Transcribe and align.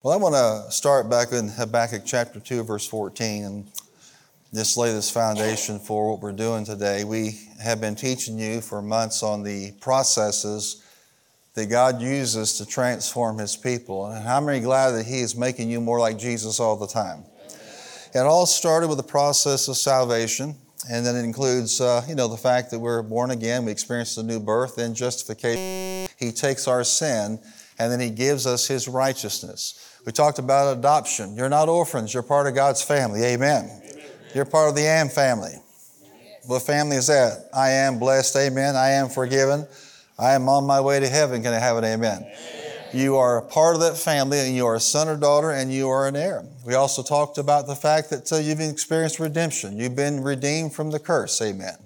Well, 0.00 0.14
I 0.14 0.16
want 0.16 0.36
to 0.36 0.70
start 0.70 1.10
back 1.10 1.32
in 1.32 1.48
Habakkuk 1.48 2.02
chapter 2.06 2.38
2, 2.38 2.62
verse 2.62 2.86
14, 2.86 3.44
and 3.44 3.66
just 4.54 4.76
lay 4.76 4.92
this 4.92 5.10
foundation 5.10 5.80
for 5.80 6.12
what 6.12 6.20
we're 6.20 6.30
doing 6.30 6.64
today. 6.64 7.02
We 7.02 7.40
have 7.60 7.80
been 7.80 7.96
teaching 7.96 8.38
you 8.38 8.60
for 8.60 8.80
months 8.80 9.24
on 9.24 9.42
the 9.42 9.72
processes 9.80 10.84
that 11.54 11.66
God 11.66 12.00
uses 12.00 12.58
to 12.58 12.64
transform 12.64 13.38
His 13.38 13.56
people. 13.56 14.06
And 14.06 14.24
how 14.24 14.40
many 14.40 14.60
glad 14.60 14.92
that 14.92 15.04
He 15.04 15.18
is 15.18 15.34
making 15.34 15.68
you 15.68 15.80
more 15.80 15.98
like 15.98 16.16
Jesus 16.16 16.60
all 16.60 16.76
the 16.76 16.86
time? 16.86 17.24
It 18.14 18.20
all 18.20 18.46
started 18.46 18.86
with 18.86 18.98
the 18.98 19.02
process 19.02 19.66
of 19.66 19.76
salvation, 19.76 20.54
and 20.88 21.04
then 21.04 21.16
it 21.16 21.24
includes, 21.24 21.80
uh, 21.80 22.04
you 22.08 22.14
know, 22.14 22.28
the 22.28 22.36
fact 22.36 22.70
that 22.70 22.78
we're 22.78 23.02
born 23.02 23.32
again, 23.32 23.64
we 23.64 23.72
experience 23.72 24.16
a 24.16 24.22
new 24.22 24.38
birth, 24.38 24.76
then 24.76 24.94
justification. 24.94 26.08
He 26.16 26.30
takes 26.30 26.68
our 26.68 26.84
sin, 26.84 27.40
and 27.80 27.90
then 27.90 27.98
He 27.98 28.10
gives 28.10 28.46
us 28.46 28.68
His 28.68 28.86
righteousness. 28.86 29.86
We 30.08 30.12
talked 30.12 30.38
about 30.38 30.78
adoption. 30.78 31.36
You're 31.36 31.50
not 31.50 31.68
orphans, 31.68 32.14
you're 32.14 32.22
part 32.22 32.46
of 32.46 32.54
God's 32.54 32.80
family. 32.80 33.22
Amen. 33.24 33.64
Amen. 33.64 34.06
You're 34.34 34.46
part 34.46 34.70
of 34.70 34.74
the 34.74 34.86
Am 34.86 35.10
family. 35.10 35.52
What 36.46 36.62
family 36.62 36.96
is 36.96 37.08
that? 37.08 37.50
I 37.54 37.72
am 37.72 37.98
blessed. 37.98 38.34
Amen. 38.36 38.74
I 38.74 38.92
am 38.92 39.10
forgiven. 39.10 39.66
I 40.18 40.32
am 40.32 40.48
on 40.48 40.64
my 40.64 40.80
way 40.80 40.98
to 40.98 41.06
heaven. 41.06 41.42
Can 41.42 41.52
I 41.52 41.58
have 41.58 41.76
an 41.76 41.84
amen? 41.84 42.22
amen? 42.22 42.34
You 42.94 43.16
are 43.16 43.36
a 43.36 43.42
part 43.42 43.74
of 43.74 43.82
that 43.82 43.98
family, 43.98 44.38
and 44.38 44.56
you 44.56 44.64
are 44.64 44.76
a 44.76 44.80
son 44.80 45.08
or 45.08 45.16
daughter, 45.18 45.50
and 45.50 45.70
you 45.70 45.90
are 45.90 46.08
an 46.08 46.16
heir. 46.16 46.42
We 46.64 46.72
also 46.72 47.02
talked 47.02 47.36
about 47.36 47.66
the 47.66 47.76
fact 47.76 48.08
that 48.08 48.32
uh, 48.32 48.36
you've 48.36 48.60
experienced 48.60 49.20
redemption. 49.20 49.76
You've 49.76 49.94
been 49.94 50.22
redeemed 50.22 50.72
from 50.72 50.90
the 50.90 51.00
curse. 51.00 51.42
Amen 51.42 51.76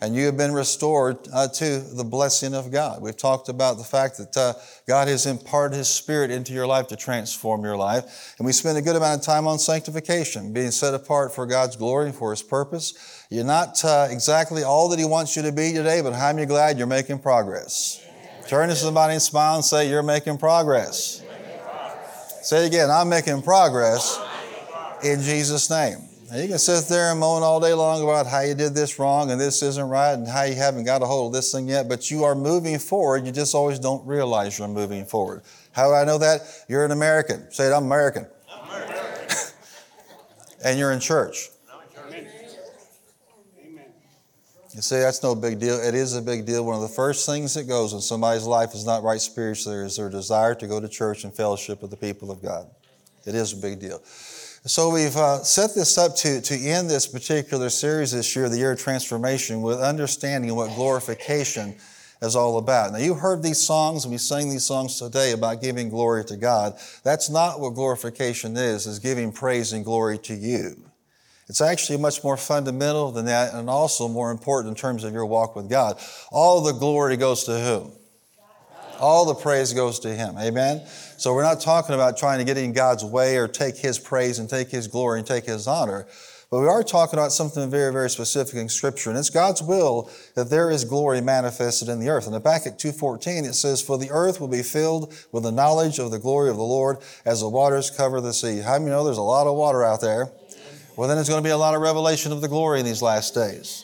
and 0.00 0.14
you 0.14 0.26
have 0.26 0.36
been 0.36 0.52
restored 0.52 1.18
uh, 1.32 1.48
to 1.48 1.78
the 1.78 2.04
blessing 2.04 2.54
of 2.54 2.70
God. 2.70 3.00
We've 3.00 3.16
talked 3.16 3.48
about 3.48 3.78
the 3.78 3.84
fact 3.84 4.18
that 4.18 4.36
uh, 4.36 4.54
God 4.86 5.08
has 5.08 5.26
imparted 5.26 5.76
His 5.76 5.88
Spirit 5.88 6.30
into 6.30 6.52
your 6.52 6.66
life 6.66 6.88
to 6.88 6.96
transform 6.96 7.64
your 7.64 7.76
life. 7.76 8.34
And 8.38 8.46
we 8.46 8.52
spend 8.52 8.78
a 8.78 8.82
good 8.82 8.96
amount 8.96 9.20
of 9.20 9.26
time 9.26 9.46
on 9.46 9.58
sanctification, 9.58 10.52
being 10.52 10.70
set 10.70 10.94
apart 10.94 11.34
for 11.34 11.46
God's 11.46 11.76
glory 11.76 12.06
and 12.06 12.14
for 12.14 12.30
His 12.30 12.42
purpose. 12.42 13.26
You're 13.30 13.44
not 13.44 13.84
uh, 13.84 14.08
exactly 14.10 14.62
all 14.62 14.88
that 14.90 14.98
He 14.98 15.04
wants 15.04 15.36
you 15.36 15.42
to 15.42 15.52
be 15.52 15.72
today, 15.72 16.00
but 16.00 16.12
how 16.12 16.32
many 16.32 16.46
glad 16.46 16.78
you're 16.78 16.86
making 16.86 17.20
progress? 17.20 18.04
Turn 18.46 18.68
to 18.68 18.76
somebody 18.76 19.14
and 19.14 19.22
smile 19.22 19.56
and 19.56 19.64
say, 19.64 19.88
You're 19.88 20.02
making 20.02 20.38
progress. 20.38 21.22
Making 21.22 21.60
progress. 21.62 22.48
Say 22.48 22.64
it 22.64 22.66
again, 22.66 22.90
I'm 22.90 23.08
making 23.08 23.42
progress 23.42 24.20
in 25.02 25.20
Jesus' 25.20 25.70
name. 25.70 25.98
And 26.30 26.42
you 26.42 26.48
can 26.48 26.58
sit 26.58 26.88
there 26.88 27.10
and 27.10 27.20
moan 27.20 27.42
all 27.42 27.60
day 27.60 27.74
long 27.74 28.02
about 28.02 28.26
how 28.26 28.40
you 28.40 28.54
did 28.54 28.74
this 28.74 28.98
wrong 28.98 29.30
and 29.30 29.40
this 29.40 29.62
isn't 29.62 29.88
right 29.88 30.14
and 30.14 30.26
how 30.26 30.44
you 30.44 30.54
haven't 30.54 30.84
got 30.84 31.02
a 31.02 31.06
hold 31.06 31.34
of 31.34 31.38
this 31.38 31.52
thing 31.52 31.68
yet, 31.68 31.88
but 31.88 32.10
you 32.10 32.24
are 32.24 32.34
moving 32.34 32.78
forward. 32.78 33.26
You 33.26 33.32
just 33.32 33.54
always 33.54 33.78
don't 33.78 34.06
realize 34.06 34.58
you're 34.58 34.66
moving 34.68 35.04
forward. 35.04 35.42
How 35.72 35.88
do 35.88 35.94
I 35.94 36.04
know 36.04 36.18
that? 36.18 36.40
You're 36.68 36.84
an 36.84 36.92
American. 36.92 37.50
Say 37.50 37.66
it, 37.66 37.72
I'm 37.72 37.84
American. 37.84 38.26
I'm 38.50 38.70
American. 38.70 39.36
and 40.64 40.78
you're 40.78 40.92
in 40.92 41.00
church. 41.00 41.50
You 44.74 44.82
see, 44.82 44.96
that's 44.96 45.22
no 45.22 45.36
big 45.36 45.60
deal. 45.60 45.76
It 45.76 45.94
is 45.94 46.16
a 46.16 46.22
big 46.22 46.46
deal. 46.46 46.64
One 46.64 46.74
of 46.74 46.82
the 46.82 46.88
first 46.88 47.26
things 47.26 47.54
that 47.54 47.68
goes 47.68 47.92
when 47.92 48.02
somebody's 48.02 48.42
life 48.42 48.74
is 48.74 48.84
not 48.84 49.04
right 49.04 49.20
spiritually 49.20 49.78
is 49.78 49.96
their 49.96 50.10
desire 50.10 50.56
to 50.56 50.66
go 50.66 50.80
to 50.80 50.88
church 50.88 51.22
and 51.22 51.32
fellowship 51.32 51.80
with 51.80 51.92
the 51.92 51.96
people 51.96 52.32
of 52.32 52.42
God. 52.42 52.66
It 53.24 53.36
is 53.36 53.52
a 53.52 53.56
big 53.56 53.78
deal. 53.78 54.02
So 54.66 54.88
we've 54.88 55.14
uh, 55.14 55.42
set 55.42 55.74
this 55.74 55.98
up 55.98 56.16
to, 56.16 56.40
to 56.40 56.54
end 56.54 56.88
this 56.88 57.06
particular 57.06 57.68
series 57.68 58.12
this 58.12 58.34
year, 58.34 58.48
the 58.48 58.56
year 58.56 58.72
of 58.72 58.78
transformation, 58.78 59.60
with 59.60 59.78
understanding 59.78 60.54
what 60.56 60.74
glorification 60.74 61.76
is 62.22 62.34
all 62.34 62.56
about. 62.56 62.92
Now, 62.92 62.98
you 62.98 63.12
heard 63.12 63.42
these 63.42 63.60
songs, 63.60 64.06
and 64.06 64.12
we 64.12 64.16
sang 64.16 64.48
these 64.48 64.64
songs 64.64 64.98
today 64.98 65.32
about 65.32 65.60
giving 65.60 65.90
glory 65.90 66.24
to 66.24 66.38
God. 66.38 66.78
That's 67.02 67.28
not 67.28 67.60
what 67.60 67.74
glorification 67.74 68.56
is, 68.56 68.86
is 68.86 68.98
giving 69.00 69.32
praise 69.32 69.74
and 69.74 69.84
glory 69.84 70.16
to 70.20 70.34
you. 70.34 70.82
It's 71.46 71.60
actually 71.60 71.98
much 71.98 72.24
more 72.24 72.38
fundamental 72.38 73.12
than 73.12 73.26
that, 73.26 73.52
and 73.52 73.68
also 73.68 74.08
more 74.08 74.30
important 74.30 74.70
in 74.70 74.80
terms 74.80 75.04
of 75.04 75.12
your 75.12 75.26
walk 75.26 75.54
with 75.56 75.68
God. 75.68 76.00
All 76.32 76.62
the 76.62 76.72
glory 76.72 77.18
goes 77.18 77.44
to 77.44 77.60
whom? 77.60 77.92
All 79.04 79.26
the 79.26 79.34
praise 79.34 79.74
goes 79.74 79.98
to 79.98 80.14
Him. 80.14 80.38
Amen? 80.38 80.80
So 81.18 81.34
we're 81.34 81.42
not 81.42 81.60
talking 81.60 81.94
about 81.94 82.16
trying 82.16 82.38
to 82.38 82.44
get 82.44 82.56
in 82.56 82.72
God's 82.72 83.04
way 83.04 83.36
or 83.36 83.46
take 83.46 83.76
His 83.76 83.98
praise 83.98 84.38
and 84.38 84.48
take 84.48 84.70
His 84.70 84.86
glory 84.86 85.18
and 85.18 85.28
take 85.28 85.44
His 85.44 85.68
honor. 85.68 86.06
But 86.50 86.60
we 86.60 86.68
are 86.68 86.82
talking 86.82 87.18
about 87.18 87.30
something 87.30 87.70
very, 87.70 87.92
very 87.92 88.08
specific 88.08 88.54
in 88.54 88.70
Scripture. 88.70 89.10
And 89.10 89.18
it's 89.18 89.28
God's 89.28 89.62
will 89.62 90.10
that 90.36 90.48
there 90.48 90.70
is 90.70 90.86
glory 90.86 91.20
manifested 91.20 91.90
in 91.90 92.00
the 92.00 92.08
earth. 92.08 92.26
In 92.26 92.32
Habakkuk 92.32 92.78
2.14, 92.78 93.44
it 93.44 93.52
says, 93.52 93.82
For 93.82 93.98
the 93.98 94.10
earth 94.10 94.40
will 94.40 94.48
be 94.48 94.62
filled 94.62 95.14
with 95.32 95.42
the 95.42 95.52
knowledge 95.52 95.98
of 95.98 96.10
the 96.10 96.18
glory 96.18 96.48
of 96.48 96.56
the 96.56 96.62
Lord 96.62 96.96
as 97.26 97.40
the 97.40 97.48
waters 97.50 97.90
cover 97.90 98.22
the 98.22 98.32
sea. 98.32 98.60
How 98.60 98.78
many 98.78 98.90
know 98.90 99.04
there's 99.04 99.18
a 99.18 99.22
lot 99.22 99.46
of 99.46 99.54
water 99.54 99.84
out 99.84 100.00
there? 100.00 100.32
Well, 100.96 101.08
then 101.08 101.18
there's 101.18 101.28
going 101.28 101.42
to 101.42 101.46
be 101.46 101.52
a 101.52 101.58
lot 101.58 101.74
of 101.74 101.82
revelation 101.82 102.32
of 102.32 102.40
the 102.40 102.48
glory 102.48 102.80
in 102.80 102.86
these 102.86 103.02
last 103.02 103.34
days 103.34 103.83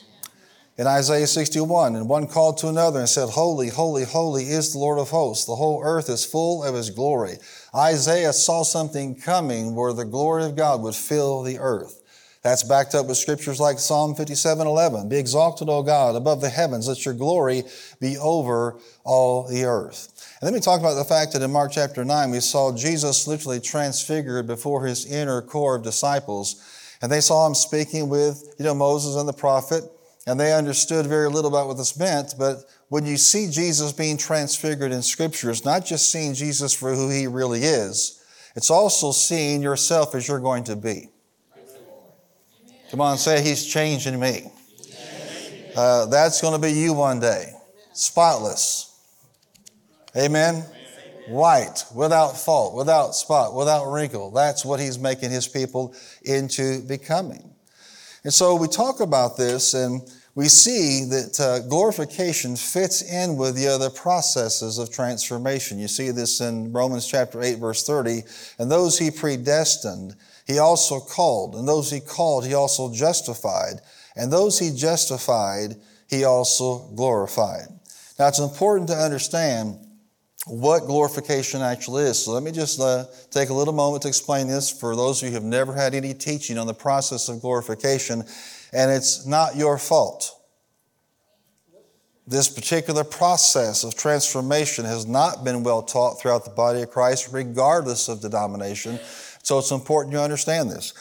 in 0.80 0.86
Isaiah 0.86 1.26
61, 1.26 1.94
and 1.94 2.08
one 2.08 2.26
called 2.26 2.56
to 2.56 2.68
another 2.68 3.00
and 3.00 3.08
said, 3.08 3.28
Holy, 3.28 3.68
holy, 3.68 4.04
holy 4.04 4.44
is 4.44 4.72
the 4.72 4.78
Lord 4.78 4.98
of 4.98 5.10
hosts. 5.10 5.44
The 5.44 5.54
whole 5.54 5.82
earth 5.84 6.08
is 6.08 6.24
full 6.24 6.64
of 6.64 6.74
his 6.74 6.88
glory. 6.88 7.36
Isaiah 7.74 8.32
saw 8.32 8.62
something 8.62 9.14
coming 9.14 9.74
where 9.74 9.92
the 9.92 10.06
glory 10.06 10.46
of 10.46 10.56
God 10.56 10.80
would 10.80 10.94
fill 10.94 11.42
the 11.42 11.58
earth. 11.58 12.00
That's 12.42 12.62
backed 12.62 12.94
up 12.94 13.08
with 13.08 13.18
scriptures 13.18 13.60
like 13.60 13.78
Psalm 13.78 14.14
57 14.14 14.66
11. 14.66 15.10
Be 15.10 15.18
exalted, 15.18 15.68
O 15.68 15.82
God, 15.82 16.16
above 16.16 16.40
the 16.40 16.48
heavens. 16.48 16.88
Let 16.88 17.04
your 17.04 17.12
glory 17.12 17.64
be 18.00 18.16
over 18.16 18.78
all 19.04 19.46
the 19.46 19.66
earth. 19.66 20.08
And 20.40 20.46
then 20.46 20.54
we 20.54 20.60
talk 20.60 20.80
about 20.80 20.94
the 20.94 21.04
fact 21.04 21.34
that 21.34 21.42
in 21.42 21.52
Mark 21.52 21.72
chapter 21.72 22.06
9, 22.06 22.30
we 22.30 22.40
saw 22.40 22.74
Jesus 22.74 23.26
literally 23.26 23.60
transfigured 23.60 24.46
before 24.46 24.86
his 24.86 25.04
inner 25.04 25.42
core 25.42 25.76
of 25.76 25.82
disciples. 25.82 26.96
And 27.02 27.12
they 27.12 27.20
saw 27.20 27.46
him 27.46 27.54
speaking 27.54 28.08
with, 28.08 28.54
you 28.58 28.64
know, 28.64 28.74
Moses 28.74 29.16
and 29.16 29.28
the 29.28 29.34
prophet 29.34 29.84
and 30.30 30.38
they 30.38 30.52
understood 30.52 31.06
very 31.06 31.28
little 31.28 31.50
about 31.50 31.66
what 31.66 31.76
this 31.76 31.98
meant. 31.98 32.36
But 32.38 32.58
when 32.88 33.04
you 33.04 33.16
see 33.16 33.50
Jesus 33.50 33.90
being 33.90 34.16
transfigured 34.16 34.92
in 34.92 35.02
Scripture, 35.02 35.50
it's 35.50 35.64
not 35.64 35.84
just 35.84 36.12
seeing 36.12 36.34
Jesus 36.34 36.72
for 36.72 36.94
who 36.94 37.10
he 37.10 37.26
really 37.26 37.62
is, 37.62 38.22
it's 38.54 38.70
also 38.70 39.10
seeing 39.10 39.60
yourself 39.60 40.14
as 40.14 40.28
you're 40.28 40.38
going 40.38 40.62
to 40.64 40.76
be. 40.76 41.08
Come 42.92 43.00
on, 43.00 43.18
say, 43.18 43.42
He's 43.42 43.66
changing 43.66 44.20
me. 44.20 44.52
Uh, 45.76 46.06
that's 46.06 46.40
going 46.40 46.54
to 46.54 46.64
be 46.64 46.72
you 46.72 46.92
one 46.92 47.18
day. 47.18 47.52
Spotless. 47.92 48.96
Amen? 50.16 50.64
White, 51.26 51.86
without 51.92 52.36
fault, 52.36 52.76
without 52.76 53.16
spot, 53.16 53.52
without 53.54 53.90
wrinkle. 53.90 54.30
That's 54.30 54.64
what 54.64 54.78
He's 54.78 54.96
making 54.96 55.32
His 55.32 55.48
people 55.48 55.92
into 56.22 56.82
becoming. 56.82 57.50
And 58.22 58.32
so 58.32 58.54
we 58.54 58.68
talk 58.68 59.00
about 59.00 59.36
this 59.36 59.74
and 59.74 60.02
we 60.34 60.48
see 60.48 61.04
that 61.06 61.40
uh, 61.40 61.66
glorification 61.68 62.56
fits 62.56 63.02
in 63.02 63.36
with 63.36 63.56
the 63.56 63.66
other 63.66 63.90
processes 63.90 64.78
of 64.78 64.90
transformation. 64.90 65.78
You 65.78 65.88
see 65.88 66.10
this 66.10 66.40
in 66.40 66.72
Romans 66.72 67.06
chapter 67.06 67.42
8, 67.42 67.58
verse 67.58 67.84
30. 67.84 68.22
And 68.58 68.70
those 68.70 68.98
he 68.98 69.10
predestined, 69.10 70.14
he 70.46 70.58
also 70.58 71.00
called. 71.00 71.56
And 71.56 71.66
those 71.66 71.90
he 71.90 72.00
called, 72.00 72.46
he 72.46 72.54
also 72.54 72.92
justified. 72.92 73.80
And 74.14 74.32
those 74.32 74.58
he 74.58 74.70
justified, 74.70 75.76
he 76.08 76.24
also 76.24 76.90
glorified. 76.94 77.66
Now, 78.18 78.28
it's 78.28 78.38
important 78.38 78.88
to 78.90 78.96
understand 78.96 79.78
what 80.46 80.86
glorification 80.86 81.60
actually 81.60 82.04
is. 82.04 82.24
So 82.24 82.32
let 82.32 82.42
me 82.42 82.50
just 82.50 82.80
uh, 82.80 83.04
take 83.30 83.50
a 83.50 83.54
little 83.54 83.74
moment 83.74 84.02
to 84.02 84.08
explain 84.08 84.46
this 84.46 84.70
for 84.70 84.96
those 84.96 85.22
of 85.22 85.26
you 85.26 85.30
who 85.30 85.34
have 85.34 85.44
never 85.44 85.74
had 85.74 85.94
any 85.94 86.14
teaching 86.14 86.56
on 86.56 86.66
the 86.66 86.74
process 86.74 87.28
of 87.28 87.40
glorification, 87.40 88.24
and 88.72 88.90
it's 88.90 89.26
not 89.26 89.56
your 89.56 89.78
fault. 89.78 90.36
This 92.26 92.48
particular 92.48 93.02
process 93.02 93.82
of 93.82 93.96
transformation 93.96 94.84
has 94.84 95.06
not 95.06 95.44
been 95.44 95.64
well 95.64 95.82
taught 95.82 96.20
throughout 96.20 96.44
the 96.44 96.50
body 96.50 96.82
of 96.82 96.90
Christ, 96.90 97.30
regardless 97.32 98.08
of 98.08 98.22
the 98.22 98.28
denomination. 98.28 99.00
So 99.42 99.58
it's 99.58 99.72
important 99.72 100.12
you 100.12 100.20
understand 100.20 100.70
this. 100.70 100.92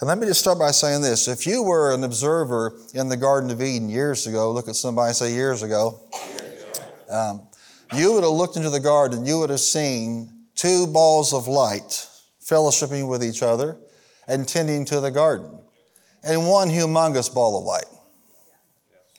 And 0.00 0.08
let 0.08 0.18
me 0.18 0.26
just 0.26 0.40
start 0.40 0.58
by 0.58 0.70
saying 0.70 1.02
this. 1.02 1.26
If 1.26 1.46
you 1.46 1.62
were 1.62 1.92
an 1.92 2.04
observer 2.04 2.78
in 2.94 3.08
the 3.08 3.16
Garden 3.16 3.50
of 3.50 3.60
Eden 3.60 3.88
years 3.88 4.26
ago, 4.26 4.52
look 4.52 4.68
at 4.68 4.76
somebody 4.76 5.08
and 5.08 5.16
say 5.16 5.32
years 5.32 5.62
ago, 5.62 6.00
um, 7.10 7.42
you 7.94 8.12
would 8.12 8.22
have 8.22 8.32
looked 8.32 8.56
into 8.56 8.70
the 8.70 8.80
garden, 8.80 9.26
you 9.26 9.38
would 9.40 9.50
have 9.50 9.60
seen 9.60 10.30
two 10.54 10.86
balls 10.86 11.32
of 11.32 11.48
light 11.48 12.06
fellowshipping 12.42 13.08
with 13.08 13.24
each 13.24 13.42
other 13.42 13.76
and 14.26 14.46
tending 14.46 14.84
to 14.84 15.00
the 15.00 15.10
garden, 15.10 15.58
and 16.28 16.46
one 16.46 16.68
humongous 16.68 17.32
ball 17.32 17.58
of 17.58 17.64
light. 17.64 17.86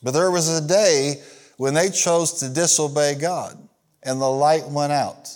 But 0.04 0.12
there 0.12 0.32
was 0.32 0.48
a 0.48 0.66
day 0.66 1.16
when 1.58 1.74
they 1.74 1.90
chose 1.90 2.40
to 2.40 2.50
disobey 2.50 3.16
God, 3.16 3.58
and 4.04 4.22
the 4.22 4.30
light 4.30 4.66
went 4.68 4.94
out. 4.94 5.36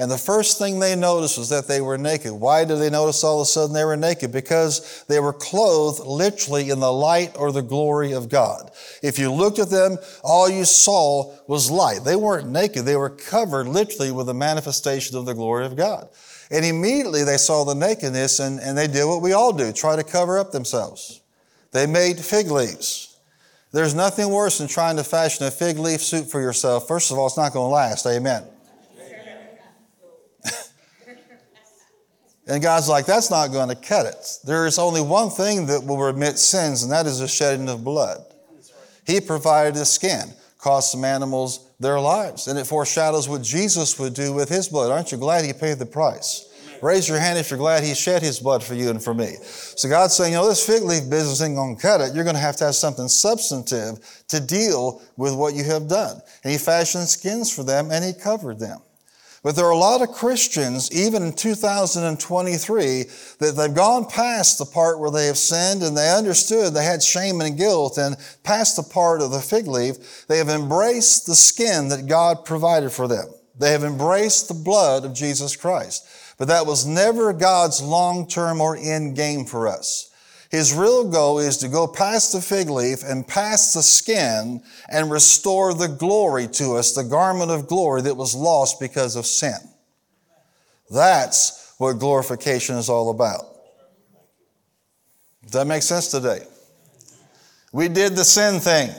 And 0.00 0.10
the 0.10 0.16
first 0.16 0.56
thing 0.58 0.80
they 0.80 0.96
noticed 0.96 1.36
was 1.36 1.50
that 1.50 1.68
they 1.68 1.82
were 1.82 1.98
naked. 1.98 2.32
Why 2.32 2.64
did 2.64 2.76
they 2.76 2.88
notice 2.88 3.22
all 3.22 3.42
of 3.42 3.42
a 3.42 3.46
sudden 3.46 3.74
they 3.74 3.84
were 3.84 3.98
naked? 3.98 4.32
Because 4.32 5.04
they 5.08 5.20
were 5.20 5.34
clothed 5.34 6.00
literally 6.06 6.70
in 6.70 6.80
the 6.80 6.90
light 6.90 7.36
or 7.38 7.52
the 7.52 7.60
glory 7.60 8.12
of 8.12 8.30
God. 8.30 8.70
If 9.02 9.18
you 9.18 9.30
looked 9.30 9.58
at 9.58 9.68
them, 9.68 9.98
all 10.24 10.48
you 10.48 10.64
saw 10.64 11.34
was 11.46 11.70
light. 11.70 12.02
They 12.02 12.16
weren't 12.16 12.48
naked, 12.48 12.86
they 12.86 12.96
were 12.96 13.10
covered 13.10 13.68
literally 13.68 14.10
with 14.10 14.26
the 14.26 14.34
manifestation 14.34 15.18
of 15.18 15.26
the 15.26 15.34
glory 15.34 15.66
of 15.66 15.76
God. 15.76 16.08
And 16.50 16.64
immediately 16.64 17.22
they 17.22 17.36
saw 17.36 17.64
the 17.64 17.74
nakedness 17.74 18.40
and, 18.40 18.58
and 18.60 18.76
they 18.76 18.88
did 18.88 19.04
what 19.04 19.22
we 19.22 19.32
all 19.32 19.52
do 19.52 19.72
try 19.72 19.96
to 19.96 20.02
cover 20.02 20.38
up 20.38 20.50
themselves. 20.50 21.20
They 21.72 21.86
made 21.86 22.18
fig 22.18 22.50
leaves. 22.50 23.10
There's 23.72 23.94
nothing 23.94 24.28
worse 24.30 24.58
than 24.58 24.66
trying 24.66 24.96
to 24.96 25.04
fashion 25.04 25.46
a 25.46 25.50
fig 25.50 25.78
leaf 25.78 26.02
suit 26.02 26.28
for 26.28 26.40
yourself. 26.40 26.88
First 26.88 27.12
of 27.12 27.18
all, 27.18 27.28
it's 27.28 27.36
not 27.36 27.52
going 27.52 27.68
to 27.68 27.72
last. 27.72 28.04
Amen. 28.04 28.42
and 32.48 32.60
God's 32.60 32.88
like, 32.88 33.06
that's 33.06 33.30
not 33.30 33.52
going 33.52 33.68
to 33.68 33.76
cut 33.76 34.06
it. 34.06 34.38
There 34.42 34.66
is 34.66 34.76
only 34.76 35.00
one 35.00 35.30
thing 35.30 35.66
that 35.66 35.84
will 35.84 35.98
remit 35.98 36.40
sins, 36.40 36.82
and 36.82 36.90
that 36.90 37.06
is 37.06 37.20
the 37.20 37.28
shedding 37.28 37.68
of 37.68 37.84
blood. 37.84 38.24
He 39.06 39.20
provided 39.20 39.74
the 39.74 39.84
skin, 39.84 40.32
cost 40.60 40.92
some 40.92 41.04
animals 41.04 41.70
their 41.80 41.98
lives. 41.98 42.46
And 42.46 42.58
it 42.58 42.66
foreshadows 42.66 43.28
what 43.28 43.42
Jesus 43.42 43.98
would 43.98 44.14
do 44.14 44.32
with 44.32 44.48
his 44.48 44.68
blood. 44.68 44.90
Aren't 44.90 45.12
you 45.12 45.18
glad 45.18 45.44
he 45.44 45.52
paid 45.52 45.78
the 45.78 45.86
price? 45.86 46.46
Raise 46.82 47.08
your 47.08 47.18
hand 47.18 47.38
if 47.38 47.50
you're 47.50 47.58
glad 47.58 47.82
he 47.82 47.94
shed 47.94 48.22
his 48.22 48.40
blood 48.40 48.62
for 48.62 48.74
you 48.74 48.88
and 48.88 49.02
for 49.02 49.12
me. 49.12 49.36
So 49.42 49.88
God's 49.88 50.14
saying, 50.14 50.32
you 50.32 50.38
know, 50.38 50.48
this 50.48 50.64
fig 50.64 50.82
leaf 50.82 51.10
business 51.10 51.42
ain't 51.42 51.54
going 51.54 51.76
to 51.76 51.82
cut 51.82 52.00
it. 52.00 52.14
You're 52.14 52.24
going 52.24 52.36
to 52.36 52.40
have 52.40 52.56
to 52.56 52.64
have 52.64 52.74
something 52.74 53.08
substantive 53.08 53.98
to 54.28 54.40
deal 54.40 55.02
with 55.16 55.34
what 55.34 55.54
you 55.54 55.64
have 55.64 55.88
done. 55.88 56.20
And 56.42 56.52
he 56.52 56.58
fashioned 56.58 57.08
skins 57.08 57.54
for 57.54 57.64
them 57.64 57.90
and 57.90 58.02
he 58.04 58.12
covered 58.14 58.58
them. 58.58 58.80
But 59.42 59.56
there 59.56 59.64
are 59.64 59.70
a 59.70 59.76
lot 59.76 60.02
of 60.02 60.12
Christians, 60.12 60.92
even 60.92 61.22
in 61.22 61.32
2023, 61.32 63.04
that 63.38 63.56
they've 63.56 63.74
gone 63.74 64.04
past 64.04 64.58
the 64.58 64.66
part 64.66 65.00
where 65.00 65.10
they 65.10 65.26
have 65.28 65.38
sinned 65.38 65.82
and 65.82 65.96
they 65.96 66.10
understood 66.10 66.74
they 66.74 66.84
had 66.84 67.02
shame 67.02 67.40
and 67.40 67.56
guilt 67.56 67.96
and 67.96 68.16
past 68.42 68.76
the 68.76 68.82
part 68.82 69.22
of 69.22 69.30
the 69.30 69.40
fig 69.40 69.66
leaf. 69.66 70.26
They 70.26 70.36
have 70.36 70.50
embraced 70.50 71.26
the 71.26 71.34
skin 71.34 71.88
that 71.88 72.06
God 72.06 72.44
provided 72.44 72.92
for 72.92 73.08
them. 73.08 73.28
They 73.58 73.72
have 73.72 73.84
embraced 73.84 74.48
the 74.48 74.54
blood 74.54 75.06
of 75.06 75.14
Jesus 75.14 75.56
Christ. 75.56 76.06
But 76.36 76.48
that 76.48 76.66
was 76.66 76.86
never 76.86 77.32
God's 77.32 77.82
long 77.82 78.26
term 78.26 78.60
or 78.60 78.76
end 78.76 79.16
game 79.16 79.46
for 79.46 79.68
us. 79.68 80.09
His 80.50 80.74
real 80.74 81.08
goal 81.08 81.38
is 81.38 81.58
to 81.58 81.68
go 81.68 81.86
past 81.86 82.32
the 82.32 82.40
fig 82.40 82.68
leaf 82.68 83.04
and 83.04 83.26
past 83.26 83.72
the 83.72 83.84
skin 83.84 84.62
and 84.88 85.10
restore 85.10 85.74
the 85.74 85.86
glory 85.86 86.48
to 86.48 86.74
us, 86.74 86.92
the 86.92 87.04
garment 87.04 87.52
of 87.52 87.68
glory 87.68 88.02
that 88.02 88.16
was 88.16 88.34
lost 88.34 88.80
because 88.80 89.14
of 89.14 89.26
sin. 89.26 89.58
That's 90.90 91.72
what 91.78 92.00
glorification 92.00 92.76
is 92.76 92.88
all 92.88 93.10
about. 93.10 93.46
Does 95.42 95.52
that 95.52 95.68
make 95.68 95.82
sense 95.82 96.08
today? 96.08 96.40
We 97.72 97.88
did 97.88 98.16
the 98.16 98.24
sin 98.24 98.58
thing. 98.58 98.90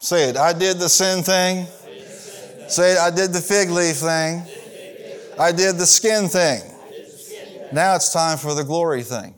Say 0.00 0.28
it. 0.28 0.36
I 0.36 0.52
did 0.52 0.78
the 0.78 0.90
sin 0.90 1.22
thing. 1.22 1.66
Say 2.68 2.92
it. 2.92 2.98
I 2.98 3.10
did 3.10 3.32
the 3.32 3.40
fig 3.40 3.70
leaf 3.70 3.96
thing. 3.96 4.42
I 5.38 5.50
did 5.50 5.76
the 5.76 5.86
skin 5.86 6.28
thing. 6.28 6.60
Now 7.72 7.96
it's 7.96 8.12
time 8.12 8.36
for 8.36 8.54
the 8.54 8.64
glory 8.64 9.02
thing. 9.02 9.34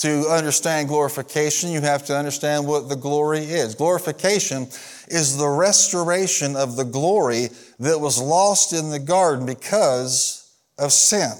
To 0.00 0.28
understand 0.30 0.88
glorification, 0.88 1.70
you 1.70 1.82
have 1.82 2.06
to 2.06 2.16
understand 2.16 2.66
what 2.66 2.88
the 2.88 2.96
glory 2.96 3.40
is. 3.40 3.74
Glorification 3.74 4.66
is 5.08 5.36
the 5.36 5.48
restoration 5.48 6.56
of 6.56 6.76
the 6.76 6.84
glory 6.84 7.48
that 7.80 8.00
was 8.00 8.18
lost 8.18 8.72
in 8.72 8.88
the 8.88 8.98
garden 8.98 9.44
because 9.44 10.50
of 10.78 10.92
sin. 10.92 11.32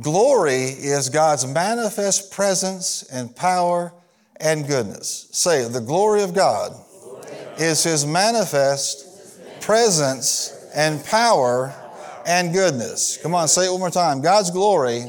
Glory 0.00 0.66
is 0.66 1.08
God's 1.08 1.44
manifest 1.46 2.30
presence 2.30 3.02
and 3.10 3.34
power 3.34 3.92
and 4.38 4.68
goodness. 4.68 5.28
Say 5.32 5.66
the 5.66 5.80
glory 5.80 6.22
of 6.22 6.32
God 6.32 6.72
is 7.58 7.82
His 7.82 8.06
manifest 8.06 9.60
presence 9.62 10.70
and 10.76 11.04
power 11.04 11.74
and 12.24 12.52
goodness. 12.52 13.16
Come 13.16 13.34
on, 13.34 13.48
say 13.48 13.66
it 13.66 13.70
one 13.70 13.80
more 13.80 13.90
time. 13.90 14.20
God's 14.20 14.52
glory 14.52 15.06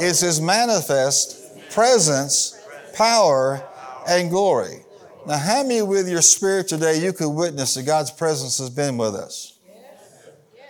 is 0.00 0.20
His 0.20 0.40
manifest 0.40 1.70
presence, 1.70 2.58
power, 2.94 3.62
and 4.08 4.30
glory. 4.30 4.84
Now, 5.26 5.38
how 5.38 5.62
many 5.62 5.82
with 5.82 6.08
your 6.08 6.22
spirit 6.22 6.68
today 6.68 7.02
you 7.02 7.12
could 7.12 7.30
witness 7.30 7.74
that 7.74 7.84
God's 7.84 8.10
presence 8.10 8.58
has 8.58 8.70
been 8.70 8.96
with 8.96 9.14
us? 9.14 9.58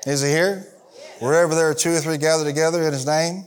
Is 0.06 0.22
He 0.22 0.28
here? 0.28 0.66
Wherever 1.20 1.54
there 1.54 1.68
are 1.68 1.74
two 1.74 1.94
or 1.94 2.00
three 2.00 2.18
gathered 2.18 2.44
together 2.44 2.82
in 2.82 2.92
His 2.92 3.06
name, 3.06 3.44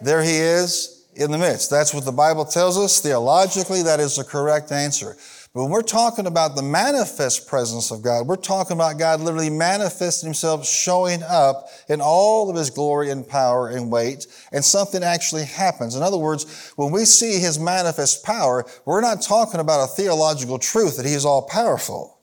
there 0.00 0.22
He 0.22 0.36
is 0.36 1.06
in 1.14 1.30
the 1.30 1.38
midst. 1.38 1.70
That's 1.70 1.94
what 1.94 2.04
the 2.04 2.12
Bible 2.12 2.44
tells 2.44 2.78
us. 2.78 3.00
Theologically, 3.00 3.82
that 3.82 4.00
is 4.00 4.16
the 4.16 4.24
correct 4.24 4.72
answer. 4.72 5.16
But 5.54 5.62
when 5.62 5.70
we're 5.70 5.82
talking 5.82 6.26
about 6.26 6.56
the 6.56 6.62
manifest 6.62 7.46
presence 7.46 7.92
of 7.92 8.02
God, 8.02 8.26
we're 8.26 8.34
talking 8.34 8.76
about 8.76 8.98
God 8.98 9.20
literally 9.20 9.50
manifesting 9.50 10.26
Himself, 10.26 10.66
showing 10.66 11.22
up 11.22 11.68
in 11.88 12.00
all 12.00 12.50
of 12.50 12.56
His 12.56 12.70
glory 12.70 13.10
and 13.10 13.26
power 13.26 13.68
and 13.68 13.90
weight, 13.90 14.26
and 14.50 14.64
something 14.64 15.04
actually 15.04 15.44
happens. 15.44 15.94
In 15.94 16.02
other 16.02 16.18
words, 16.18 16.72
when 16.74 16.90
we 16.90 17.04
see 17.04 17.38
His 17.38 17.60
manifest 17.60 18.24
power, 18.24 18.64
we're 18.84 19.00
not 19.00 19.22
talking 19.22 19.60
about 19.60 19.84
a 19.84 19.92
theological 19.94 20.58
truth 20.58 20.96
that 20.96 21.06
He 21.06 21.14
is 21.14 21.24
all 21.24 21.42
powerful. 21.42 22.18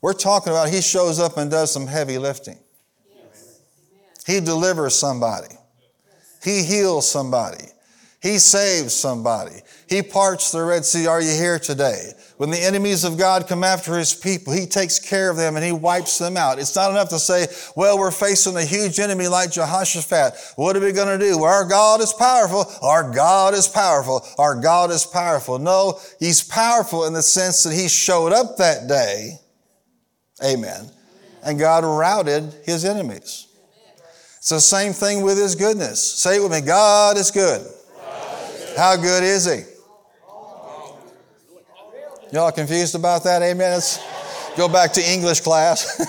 We're 0.00 0.14
talking 0.14 0.50
about 0.50 0.70
He 0.70 0.80
shows 0.80 1.20
up 1.20 1.36
and 1.36 1.50
does 1.50 1.70
some 1.70 1.86
heavy 1.86 2.16
lifting. 2.16 2.58
He 4.26 4.40
delivers 4.40 4.94
somebody. 4.94 5.54
He 6.42 6.62
heals 6.62 7.10
somebody. 7.10 7.66
He 8.22 8.38
saves 8.38 8.94
somebody. 8.94 9.62
He 9.88 10.00
parts 10.00 10.52
the 10.52 10.62
Red 10.62 10.84
Sea. 10.84 11.08
Are 11.08 11.20
you 11.20 11.32
here 11.32 11.58
today? 11.58 12.12
When 12.36 12.50
the 12.50 12.62
enemies 12.62 13.02
of 13.02 13.18
God 13.18 13.48
come 13.48 13.64
after 13.64 13.98
his 13.98 14.14
people, 14.14 14.52
he 14.52 14.64
takes 14.64 15.00
care 15.00 15.28
of 15.28 15.36
them 15.36 15.56
and 15.56 15.64
he 15.64 15.72
wipes 15.72 16.18
them 16.18 16.36
out. 16.36 16.60
It's 16.60 16.76
not 16.76 16.92
enough 16.92 17.08
to 17.08 17.18
say, 17.18 17.48
well, 17.74 17.98
we're 17.98 18.12
facing 18.12 18.56
a 18.56 18.64
huge 18.64 19.00
enemy 19.00 19.26
like 19.26 19.50
Jehoshaphat. 19.50 20.34
What 20.54 20.76
are 20.76 20.80
we 20.80 20.92
going 20.92 21.18
to 21.18 21.24
do? 21.24 21.36
Well, 21.36 21.52
our 21.52 21.68
God 21.68 22.00
is 22.00 22.12
powerful. 22.12 22.64
Our 22.80 23.10
God 23.10 23.54
is 23.54 23.66
powerful. 23.66 24.24
Our 24.38 24.54
God 24.54 24.92
is 24.92 25.04
powerful. 25.04 25.58
No, 25.58 25.98
he's 26.20 26.44
powerful 26.44 27.06
in 27.06 27.14
the 27.14 27.22
sense 27.22 27.64
that 27.64 27.74
he 27.74 27.88
showed 27.88 28.32
up 28.32 28.56
that 28.58 28.86
day. 28.86 29.40
Amen. 30.44 30.88
And 31.44 31.58
God 31.58 31.82
routed 31.82 32.54
his 32.64 32.84
enemies. 32.84 33.48
It's 34.38 34.48
the 34.48 34.60
same 34.60 34.92
thing 34.92 35.22
with 35.22 35.38
his 35.38 35.56
goodness. 35.56 36.00
Say 36.00 36.36
it 36.36 36.40
with 36.40 36.52
me 36.52 36.60
God 36.60 37.16
is 37.16 37.32
good. 37.32 37.66
How 38.76 38.96
good 38.96 39.22
is 39.22 39.44
He? 39.44 39.62
Y'all 42.32 42.50
confused 42.50 42.94
about 42.94 43.24
that? 43.24 43.42
Amen. 43.42 43.72
Let's 43.72 44.00
go 44.56 44.68
back 44.68 44.92
to 44.94 45.02
English 45.02 45.40
class. 45.40 46.00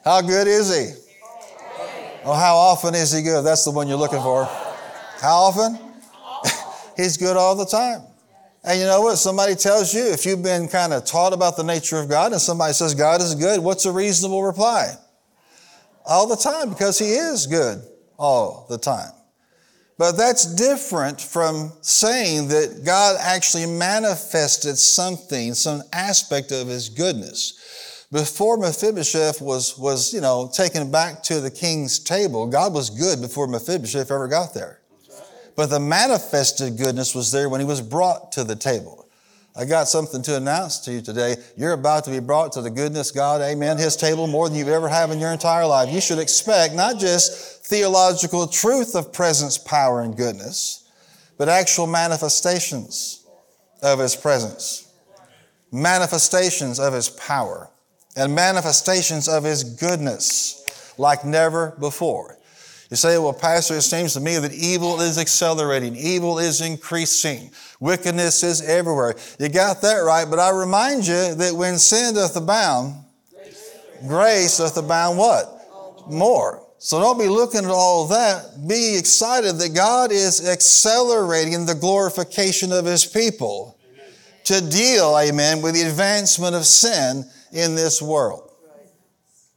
how 0.04 0.22
good 0.22 0.46
is 0.46 0.74
He? 0.74 0.94
Oh, 2.24 2.34
how 2.34 2.56
often 2.56 2.94
is 2.94 3.12
He 3.12 3.22
good? 3.22 3.44
That's 3.44 3.64
the 3.64 3.70
one 3.70 3.88
you're 3.88 3.98
looking 3.98 4.20
for. 4.20 4.44
How 5.20 5.36
often? 5.36 5.78
He's 6.96 7.16
good 7.16 7.36
all 7.36 7.54
the 7.54 7.66
time. 7.66 8.02
And 8.64 8.80
you 8.80 8.86
know 8.86 9.02
what? 9.02 9.16
Somebody 9.16 9.54
tells 9.54 9.94
you, 9.94 10.04
if 10.06 10.26
you've 10.26 10.42
been 10.42 10.66
kind 10.66 10.92
of 10.92 11.04
taught 11.04 11.32
about 11.32 11.56
the 11.56 11.62
nature 11.62 11.98
of 11.98 12.08
God 12.08 12.32
and 12.32 12.40
somebody 12.40 12.72
says 12.72 12.94
God 12.94 13.20
is 13.20 13.34
good, 13.34 13.60
what's 13.60 13.84
a 13.84 13.92
reasonable 13.92 14.42
reply? 14.42 14.94
All 16.04 16.26
the 16.26 16.36
time, 16.36 16.70
because 16.70 16.98
He 16.98 17.12
is 17.12 17.46
good 17.46 17.82
all 18.18 18.66
the 18.68 18.78
time. 18.78 19.12
But 19.98 20.12
that's 20.12 20.54
different 20.54 21.20
from 21.20 21.72
saying 21.80 22.48
that 22.48 22.82
God 22.84 23.16
actually 23.18 23.66
manifested 23.66 24.76
something, 24.76 25.54
some 25.54 25.82
aspect 25.92 26.52
of 26.52 26.68
his 26.68 26.90
goodness. 26.90 28.06
Before 28.12 28.56
Mephibosheth 28.58 29.40
was, 29.40 29.76
was, 29.78 30.12
you 30.12 30.20
know, 30.20 30.50
taken 30.54 30.90
back 30.90 31.22
to 31.24 31.40
the 31.40 31.50
king's 31.50 31.98
table, 31.98 32.46
God 32.46 32.74
was 32.74 32.90
good 32.90 33.20
before 33.20 33.48
Mephibosheth 33.48 34.10
ever 34.10 34.28
got 34.28 34.54
there. 34.54 34.80
But 35.56 35.70
the 35.70 35.80
manifested 35.80 36.76
goodness 36.76 37.14
was 37.14 37.32
there 37.32 37.48
when 37.48 37.60
he 37.60 37.66
was 37.66 37.80
brought 37.80 38.32
to 38.32 38.44
the 38.44 38.54
table. 38.54 39.06
I 39.58 39.64
got 39.64 39.88
something 39.88 40.20
to 40.24 40.36
announce 40.36 40.80
to 40.80 40.92
you 40.92 41.00
today. 41.00 41.36
You're 41.56 41.72
about 41.72 42.04
to 42.04 42.10
be 42.10 42.20
brought 42.20 42.52
to 42.52 42.60
the 42.60 42.68
goodness 42.68 43.10
God, 43.10 43.40
amen, 43.40 43.78
his 43.78 43.96
table 43.96 44.26
more 44.26 44.50
than 44.50 44.58
you've 44.58 44.68
ever 44.68 44.88
have 44.88 45.10
in 45.10 45.18
your 45.18 45.32
entire 45.32 45.64
life. 45.64 45.90
You 45.90 46.02
should 46.02 46.18
expect 46.18 46.74
not 46.74 46.98
just 46.98 47.55
theological 47.66 48.46
truth 48.46 48.94
of 48.94 49.12
presence, 49.12 49.58
power, 49.58 50.00
and 50.00 50.16
goodness, 50.16 50.88
but 51.36 51.48
actual 51.48 51.86
manifestations 51.86 53.26
of 53.82 53.98
His 53.98 54.14
presence, 54.14 54.92
manifestations 55.72 56.78
of 56.78 56.94
His 56.94 57.08
power, 57.08 57.68
and 58.16 58.34
manifestations 58.34 59.28
of 59.28 59.42
His 59.42 59.64
goodness 59.64 60.94
like 60.96 61.24
never 61.24 61.76
before. 61.80 62.38
You 62.88 62.96
say, 62.96 63.18
well, 63.18 63.32
Pastor, 63.32 63.74
it 63.74 63.82
seems 63.82 64.14
to 64.14 64.20
me 64.20 64.38
that 64.38 64.52
evil 64.54 65.00
is 65.00 65.18
accelerating, 65.18 65.96
evil 65.96 66.38
is 66.38 66.60
increasing, 66.60 67.50
wickedness 67.80 68.44
is 68.44 68.62
everywhere. 68.62 69.16
You 69.40 69.48
got 69.48 69.82
that 69.82 69.96
right, 69.96 70.24
but 70.30 70.38
I 70.38 70.50
remind 70.50 71.04
you 71.04 71.34
that 71.34 71.52
when 71.52 71.78
sin 71.78 72.14
doth 72.14 72.36
abound, 72.36 72.94
grace 74.06 74.58
doth 74.58 74.76
abound 74.76 75.18
what? 75.18 75.52
More. 76.08 76.65
So 76.86 77.00
don't 77.00 77.18
be 77.18 77.26
looking 77.26 77.64
at 77.64 77.70
all 77.72 78.06
that. 78.06 78.68
Be 78.68 78.96
excited 78.96 79.56
that 79.56 79.74
God 79.74 80.12
is 80.12 80.48
accelerating 80.48 81.66
the 81.66 81.74
glorification 81.74 82.70
of 82.70 82.84
His 82.84 83.04
people 83.04 83.76
to 84.44 84.60
deal, 84.60 85.18
amen, 85.18 85.62
with 85.62 85.74
the 85.74 85.82
advancement 85.82 86.54
of 86.54 86.64
sin 86.64 87.28
in 87.50 87.74
this 87.74 88.00
world. 88.00 88.52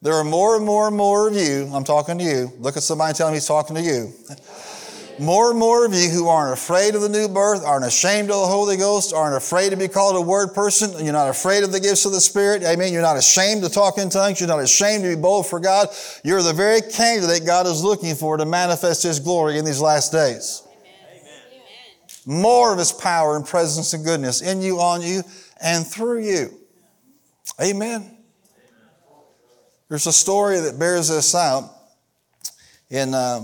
There 0.01 0.15
are 0.15 0.23
more 0.23 0.55
and 0.55 0.65
more 0.65 0.87
and 0.87 0.97
more 0.97 1.27
of 1.27 1.35
you. 1.35 1.69
I'm 1.71 1.83
talking 1.83 2.17
to 2.17 2.23
you. 2.23 2.51
Look 2.57 2.77
at 2.77 2.81
somebody 2.81 3.09
and 3.09 3.17
tell 3.17 3.27
him 3.27 3.35
he's 3.35 3.45
talking 3.45 3.75
to 3.75 3.83
you. 3.83 4.11
more 5.19 5.49
and 5.49 5.59
more 5.59 5.85
of 5.85 5.93
you 5.93 6.09
who 6.09 6.27
aren't 6.27 6.53
afraid 6.53 6.95
of 6.95 7.01
the 7.01 7.09
new 7.09 7.27
birth, 7.27 7.63
aren't 7.65 7.85
ashamed 7.85 8.29
of 8.31 8.39
the 8.41 8.47
Holy 8.47 8.77
Ghost, 8.77 9.13
aren't 9.13 9.35
afraid 9.35 9.71
to 9.71 9.77
be 9.77 9.87
called 9.87 10.15
a 10.15 10.21
word 10.21 10.53
person. 10.53 11.03
You're 11.03 11.13
not 11.13 11.29
afraid 11.29 11.63
of 11.63 11.71
the 11.71 11.79
gifts 11.79 12.05
of 12.05 12.11
the 12.11 12.21
Spirit. 12.21 12.63
Amen. 12.63 12.93
You're 12.93 13.01
not 13.01 13.17
ashamed 13.17 13.63
to 13.63 13.69
talk 13.69 13.97
in 13.97 14.09
tongues. 14.09 14.39
You're 14.39 14.47
not 14.47 14.61
ashamed 14.61 15.03
to 15.03 15.15
be 15.15 15.21
bold 15.21 15.47
for 15.47 15.59
God. 15.59 15.89
You're 16.23 16.41
the 16.41 16.53
very 16.53 16.81
candidate 16.81 17.45
God 17.45 17.67
is 17.67 17.83
looking 17.83 18.15
for 18.15 18.37
to 18.37 18.45
manifest 18.45 19.03
His 19.03 19.19
glory 19.19 19.57
in 19.57 19.65
these 19.65 19.81
last 19.81 20.11
days. 20.11 20.63
Amen. 22.27 22.41
More 22.41 22.71
of 22.71 22.79
His 22.79 22.91
power 22.91 23.35
and 23.35 23.45
presence 23.45 23.93
and 23.93 24.05
goodness 24.05 24.41
in 24.41 24.61
you, 24.61 24.79
on 24.79 25.01
you, 25.01 25.23
and 25.61 25.85
through 25.85 26.23
you. 26.23 26.57
Amen. 27.61 28.17
There's 29.89 30.07
a 30.07 30.13
story 30.13 30.59
that 30.59 30.77
bears 30.77 31.09
this 31.09 31.33
out 31.33 31.71
in 32.89 33.13
uh, 33.13 33.41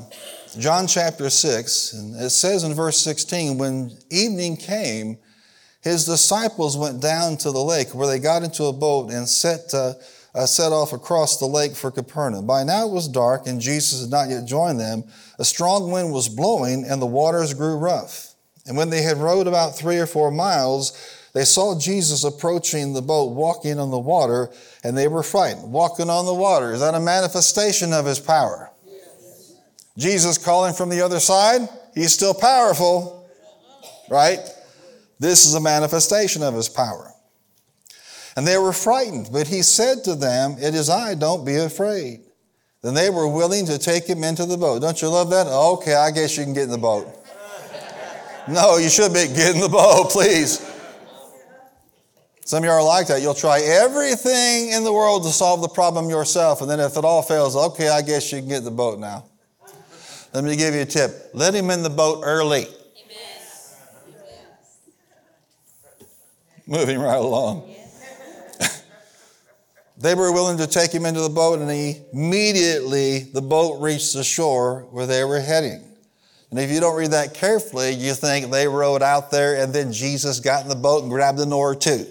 John 0.58 0.88
chapter 0.88 1.30
6, 1.30 1.94
and 1.94 2.16
it 2.16 2.30
says 2.30 2.64
in 2.64 2.74
verse 2.74 2.98
16, 3.00 3.58
when 3.58 3.92
evening 4.10 4.56
came, 4.56 5.18
his 5.82 6.06
disciples 6.06 6.78
went 6.78 7.02
down 7.02 7.36
to 7.38 7.52
the 7.52 7.60
lake 7.60 7.94
where 7.94 8.08
they 8.08 8.20
got 8.20 8.42
into 8.42 8.64
a 8.66 8.74
boat 8.74 9.12
and 9.12 9.28
set, 9.28 9.74
uh, 9.74 9.94
uh, 10.34 10.46
set 10.46 10.72
off 10.72 10.94
across 10.94 11.40
the 11.40 11.46
lake 11.46 11.76
for 11.76 11.92
Capernaum. 11.92 12.48
By 12.48 12.64
now 12.64 12.88
it 12.88 12.92
was 12.92 13.10
dark, 13.10 13.48
and 13.48 13.60
Jesus 13.60 14.02
had 14.02 14.10
not 14.10 14.30
yet 14.30 14.46
joined 14.46 14.80
them. 14.80 15.04
A 15.40 15.44
strong 15.46 15.92
wind 15.92 16.14
was 16.14 16.30
blowing, 16.30 16.86
and 16.86 17.02
the 17.02 17.06
waters 17.06 17.54
grew 17.54 17.76
rough. 17.76 18.34
And 18.66 18.78
when 18.78 18.90
they 18.90 19.02
had 19.02 19.18
rowed 19.18 19.48
about 19.48 19.76
three 19.76 20.00
or 20.00 20.08
four 20.08 20.32
miles, 20.32 20.94
they 21.34 21.44
saw 21.44 21.78
Jesus 21.78 22.24
approaching 22.24 22.94
the 22.94 23.02
boat, 23.02 23.34
walking 23.34 23.78
on 23.78 23.92
the 23.92 24.00
water, 24.00 24.50
and 24.86 24.98
they 24.98 25.10
were 25.10 25.22
frightened. 25.22 25.74
Walking 25.74 26.10
on 26.10 26.26
the 26.26 26.34
water, 26.34 26.72
is 26.72 26.80
that 26.80 26.96
a 26.96 27.00
manifestation 27.02 27.92
of 27.92 28.06
his 28.06 28.22
power? 28.22 28.72
Jesus 29.98 30.38
calling 30.38 30.74
from 30.74 30.90
the 30.90 31.02
other 31.02 31.20
side, 31.20 31.68
he's 31.94 32.14
still 32.14 32.34
powerful, 32.34 33.30
right? 34.10 34.40
This 35.20 35.46
is 35.46 35.54
a 35.54 35.62
manifestation 35.62 36.44
of 36.44 36.54
his 36.54 36.68
power. 36.68 37.12
And 38.36 38.46
they 38.46 38.58
were 38.58 38.74
frightened, 38.74 39.30
but 39.32 39.48
he 39.48 39.62
said 39.62 40.04
to 40.04 40.16
them, 40.16 40.58
It 40.60 40.76
is 40.76 40.90
I, 40.90 41.16
don't 41.16 41.46
be 41.46 41.56
afraid. 41.56 42.22
Then 42.82 42.94
they 42.94 43.10
were 43.10 43.28
willing 43.28 43.66
to 43.68 43.80
take 43.80 44.06
him 44.06 44.24
into 44.24 44.46
the 44.46 44.58
boat. 44.58 44.82
Don't 44.82 45.02
you 45.02 45.08
love 45.08 45.30
that? 45.30 45.48
Okay, 45.48 45.96
I 45.96 46.12
guess 46.12 46.38
you 46.38 46.44
can 46.44 46.54
get 46.54 46.64
in 46.64 46.70
the 46.70 46.78
boat. 46.78 47.08
No, 48.48 48.78
you 48.78 48.90
should 48.90 49.14
be 49.14 49.26
get 49.28 49.56
in 49.56 49.62
the 49.62 49.70
boat, 49.70 50.10
please. 50.12 50.60
Some 52.46 52.60
of 52.60 52.66
you 52.66 52.70
are 52.70 52.84
like 52.84 53.08
that. 53.08 53.24
You'll 53.24 53.34
try 53.34 53.62
everything 53.62 54.70
in 54.70 54.84
the 54.84 54.94
world 54.94 55.24
to 55.24 55.30
solve 55.30 55.62
the 55.62 55.68
problem 55.68 56.10
yourself, 56.10 56.62
and 56.62 56.70
then 56.70 56.80
if 56.80 56.96
it 56.96 57.04
all 57.04 57.24
fails, 57.24 57.56
okay, 57.56 57.90
I 57.90 58.04
guess 58.04 58.32
you 58.32 58.40
can 58.40 58.48
get 58.48 58.64
the 58.64 58.70
boat 58.70 59.00
now. 59.00 59.26
Let 60.36 60.44
me 60.44 60.58
give 60.58 60.76
you 60.76 60.82
a 60.82 60.86
tip. 60.86 61.30
Let 61.34 61.54
him 61.56 61.70
in 61.70 61.82
the 61.82 61.90
boat 61.90 62.24
early. 62.26 62.68
Moving 66.68 67.00
right 67.00 67.16
along. 67.16 67.74
they 69.98 70.14
were 70.14 70.34
willing 70.34 70.58
to 70.58 70.68
take 70.68 70.92
him 70.92 71.06
into 71.06 71.22
the 71.22 71.30
boat, 71.30 71.60
and 71.60 71.72
immediately 72.12 73.20
the 73.20 73.42
boat 73.42 73.80
reached 73.80 74.14
the 74.14 74.26
shore 74.26 74.86
where 74.92 75.08
they 75.08 75.24
were 75.24 75.40
heading. 75.40 75.82
And 76.52 76.60
if 76.60 76.70
you 76.70 76.82
don't 76.82 76.98
read 76.98 77.12
that 77.12 77.34
carefully, 77.34 77.92
you 77.92 78.14
think 78.14 78.52
they 78.52 78.68
rowed 78.68 79.02
out 79.02 79.32
there 79.32 79.64
and 79.64 79.74
then 79.74 79.94
Jesus 79.94 80.42
got 80.42 80.64
in 80.64 80.68
the 80.68 80.76
boat 80.76 81.04
and 81.04 81.12
grabbed 81.12 81.38
the 81.38 81.50
oar 81.50 81.76
too 81.76 82.06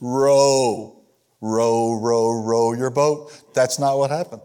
row, 0.00 0.96
row, 1.42 2.00
row, 2.00 2.42
row 2.42 2.72
your 2.72 2.90
boat. 2.90 3.30
That's 3.52 3.78
not 3.78 3.98
what 3.98 4.10
happened. 4.10 4.40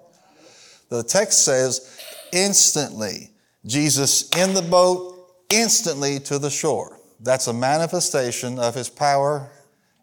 The 0.90 1.04
text 1.04 1.44
says, 1.44 1.97
instantly, 2.32 3.32
Jesus 3.66 4.30
in 4.38 4.54
the 4.54 4.62
boat, 4.62 5.16
instantly 5.50 6.20
to 6.22 6.40
the 6.40 6.50
shore. 6.50 7.00
That's 7.20 7.48
a 7.48 7.54
manifestation 7.54 8.60
of 8.60 8.76
his 8.76 8.90
power 8.90 9.50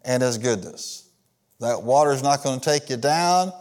and 0.03 0.21
his 0.21 0.37
goodness. 0.37 1.09
That 1.59 1.83
water 1.83 2.11
is 2.11 2.21
not 2.21 2.43
going 2.43 2.59
to 2.59 2.65
take 2.65 2.89
you 2.89 2.97
down, 2.97 3.53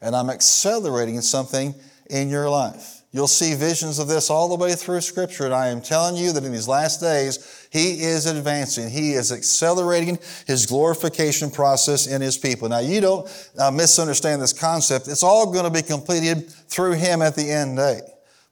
and 0.00 0.16
I'm 0.16 0.30
accelerating 0.30 1.20
something 1.20 1.74
in 2.08 2.28
your 2.28 2.48
life. 2.48 2.93
You'll 3.14 3.28
see 3.28 3.54
visions 3.54 4.00
of 4.00 4.08
this 4.08 4.28
all 4.28 4.48
the 4.48 4.56
way 4.56 4.72
through 4.72 5.00
Scripture, 5.00 5.44
and 5.44 5.54
I 5.54 5.68
am 5.68 5.80
telling 5.80 6.16
you 6.16 6.32
that 6.32 6.42
in 6.42 6.50
these 6.50 6.66
last 6.66 7.00
days, 7.00 7.68
He 7.70 8.02
is 8.02 8.26
advancing. 8.26 8.90
He 8.90 9.12
is 9.12 9.30
accelerating 9.30 10.18
His 10.48 10.66
glorification 10.66 11.48
process 11.48 12.08
in 12.08 12.20
His 12.20 12.36
people. 12.36 12.68
Now, 12.68 12.80
you 12.80 13.00
don't 13.00 13.50
uh, 13.56 13.70
misunderstand 13.70 14.42
this 14.42 14.52
concept. 14.52 15.06
It's 15.06 15.22
all 15.22 15.52
going 15.52 15.64
to 15.64 15.70
be 15.70 15.82
completed 15.82 16.50
through 16.50 16.94
Him 16.94 17.22
at 17.22 17.36
the 17.36 17.48
end 17.48 17.76
day. 17.76 18.00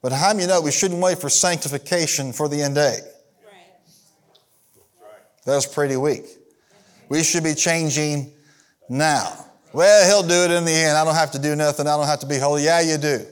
But 0.01 0.13
how 0.13 0.33
many 0.33 0.47
know 0.47 0.61
we 0.61 0.71
shouldn't 0.71 1.01
wait 1.01 1.19
for 1.19 1.27
sanctification 1.27 2.31
for 2.31 2.47
the 2.47 2.61
end 2.61 2.75
day? 2.75 2.99
That's 5.45 5.65
pretty 5.65 5.97
weak. 5.97 6.23
We 7.09 7.21
should 7.21 7.43
be 7.43 7.53
changing 7.53 8.31
now. 8.87 9.45
Well, 9.73 10.07
He'll 10.07 10.25
do 10.25 10.49
it 10.49 10.55
in 10.55 10.63
the 10.63 10.71
end. 10.71 10.97
I 10.97 11.03
don't 11.03 11.15
have 11.15 11.31
to 11.31 11.39
do 11.39 11.53
nothing. 11.53 11.85
I 11.85 11.97
don't 11.97 12.07
have 12.07 12.21
to 12.21 12.27
be 12.27 12.37
holy. 12.37 12.63
Yeah, 12.63 12.79
you 12.79 12.97
do. 12.97 13.25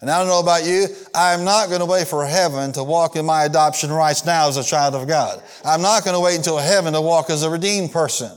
And 0.00 0.10
I 0.10 0.18
don't 0.18 0.28
know 0.28 0.40
about 0.40 0.64
you, 0.64 0.88
I'm 1.14 1.44
not 1.44 1.68
going 1.68 1.80
to 1.80 1.86
wait 1.86 2.06
for 2.06 2.26
heaven 2.26 2.72
to 2.72 2.84
walk 2.84 3.16
in 3.16 3.24
my 3.24 3.44
adoption 3.44 3.90
rights 3.90 4.26
now 4.26 4.48
as 4.48 4.58
a 4.58 4.64
child 4.64 4.94
of 4.94 5.08
God. 5.08 5.42
I'm 5.64 5.80
not 5.80 6.04
going 6.04 6.14
to 6.14 6.20
wait 6.20 6.36
until 6.36 6.58
heaven 6.58 6.92
to 6.92 7.00
walk 7.00 7.30
as 7.30 7.42
a 7.42 7.50
redeemed 7.50 7.92
person. 7.92 8.30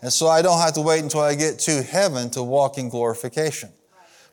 And 0.00 0.12
so 0.12 0.28
I 0.28 0.42
don't 0.42 0.60
have 0.60 0.74
to 0.74 0.80
wait 0.80 1.02
until 1.02 1.20
I 1.20 1.34
get 1.34 1.58
to 1.60 1.82
heaven 1.82 2.30
to 2.30 2.42
walk 2.42 2.78
in 2.78 2.88
glorification. 2.88 3.70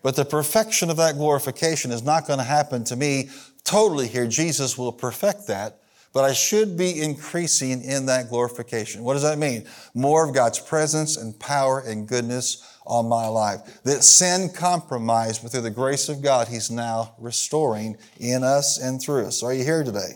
But 0.02 0.16
the 0.16 0.24
perfection 0.24 0.90
of 0.90 0.98
that 0.98 1.16
glorification 1.16 1.92
is 1.92 2.04
not 2.04 2.28
going 2.28 2.40
to 2.40 2.46
happen 2.46 2.84
to 2.86 2.96
me 2.96 3.30
totally 3.64 4.08
here. 4.08 4.28
Jesus 4.28 4.78
will 4.78 4.92
perfect 4.94 5.48
that. 5.48 5.80
But 6.14 6.24
I 6.24 6.32
should 6.32 6.78
be 6.78 7.02
increasing 7.02 7.84
in 7.84 8.06
that 8.06 8.30
glorification. 8.30 9.04
What 9.04 9.14
does 9.14 9.24
that 9.24 9.38
mean? 9.38 9.66
More 9.94 10.26
of 10.26 10.34
God's 10.34 10.60
presence 10.60 11.18
and 11.18 11.38
power 11.38 11.82
and 11.82 12.08
goodness 12.08 12.75
on 12.86 13.08
my 13.08 13.28
life. 13.28 13.82
That 13.84 14.04
sin 14.04 14.50
compromised, 14.50 15.44
but 15.44 15.52
through 15.52 15.62
the 15.62 15.72
grace 15.72 16.10
of 16.10 16.22
God, 16.22 16.48
He's 16.48 16.70
now 16.72 17.16
restoring 17.20 17.98
in 18.20 18.44
us 18.44 18.80
and 18.80 19.02
through 19.02 19.26
us. 19.26 19.44
Are 19.44 19.54
you 19.54 19.64
here 19.64 19.84
today? 19.84 20.14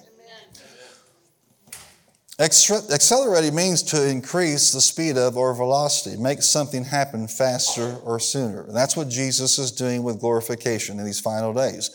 Accelerating 2.39 3.53
means 3.53 3.83
to 3.83 4.09
increase 4.09 4.71
the 4.71 4.79
speed 4.79 5.17
of 5.17 5.35
or 5.35 5.53
velocity, 5.53 6.15
make 6.15 6.41
something 6.41 6.85
happen 6.85 7.27
faster 7.27 7.97
or 8.05 8.17
sooner. 8.17 8.63
And 8.63 8.73
that's 8.73 8.95
what 8.95 9.09
Jesus 9.09 9.59
is 9.59 9.71
doing 9.73 10.03
with 10.03 10.21
glorification 10.21 10.99
in 10.99 11.05
these 11.05 11.19
final 11.19 11.53
days. 11.53 11.89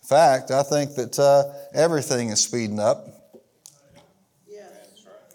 In 0.00 0.08
fact, 0.08 0.52
I 0.52 0.62
think 0.62 0.94
that 0.94 1.18
uh, 1.18 1.52
everything 1.74 2.28
is 2.28 2.38
speeding 2.40 2.78
up. 2.78 3.06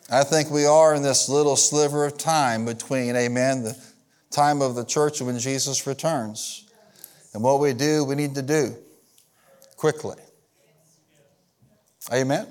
I 0.09 0.23
think 0.23 0.49
we 0.51 0.65
are 0.65 0.93
in 0.93 1.01
this 1.01 1.27
little 1.27 1.55
sliver 1.55 2.05
of 2.05 2.17
time 2.17 2.65
between, 2.65 3.15
amen, 3.15 3.63
the 3.63 3.77
time 4.33 4.61
of 4.61 4.75
the 4.75 4.83
church 4.83 5.21
when 5.21 5.37
Jesus 5.39 5.85
returns. 5.87 6.65
And 7.33 7.41
what 7.41 7.59
we 7.59 7.73
do, 7.73 8.03
we 8.03 8.15
need 8.15 8.35
to 8.35 8.41
do 8.41 8.75
quickly. 9.77 10.17
Amen? 12.11 12.47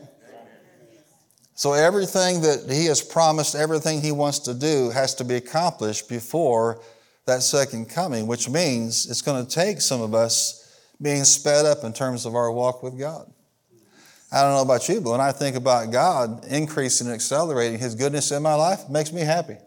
So 1.54 1.74
everything 1.74 2.40
that 2.42 2.70
He 2.70 2.86
has 2.86 3.02
promised, 3.02 3.54
everything 3.54 4.00
He 4.00 4.12
wants 4.12 4.40
to 4.40 4.54
do 4.54 4.90
has 4.90 5.14
to 5.16 5.24
be 5.24 5.34
accomplished 5.34 6.08
before 6.08 6.80
that 7.26 7.42
second 7.42 7.88
coming, 7.88 8.26
which 8.26 8.48
means 8.48 9.08
it's 9.08 9.22
going 9.22 9.44
to 9.44 9.50
take 9.50 9.80
some 9.80 10.00
of 10.00 10.14
us 10.14 10.58
being 11.00 11.24
sped 11.24 11.66
up 11.66 11.84
in 11.84 11.92
terms 11.92 12.26
of 12.26 12.34
our 12.34 12.50
walk 12.50 12.82
with 12.82 12.98
God. 12.98 13.30
I 14.32 14.40
don't 14.42 14.54
know 14.54 14.62
about 14.62 14.88
you, 14.88 15.00
but 15.00 15.10
when 15.10 15.20
I 15.20 15.30
think 15.30 15.56
about 15.56 15.92
God 15.92 16.46
increasing 16.46 17.06
and 17.06 17.14
accelerating 17.14 17.78
His 17.78 17.94
goodness 17.94 18.32
in 18.32 18.42
my 18.42 18.54
life, 18.54 18.80
it 18.84 18.90
makes 18.90 19.12
me 19.12 19.20
happy. 19.20 19.58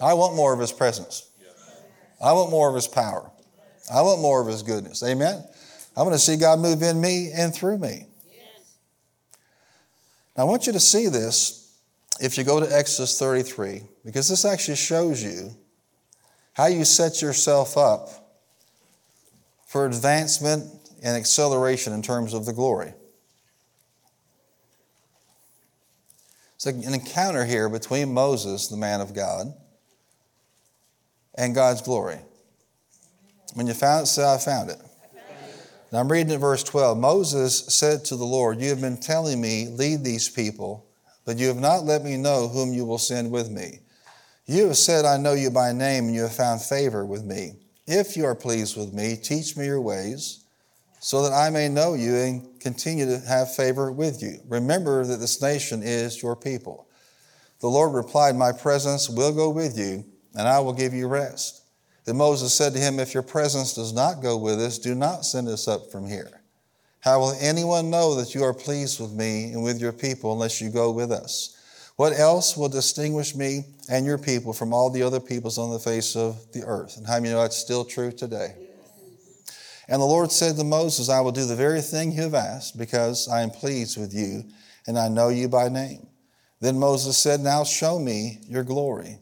I 0.00 0.14
want 0.14 0.34
more 0.34 0.52
of 0.52 0.60
His 0.60 0.72
presence. 0.72 1.28
I 2.22 2.32
want 2.32 2.50
more 2.50 2.68
of 2.68 2.74
His 2.74 2.88
power. 2.88 3.30
I 3.92 4.02
want 4.02 4.20
more 4.20 4.40
of 4.40 4.46
His 4.46 4.62
goodness. 4.62 5.02
Amen? 5.02 5.44
I 5.96 6.02
want 6.02 6.14
to 6.14 6.18
see 6.18 6.36
God 6.36 6.60
move 6.60 6.82
in 6.82 7.00
me 7.00 7.30
and 7.34 7.54
through 7.54 7.78
me. 7.78 8.06
Now, 10.36 10.44
I 10.44 10.46
want 10.46 10.66
you 10.68 10.72
to 10.72 10.80
see 10.80 11.08
this 11.08 11.76
if 12.20 12.38
you 12.38 12.44
go 12.44 12.60
to 12.60 12.76
Exodus 12.76 13.18
33, 13.18 13.82
because 14.04 14.28
this 14.28 14.44
actually 14.44 14.76
shows 14.76 15.22
you 15.22 15.50
how 16.52 16.66
you 16.66 16.84
set 16.84 17.22
yourself 17.22 17.76
up 17.76 18.08
for 19.66 19.86
advancement 19.86 20.70
and 21.02 21.16
acceleration 21.16 21.92
in 21.92 22.02
terms 22.02 22.34
of 22.34 22.46
the 22.46 22.52
glory. 22.52 22.92
It's 26.54 26.66
an 26.66 26.82
encounter 26.92 27.44
here 27.44 27.68
between 27.68 28.12
Moses, 28.12 28.66
the 28.66 28.76
man 28.76 29.00
of 29.00 29.14
God, 29.14 29.54
and 31.38 31.54
God's 31.54 31.80
glory. 31.80 32.18
When 33.54 33.66
you 33.66 33.72
found 33.72 34.02
it, 34.02 34.06
say, 34.08 34.30
I 34.30 34.36
found 34.36 34.70
it. 34.70 34.78
Now 35.90 36.00
I'm 36.00 36.12
reading 36.12 36.34
at 36.34 36.40
verse 36.40 36.62
12. 36.64 36.98
Moses 36.98 37.64
said 37.68 38.04
to 38.06 38.16
the 38.16 38.24
Lord, 38.24 38.60
You 38.60 38.68
have 38.68 38.82
been 38.82 38.98
telling 38.98 39.40
me, 39.40 39.68
lead 39.68 40.04
these 40.04 40.28
people, 40.28 40.84
but 41.24 41.38
you 41.38 41.46
have 41.46 41.56
not 41.56 41.84
let 41.84 42.04
me 42.04 42.18
know 42.18 42.48
whom 42.48 42.74
you 42.74 42.84
will 42.84 42.98
send 42.98 43.30
with 43.30 43.50
me. 43.50 43.78
You 44.44 44.66
have 44.66 44.76
said, 44.76 45.04
I 45.04 45.16
know 45.16 45.32
you 45.32 45.50
by 45.50 45.72
name, 45.72 46.06
and 46.06 46.14
you 46.14 46.22
have 46.22 46.34
found 46.34 46.60
favor 46.60 47.06
with 47.06 47.24
me. 47.24 47.52
If 47.86 48.16
you 48.16 48.26
are 48.26 48.34
pleased 48.34 48.76
with 48.76 48.92
me, 48.92 49.16
teach 49.16 49.56
me 49.56 49.64
your 49.64 49.80
ways, 49.80 50.44
so 51.00 51.22
that 51.22 51.32
I 51.32 51.48
may 51.48 51.68
know 51.68 51.94
you 51.94 52.16
and 52.16 52.60
continue 52.60 53.06
to 53.06 53.20
have 53.20 53.54
favor 53.54 53.92
with 53.92 54.22
you. 54.22 54.40
Remember 54.48 55.04
that 55.04 55.20
this 55.20 55.40
nation 55.40 55.82
is 55.82 56.22
your 56.22 56.36
people. 56.36 56.88
The 57.60 57.68
Lord 57.68 57.94
replied, 57.94 58.36
My 58.36 58.52
presence 58.52 59.08
will 59.08 59.32
go 59.32 59.48
with 59.48 59.78
you, 59.78 60.04
and 60.38 60.46
I 60.46 60.60
will 60.60 60.72
give 60.72 60.94
you 60.94 61.08
rest. 61.08 61.64
Then 62.06 62.16
Moses 62.16 62.54
said 62.54 62.72
to 62.72 62.78
him, 62.78 63.00
If 63.00 63.12
your 63.12 63.24
presence 63.24 63.74
does 63.74 63.92
not 63.92 64.22
go 64.22 64.38
with 64.38 64.60
us, 64.60 64.78
do 64.78 64.94
not 64.94 65.26
send 65.26 65.48
us 65.48 65.66
up 65.66 65.90
from 65.90 66.06
here. 66.06 66.40
How 67.00 67.18
will 67.18 67.36
anyone 67.40 67.90
know 67.90 68.14
that 68.14 68.34
you 68.34 68.44
are 68.44 68.54
pleased 68.54 69.00
with 69.00 69.12
me 69.12 69.52
and 69.52 69.62
with 69.62 69.80
your 69.80 69.92
people 69.92 70.32
unless 70.32 70.60
you 70.60 70.70
go 70.70 70.92
with 70.92 71.10
us? 71.10 71.56
What 71.96 72.18
else 72.18 72.56
will 72.56 72.68
distinguish 72.68 73.34
me 73.34 73.64
and 73.90 74.06
your 74.06 74.16
people 74.16 74.52
from 74.52 74.72
all 74.72 74.88
the 74.88 75.02
other 75.02 75.18
peoples 75.20 75.58
on 75.58 75.70
the 75.70 75.78
face 75.80 76.14
of 76.14 76.52
the 76.52 76.62
earth? 76.64 76.96
And 76.96 77.06
how 77.06 77.14
many 77.14 77.30
know 77.30 77.42
that's 77.42 77.56
still 77.56 77.84
true 77.84 78.12
today? 78.12 78.54
And 79.88 80.00
the 80.00 80.06
Lord 80.06 80.30
said 80.30 80.56
to 80.56 80.64
Moses, 80.64 81.08
I 81.08 81.20
will 81.20 81.32
do 81.32 81.46
the 81.46 81.56
very 81.56 81.80
thing 81.80 82.12
you 82.12 82.22
have 82.22 82.34
asked 82.34 82.78
because 82.78 83.26
I 83.26 83.42
am 83.42 83.50
pleased 83.50 83.98
with 83.98 84.14
you 84.14 84.44
and 84.86 84.96
I 84.98 85.08
know 85.08 85.30
you 85.30 85.48
by 85.48 85.68
name. 85.68 86.06
Then 86.60 86.78
Moses 86.78 87.18
said, 87.18 87.40
Now 87.40 87.64
show 87.64 87.98
me 87.98 88.38
your 88.48 88.62
glory. 88.62 89.18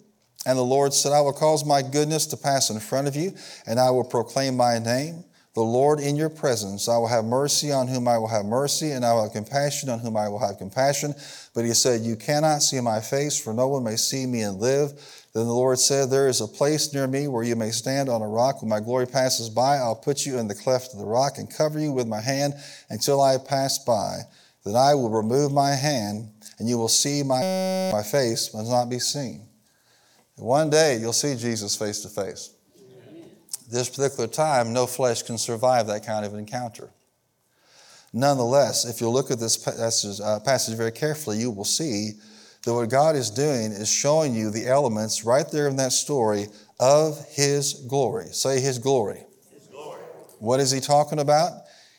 And 0.46 0.56
the 0.56 0.62
Lord 0.62 0.94
said, 0.94 1.12
I 1.12 1.20
will 1.20 1.32
cause 1.32 1.64
my 1.64 1.82
goodness 1.82 2.24
to 2.26 2.36
pass 2.36 2.70
in 2.70 2.78
front 2.78 3.08
of 3.08 3.16
you, 3.16 3.34
and 3.66 3.80
I 3.80 3.90
will 3.90 4.04
proclaim 4.04 4.56
my 4.56 4.78
name. 4.78 5.24
The 5.54 5.62
Lord 5.62 6.00
in 6.00 6.16
your 6.16 6.28
presence, 6.28 6.88
I 6.88 6.98
will 6.98 7.08
have 7.08 7.24
mercy 7.24 7.72
on 7.72 7.88
whom 7.88 8.06
I 8.06 8.16
will 8.18 8.28
have 8.28 8.44
mercy, 8.44 8.92
and 8.92 9.04
I 9.04 9.12
will 9.12 9.24
have 9.24 9.32
compassion 9.32 9.88
on 9.88 9.98
whom 9.98 10.16
I 10.16 10.28
will 10.28 10.38
have 10.38 10.58
compassion. 10.58 11.14
But 11.52 11.64
he 11.64 11.74
said, 11.74 12.02
You 12.02 12.14
cannot 12.14 12.62
see 12.62 12.80
my 12.80 13.00
face, 13.00 13.42
for 13.42 13.52
no 13.52 13.66
one 13.66 13.82
may 13.82 13.96
see 13.96 14.24
me 14.24 14.42
and 14.42 14.60
live. 14.60 14.92
Then 15.34 15.46
the 15.46 15.52
Lord 15.52 15.78
said, 15.78 16.10
There 16.10 16.28
is 16.28 16.40
a 16.40 16.46
place 16.46 16.92
near 16.94 17.08
me 17.08 17.26
where 17.26 17.42
you 17.42 17.56
may 17.56 17.70
stand 17.70 18.08
on 18.08 18.22
a 18.22 18.28
rock. 18.28 18.62
When 18.62 18.68
my 18.68 18.80
glory 18.80 19.06
passes 19.06 19.48
by, 19.48 19.78
I'll 19.78 19.96
put 19.96 20.26
you 20.26 20.38
in 20.38 20.46
the 20.46 20.54
cleft 20.54 20.92
of 20.92 21.00
the 21.00 21.06
rock 21.06 21.38
and 21.38 21.50
cover 21.50 21.80
you 21.80 21.90
with 21.90 22.06
my 22.06 22.20
hand 22.20 22.54
until 22.90 23.20
I 23.20 23.38
pass 23.38 23.78
by. 23.78 24.18
Then 24.64 24.76
I 24.76 24.94
will 24.94 25.10
remove 25.10 25.52
my 25.52 25.72
hand 25.72 26.30
and 26.58 26.68
you 26.68 26.78
will 26.78 26.88
see 26.88 27.22
my, 27.22 27.40
my 27.92 28.02
face, 28.02 28.50
but 28.50 28.64
not 28.64 28.90
be 28.90 28.98
seen. 28.98 29.46
One 30.36 30.70
day 30.70 30.98
you'll 30.98 31.12
see 31.12 31.34
Jesus 31.36 31.76
face 31.76 32.00
to 32.02 32.08
face. 32.08 32.50
This 33.70 33.88
particular 33.88 34.28
time, 34.28 34.72
no 34.72 34.86
flesh 34.86 35.22
can 35.22 35.38
survive 35.38 35.86
that 35.88 36.06
kind 36.06 36.24
of 36.24 36.34
encounter. 36.34 36.90
Nonetheless, 38.12 38.84
if 38.84 39.00
you 39.00 39.08
look 39.08 39.30
at 39.30 39.40
this 39.40 39.56
passage, 39.56 40.20
uh, 40.22 40.38
passage 40.40 40.76
very 40.76 40.92
carefully, 40.92 41.38
you 41.38 41.50
will 41.50 41.64
see 41.64 42.12
that 42.64 42.72
what 42.72 42.88
God 42.88 43.16
is 43.16 43.30
doing 43.30 43.72
is 43.72 43.88
showing 43.88 44.34
you 44.34 44.50
the 44.50 44.66
elements 44.66 45.24
right 45.24 45.50
there 45.50 45.68
in 45.68 45.76
that 45.76 45.92
story 45.92 46.46
of 46.78 47.24
His 47.28 47.74
glory. 47.88 48.26
Say 48.30 48.60
His 48.60 48.78
glory. 48.78 49.24
His 49.52 49.66
glory. 49.66 50.00
What 50.38 50.60
is 50.60 50.70
He 50.70 50.80
talking 50.80 51.18
about? 51.18 51.52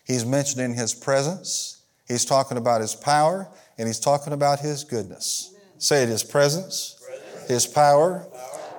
He's 0.05 0.25
mentioning 0.25 0.73
His 0.73 0.93
presence, 0.93 1.81
He's 2.07 2.23
talking 2.23 2.57
about 2.57 2.79
His 2.79 2.95
power, 2.95 3.49
and 3.77 3.87
he's 3.87 3.99
talking 3.99 4.33
about 4.33 4.59
his 4.59 4.83
goodness. 4.83 5.53
Say 5.77 6.03
it, 6.03 6.09
his 6.09 6.23
presence, 6.23 6.96
his 7.47 7.65
power, 7.65 8.27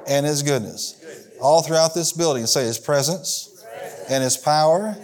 and 0.07 0.25
his 0.25 0.43
goodness. 0.43 0.95
All 1.41 1.63
throughout 1.63 1.95
this 1.95 2.13
building, 2.13 2.47
say 2.47 2.65
his 2.65 2.79
presence, 2.79 3.65
and 4.09 4.23
his 4.23 4.37
power, 4.37 4.97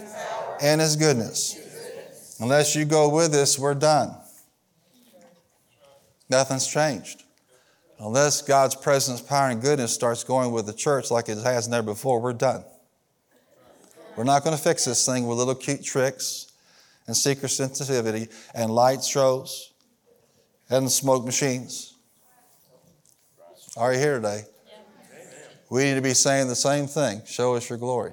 and 0.61 0.81
his 0.81 0.97
goodness. 0.97 1.59
Unless 2.41 2.75
you 2.75 2.85
go 2.85 3.09
with 3.09 3.35
us, 3.35 3.59
we're 3.59 3.75
done. 3.75 4.17
Nothing's 6.29 6.67
changed. 6.67 7.23
Unless 7.99 8.43
God's 8.43 8.75
presence, 8.75 9.21
power, 9.21 9.51
and 9.51 9.63
goodness 9.63 9.95
starts 9.95 10.25
going 10.25 10.51
with 10.51 10.67
the 10.67 10.73
church 10.73 11.11
like 11.11 11.29
it 11.29 11.39
has 11.39 11.69
never 11.69 11.87
before, 11.87 12.21
we're 12.21 12.33
done. 12.33 12.65
We're 14.17 14.25
not 14.25 14.45
going 14.45 14.57
to 14.57 14.63
fix 14.63 14.85
this 14.85 15.05
thing 15.07 15.27
with 15.27 15.39
little 15.39 15.55
cute 15.55 15.85
tricks 15.85 16.53
and 17.07 17.17
secret 17.17 17.49
sensitivity 17.49 18.29
and 18.55 18.71
light 18.71 19.03
shows 19.05 19.73
and 20.71 20.91
smoke 20.91 21.25
machines. 21.25 21.94
Are 23.77 23.93
you 23.93 23.99
here 23.99 24.17
today? 24.17 24.43
We 25.69 25.83
need 25.83 25.95
to 25.95 26.01
be 26.01 26.15
saying 26.15 26.47
the 26.47 26.55
same 26.55 26.87
thing. 26.87 27.23
Show 27.27 27.57
us 27.57 27.69
your 27.69 27.79
glory. 27.79 28.13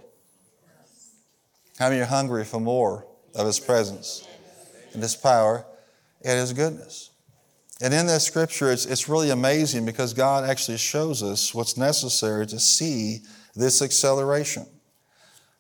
How 1.78 1.90
many 1.90 2.02
are 2.02 2.06
hungry 2.06 2.46
for 2.46 2.60
more 2.60 3.06
of 3.36 3.46
His 3.46 3.60
presence 3.60 4.28
and 4.94 5.04
His 5.04 5.16
power 5.16 5.64
and 6.24 6.40
His 6.40 6.54
goodness? 6.54 7.12
And 7.80 7.94
in 7.94 8.08
this 8.08 8.24
scripture, 8.24 8.72
it's, 8.72 8.88
it's 8.88 9.08
really 9.08 9.30
amazing 9.30 9.86
because 9.86 10.14
God 10.14 10.50
actually 10.50 10.80
shows 10.80 11.22
us 11.22 11.54
what's 11.54 11.78
necessary 11.78 12.48
to 12.48 12.60
see 12.60 13.20
this 13.56 13.84
acceleration. 13.84 14.66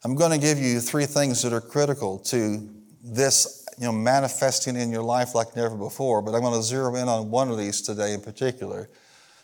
I'm 0.04 0.16
going 0.16 0.32
to 0.32 0.40
give 0.40 0.58
you 0.58 0.80
three 0.80 1.06
things 1.06 1.44
that 1.44 1.54
are 1.54 1.62
critical 1.62 2.18
to 2.20 2.68
this 3.04 3.68
you 3.78 3.86
know, 3.86 3.92
manifesting 3.92 4.76
in 4.76 4.92
your 4.92 5.04
life 5.04 5.36
like 5.36 5.56
never 5.56 5.76
before, 5.76 6.24
but 6.24 6.34
I'm 6.34 6.42
going 6.42 6.60
to 6.60 6.64
zero 6.64 6.96
in 6.96 7.08
on 7.08 7.30
one 7.30 7.52
of 7.52 7.58
these 7.60 7.82
today 7.82 8.14
in 8.14 8.22
particular. 8.22 8.90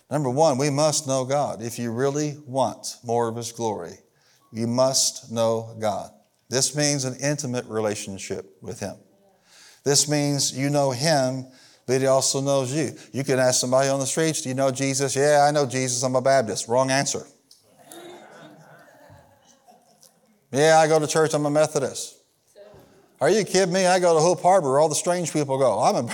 Number 0.10 0.30
one, 0.30 0.58
we 0.58 0.70
must 0.70 1.06
know 1.06 1.26
God. 1.26 1.62
If 1.62 1.78
you 1.78 1.91
really 1.91 2.38
want 2.46 2.96
more 3.04 3.28
of 3.28 3.36
His 3.36 3.52
glory, 3.52 3.98
you 4.52 4.65
must 4.67 5.32
know 5.32 5.76
God. 5.80 6.12
This 6.50 6.76
means 6.76 7.04
an 7.04 7.15
intimate 7.22 7.65
relationship 7.65 8.58
with 8.62 8.80
Him. 8.80 8.96
This 9.84 10.08
means 10.08 10.58
you 10.58 10.70
know 10.70 10.91
Him, 10.91 11.48
but 11.86 12.00
He 12.00 12.08
also 12.08 12.39
knows 12.39 12.74
you. 12.74 12.91
You 13.12 13.26
can 13.26 13.38
ask 13.38 13.60
somebody 13.60 13.89
on 13.89 14.00
the 14.00 14.06
streets, 14.06 14.41
Do 14.41 14.50
you 14.50 14.56
know 14.56 14.72
Jesus? 14.72 15.15
Yeah, 15.15 15.46
I 15.48 15.52
know 15.52 15.65
Jesus. 15.65 16.04
I'm 16.04 16.15
a 16.15 16.22
Baptist. 16.22 16.70
Wrong 16.70 16.89
answer. 16.89 17.26
Yeah, 20.54 20.80
I 20.80 20.88
go 20.88 21.00
to 21.00 21.08
church. 21.08 21.34
I'm 21.34 21.46
a 21.46 21.52
Methodist. 21.52 22.15
Are 23.20 23.30
you 23.30 23.43
kidding 23.43 23.74
me? 23.74 23.86
I 23.86 24.00
go 24.00 24.13
to 24.13 24.22
Hope 24.22 24.41
Harbor, 24.41 24.80
all 24.80 24.88
the 24.88 24.96
strange 24.96 25.34
people 25.34 25.58
go. 25.58 25.82
I'm 25.82 26.08
a. 26.08 26.13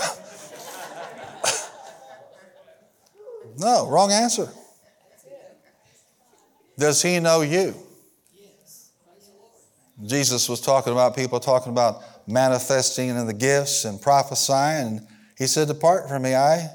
no, 3.58 3.88
wrong 3.90 4.12
answer. 4.12 4.50
Does 6.78 7.02
he 7.02 7.20
know 7.20 7.42
you? 7.42 7.76
Jesus 10.06 10.50
was 10.50 10.60
talking 10.60 10.92
about 10.92 11.16
people 11.16 11.40
talking 11.40 11.72
about 11.72 12.02
manifesting 12.28 13.10
in 13.10 13.28
the 13.28 13.34
gifts 13.34 13.86
and 13.86 14.02
prophesying, 14.02 14.88
and 14.88 15.08
he 15.38 15.46
said, 15.46 15.68
Depart 15.68 16.10
from 16.10 16.24
me, 16.24 16.36
I 16.36 16.70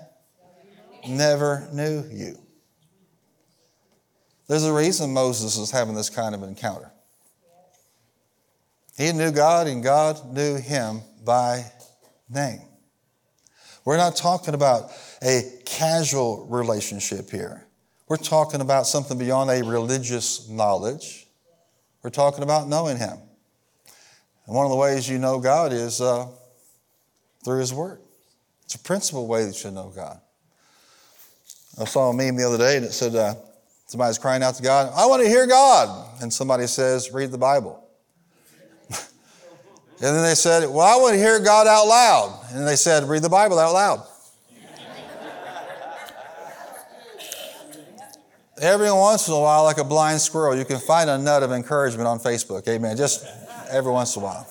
never 1.09 1.69
knew 1.73 2.05
you. 2.11 2.39
There's 4.47 4.65
a 4.65 4.73
reason 4.73 5.13
Moses 5.13 5.59
is 5.59 5.71
having 5.71 5.95
this 5.95 6.09
kind 6.09 6.35
of 6.35 6.43
encounter. 6.43 6.91
He 8.97 9.13
knew 9.13 9.31
God 9.31 9.67
and 9.67 9.83
God 9.83 10.33
knew 10.33 10.57
him 10.57 11.03
by 11.25 11.65
name. 12.29 12.68
We're 13.89 13.97
not 13.97 14.17
talking 14.17 14.53
about 14.53 14.93
a 15.23 15.41
casual 15.65 16.47
relationship 16.51 17.31
here. 17.31 17.67
We're 18.07 18.19
talking 18.19 18.61
about 18.61 18.87
something 18.87 19.17
beyond 19.17 19.49
a 19.49 19.65
religious 19.65 20.47
knowledge. 20.47 21.27
We're 22.03 22.11
talking 22.11 22.45
about 22.45 22.69
knowing 22.69 22.99
Him. 22.99 23.17
And 24.45 24.55
one 24.55 24.67
of 24.67 24.71
the 24.71 24.77
ways 24.77 25.09
you 25.09 25.19
know 25.19 25.41
God 25.41 25.73
is 25.73 26.03
uh, 26.03 26.27
through 27.43 27.61
His 27.61 27.73
Word. 27.73 28.03
It's 28.65 28.75
a 28.75 28.79
principal 28.79 29.27
way 29.27 29.47
that 29.47 29.65
you 29.65 29.71
know 29.71 29.91
God. 29.97 30.21
I 31.81 31.87
saw 31.87 32.11
a 32.11 32.13
meme 32.13 32.37
the 32.37 32.47
other 32.47 32.59
day 32.59 32.77
and 32.77 32.85
it 32.85 32.93
said, 32.93 33.15
uh, 33.15 33.37
somebody's 33.87 34.19
crying 34.19 34.43
out 34.43 34.57
to 34.57 34.63
God, 34.63 34.93
I 34.95 35.07
want 35.07 35.23
to 35.23 35.29
hear 35.31 35.47
God. 35.47 36.21
And 36.21 36.31
somebody 36.31 36.67
says, 36.67 37.11
read 37.11 37.31
the 37.31 37.39
Bible. 37.39 37.88
And 40.01 40.15
then 40.15 40.23
they 40.23 40.35
said, 40.37 40.69
Well, 40.69 40.81
I 40.87 40.97
want 40.97 41.15
to 41.15 41.19
hear 41.19 41.41
God 41.41 41.67
out 41.67 41.87
loud. 41.87 42.47
And 42.53 42.67
they 42.67 42.77
said, 42.77 43.05
Read 43.09 43.23
the 43.23 43.29
Bible 43.29 43.59
out 43.59 43.73
loud. 43.73 44.07
every 48.61 48.91
once 48.91 49.29
in 49.29 49.35
a 49.35 49.41
while, 49.41 49.65
like 49.65 49.79
a 49.79 49.85
blind 49.85 50.21
squirrel, 50.21 50.57
you 50.57 50.65
can 50.65 50.79
find 50.79 51.11
a 51.11 51.19
nut 51.19 51.43
of 51.43 51.53
encouragement 51.53 52.07
on 52.07 52.19
Facebook. 52.19 52.67
Amen. 52.69 52.97
Just 52.97 53.27
every 53.71 53.93
once 53.93 54.15
in 54.17 54.23
a 54.23 54.25
while. 54.25 54.47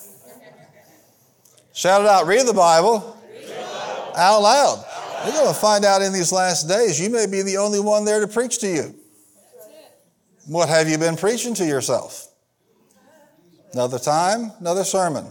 Shout 1.74 2.02
it 2.02 2.08
out. 2.08 2.26
Read 2.26 2.48
the 2.48 2.54
Bible, 2.54 3.18
Read 3.32 3.44
the 3.44 3.54
Bible. 3.54 4.14
out 4.18 4.42
loud. 4.42 4.86
You're 5.24 5.34
going 5.34 5.54
to 5.54 5.60
find 5.60 5.86
out 5.86 6.02
in 6.02 6.14
these 6.14 6.32
last 6.32 6.68
days, 6.68 7.00
you 7.00 7.10
may 7.10 7.26
be 7.26 7.42
the 7.42 7.58
only 7.58 7.80
one 7.80 8.06
there 8.06 8.20
to 8.20 8.28
preach 8.28 8.60
to 8.60 8.68
you. 8.68 8.96
What 10.48 10.70
have 10.70 10.88
you 10.88 10.98
been 10.98 11.18
preaching 11.18 11.54
to 11.56 11.66
yourself? 11.66 12.28
Another 13.74 14.00
time, 14.00 14.52
another 14.60 14.84
sermon, 14.84 15.28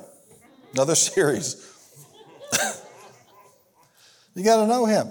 another 0.76 0.94
series. 0.94 1.72
you 4.34 4.44
got 4.44 4.60
to 4.60 4.66
know 4.66 4.84
him. 4.84 5.08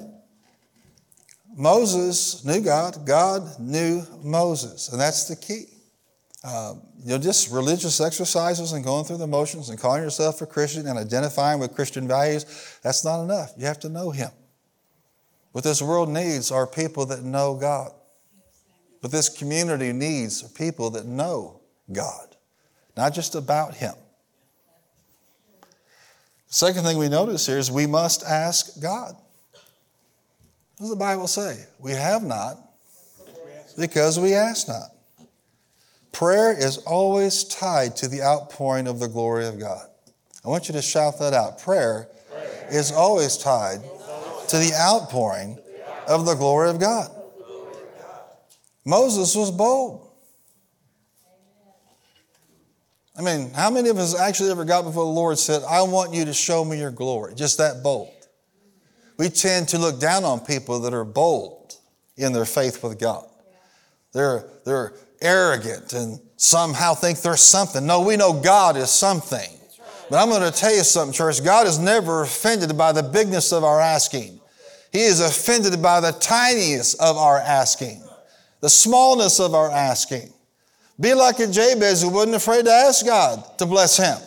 Moses 1.57 2.45
knew 2.45 2.61
God, 2.61 3.03
God 3.05 3.59
knew 3.59 4.03
Moses, 4.21 4.89
and 4.89 5.01
that's 5.01 5.27
the 5.27 5.35
key. 5.35 5.65
Um, 6.43 6.81
you 6.99 7.09
know, 7.11 7.17
just 7.17 7.51
religious 7.51 7.99
exercises 7.99 8.73
and 8.73 8.83
going 8.83 9.05
through 9.05 9.17
the 9.17 9.25
motions 9.25 9.69
and 9.69 9.79
calling 9.79 10.03
yourself 10.03 10.39
a 10.41 10.45
Christian 10.45 10.85
and 10.85 10.99
identifying 10.99 11.59
with 11.59 11.73
Christian 11.73 12.07
values, 12.07 12.45
that's 12.83 13.03
not 13.03 13.23
enough. 13.23 13.53
You 13.57 13.65
have 13.65 13.79
to 13.79 13.89
know 13.89 14.11
Him. 14.11 14.29
What 15.53 15.63
this 15.63 15.81
world 15.81 16.09
needs 16.09 16.51
are 16.51 16.67
people 16.67 17.07
that 17.07 17.23
know 17.23 17.55
God. 17.55 17.91
But 19.01 19.11
this 19.11 19.29
community 19.29 19.93
needs 19.93 20.43
are 20.43 20.49
people 20.49 20.91
that 20.91 21.07
know 21.07 21.61
God, 21.91 22.35
not 22.95 23.15
just 23.15 23.33
about 23.33 23.73
Him. 23.73 23.95
Second 26.55 26.85
thing 26.85 26.97
we 26.97 27.09
notice 27.09 27.45
here 27.45 27.57
is 27.57 27.69
we 27.69 27.85
must 27.85 28.23
ask 28.23 28.81
God. 28.81 29.13
What 29.51 30.79
does 30.79 30.89
the 30.89 30.95
Bible 30.95 31.27
say? 31.27 31.65
We 31.79 31.91
have 31.91 32.23
not 32.23 32.57
because 33.77 34.17
we 34.17 34.33
ask 34.35 34.65
not. 34.69 34.91
Prayer 36.13 36.57
is 36.57 36.77
always 36.77 37.43
tied 37.43 37.97
to 37.97 38.07
the 38.07 38.21
outpouring 38.21 38.87
of 38.87 39.01
the 39.01 39.09
glory 39.09 39.47
of 39.47 39.59
God. 39.59 39.85
I 40.45 40.47
want 40.47 40.69
you 40.69 40.73
to 40.75 40.81
shout 40.81 41.19
that 41.19 41.33
out. 41.33 41.59
Prayer, 41.59 42.07
Prayer. 42.31 42.67
is 42.71 42.93
always 42.93 43.35
tied 43.35 43.81
to 44.47 44.57
the 44.57 44.71
outpouring 44.79 45.59
of 46.07 46.25
the 46.25 46.35
glory 46.35 46.69
of 46.69 46.79
God. 46.79 47.11
Moses 48.85 49.35
was 49.35 49.51
bold. 49.51 50.04
I 53.17 53.21
mean, 53.21 53.51
how 53.53 53.69
many 53.69 53.89
of 53.89 53.97
us 53.97 54.17
actually 54.17 54.51
ever 54.51 54.65
got 54.65 54.83
before 54.83 55.05
the 55.05 55.11
Lord 55.11 55.31
and 55.31 55.39
said, 55.39 55.63
I 55.63 55.81
want 55.83 56.13
you 56.13 56.25
to 56.25 56.33
show 56.33 56.65
me 56.65 56.77
your 56.77 56.91
glory? 56.91 57.33
Just 57.33 57.57
that 57.59 57.81
bold. 57.81 58.11
We 59.17 59.29
tend 59.29 59.69
to 59.69 59.77
look 59.77 59.99
down 59.99 60.25
on 60.25 60.41
people 60.41 60.81
that 60.81 60.93
are 60.93 61.05
bold 61.05 61.75
in 62.17 62.33
their 62.33 62.45
faith 62.45 62.83
with 62.83 62.99
God. 62.99 63.25
They're, 64.11 64.45
they're 64.65 64.93
arrogant 65.21 65.93
and 65.93 66.19
somehow 66.35 66.93
think 66.93 67.21
they're 67.21 67.37
something. 67.37 67.85
No, 67.85 68.01
we 68.01 68.17
know 68.17 68.33
God 68.33 68.75
is 68.75 68.89
something. 68.89 69.49
But 70.09 70.21
I'm 70.21 70.29
going 70.29 70.49
to 70.49 70.57
tell 70.57 70.75
you 70.75 70.83
something, 70.83 71.13
church. 71.13 71.43
God 71.43 71.67
is 71.67 71.79
never 71.79 72.21
offended 72.21 72.77
by 72.77 72.91
the 72.91 73.01
bigness 73.01 73.51
of 73.51 73.63
our 73.63 73.79
asking. 73.79 74.39
He 74.91 75.01
is 75.01 75.19
offended 75.19 75.81
by 75.81 75.99
the 75.99 76.11
tiniest 76.11 77.01
of 77.01 77.17
our 77.17 77.37
asking, 77.37 78.03
the 78.61 78.69
smallness 78.69 79.39
of 79.39 79.53
our 79.53 79.71
asking. 79.71 80.31
Be 80.99 81.13
like 81.13 81.39
a 81.39 81.47
Jabez 81.47 82.01
who 82.01 82.09
wasn't 82.09 82.35
afraid 82.35 82.65
to 82.65 82.71
ask 82.71 83.05
God 83.05 83.57
to 83.57 83.65
bless 83.65 83.97
him. 83.97 84.17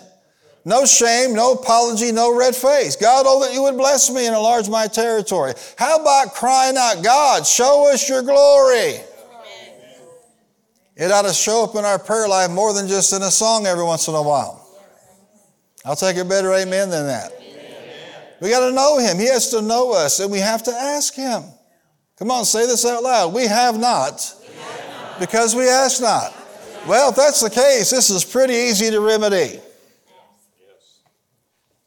No 0.65 0.85
shame, 0.85 1.33
no 1.35 1.53
apology, 1.53 2.13
no 2.13 2.37
red 2.37 2.55
face. 2.55 2.95
God, 2.95 3.25
oh, 3.27 3.43
that 3.43 3.55
you 3.55 3.63
would 3.63 3.77
bless 3.79 4.11
me 4.11 4.27
and 4.27 4.37
enlarge 4.37 4.69
my 4.69 4.87
territory. 4.87 5.55
How 5.79 5.99
about 5.99 6.35
crying 6.35 6.77
out, 6.77 7.03
God, 7.03 7.47
show 7.47 7.91
us 7.91 8.07
your 8.07 8.23
glory? 8.23 8.97
It 10.95 11.13
ought 11.13 11.23
to 11.23 11.33
show 11.33 11.65
up 11.65 11.77
in 11.77 11.85
our 11.85 11.99
prayer 11.99 12.29
life 12.29 12.51
more 12.51 12.75
than 12.75 12.89
just 12.89 13.13
in 13.13 13.23
a 13.23 13.31
song 13.31 13.67
every 13.67 13.85
once 13.85 14.09
in 14.09 14.15
a 14.15 14.23
while. 14.23 14.69
I'll 15.85 15.97
take 15.97 16.17
a 16.17 16.25
better 16.25 16.53
amen 16.53 16.91
than 16.91 17.07
that. 17.07 17.33
We 18.41 18.51
got 18.51 18.69
to 18.69 18.73
know 18.73 18.99
Him. 18.99 19.19
He 19.19 19.27
has 19.29 19.51
to 19.51 19.63
know 19.63 19.93
us, 19.93 20.21
and 20.21 20.31
we 20.31 20.39
have 20.41 20.63
to 20.65 20.73
ask 20.73 21.15
Him. 21.15 21.45
Come 22.19 22.31
on, 22.31 22.45
say 22.45 22.67
this 22.67 22.85
out 22.85 23.03
loud. 23.03 23.33
We 23.33 23.47
have 23.47 23.79
not, 23.79 24.35
we 24.41 24.55
have 24.55 25.11
not. 25.11 25.21
because 25.21 25.55
we 25.55 25.69
ask 25.69 26.03
not. 26.03 26.35
Well, 26.89 27.11
if 27.11 27.17
that's 27.17 27.43
the 27.43 27.51
case, 27.51 27.91
this 27.91 28.09
is 28.09 28.25
pretty 28.25 28.55
easy 28.55 28.91
to 28.91 29.01
remedy. 29.01 29.61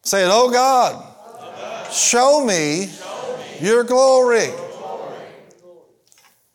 Say 0.03 0.23
it, 0.23 0.29
oh 0.31 0.51
God, 0.51 1.91
Show, 1.91 2.45
me 2.45 2.87
show 2.87 3.37
me 3.37 3.67
your 3.67 3.83
glory. 3.83 4.49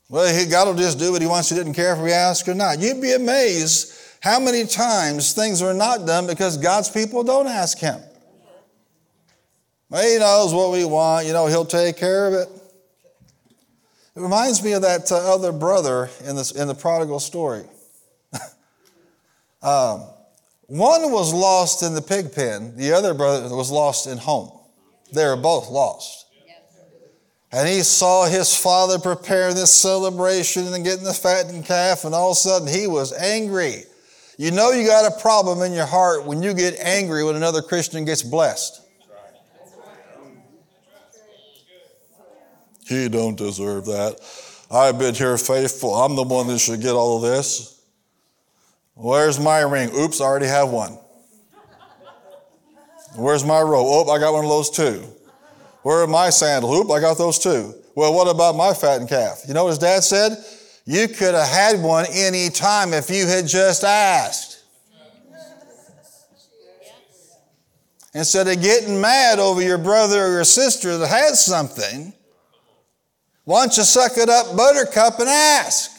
Well, 0.08 0.48
God 0.48 0.68
will 0.68 0.74
just 0.74 0.98
do 1.00 1.10
what 1.10 1.20
He 1.20 1.26
wants. 1.26 1.48
He 1.48 1.56
didn't 1.56 1.74
care 1.74 1.94
if 1.94 2.00
we 2.00 2.12
ask 2.12 2.46
or 2.46 2.54
not. 2.54 2.78
You'd 2.78 3.02
be 3.02 3.14
amazed 3.14 3.98
how 4.20 4.38
many 4.38 4.64
times 4.64 5.32
things 5.32 5.60
are 5.60 5.74
not 5.74 6.06
done 6.06 6.28
because 6.28 6.56
God's 6.56 6.88
people 6.88 7.24
don't 7.24 7.48
ask 7.48 7.78
Him. 7.78 8.00
Well, 9.90 10.08
he 10.08 10.18
knows 10.18 10.54
what 10.54 10.70
we 10.70 10.84
want. 10.84 11.26
You 11.26 11.32
know, 11.32 11.48
He'll 11.48 11.64
take 11.64 11.96
care 11.96 12.28
of 12.28 12.34
it. 12.34 12.48
It 14.14 14.20
reminds 14.20 14.62
me 14.62 14.72
of 14.72 14.82
that 14.82 15.10
uh, 15.10 15.34
other 15.34 15.50
brother 15.50 16.10
in, 16.24 16.36
this, 16.36 16.52
in 16.52 16.68
the 16.68 16.74
prodigal 16.74 17.18
story. 17.18 17.64
Um, 19.66 20.08
one 20.68 21.10
was 21.10 21.34
lost 21.34 21.82
in 21.82 21.94
the 21.94 22.02
pig 22.02 22.32
pen, 22.32 22.76
the 22.76 22.92
other 22.92 23.14
brother 23.14 23.54
was 23.54 23.70
lost 23.70 24.06
in 24.06 24.16
home. 24.16 24.50
They 25.12 25.24
were 25.24 25.36
both 25.36 25.68
lost. 25.68 26.26
And 27.52 27.68
he 27.68 27.82
saw 27.82 28.26
his 28.26 28.56
father 28.56 28.98
prepare 28.98 29.54
this 29.54 29.72
celebration 29.72 30.72
and 30.74 30.84
getting 30.84 31.04
the 31.04 31.14
fattened 31.14 31.64
calf, 31.64 32.04
and 32.04 32.14
all 32.14 32.32
of 32.32 32.36
a 32.36 32.40
sudden 32.40 32.68
he 32.68 32.86
was 32.86 33.12
angry. 33.12 33.84
You 34.36 34.50
know 34.50 34.72
you 34.72 34.86
got 34.86 35.10
a 35.10 35.20
problem 35.20 35.62
in 35.62 35.72
your 35.72 35.86
heart 35.86 36.26
when 36.26 36.42
you 36.42 36.52
get 36.52 36.78
angry 36.78 37.24
when 37.24 37.36
another 37.36 37.62
Christian 37.62 38.04
gets 38.04 38.22
blessed. 38.22 38.82
He 42.86 43.08
don't 43.08 43.36
deserve 43.36 43.86
that. 43.86 44.20
I've 44.70 44.98
been 44.98 45.14
here 45.14 45.38
faithful. 45.38 45.94
I'm 45.94 46.14
the 46.14 46.22
one 46.22 46.46
that 46.48 46.58
should 46.58 46.80
get 46.80 46.92
all 46.92 47.16
of 47.16 47.22
this. 47.22 47.75
Where's 48.96 49.38
my 49.38 49.60
ring? 49.60 49.90
Oops, 49.94 50.20
I 50.22 50.24
already 50.24 50.46
have 50.46 50.70
one. 50.70 50.98
Where's 53.14 53.44
my 53.44 53.60
robe? 53.60 53.86
Oh, 53.86 54.10
I 54.10 54.18
got 54.18 54.32
one 54.32 54.44
of 54.44 54.50
those 54.50 54.70
too. 54.70 55.04
Where 55.82 56.02
are 56.02 56.06
my 56.06 56.30
sandals? 56.30 56.78
Oop, 56.78 56.90
I 56.90 57.00
got 57.00 57.18
those 57.18 57.38
too. 57.38 57.74
Well, 57.94 58.14
what 58.14 58.26
about 58.26 58.56
my 58.56 58.72
fattened 58.72 59.10
calf? 59.10 59.42
You 59.46 59.54
know 59.54 59.64
what 59.64 59.70
his 59.70 59.78
dad 59.78 60.02
said? 60.02 60.32
You 60.86 61.08
could 61.08 61.34
have 61.34 61.48
had 61.48 61.82
one 61.82 62.06
any 62.10 62.48
time 62.48 62.94
if 62.94 63.10
you 63.10 63.26
had 63.26 63.46
just 63.46 63.84
asked. 63.84 64.64
Instead 68.14 68.48
of 68.48 68.62
getting 68.62 68.98
mad 68.98 69.38
over 69.38 69.60
your 69.60 69.76
brother 69.76 70.24
or 70.24 70.30
your 70.30 70.44
sister 70.44 70.96
that 70.96 71.08
had 71.08 71.34
something, 71.34 72.14
why 73.44 73.66
don't 73.66 73.76
you 73.76 73.82
suck 73.82 74.16
it 74.16 74.30
up, 74.30 74.56
buttercup, 74.56 75.20
and 75.20 75.28
ask? 75.28 75.90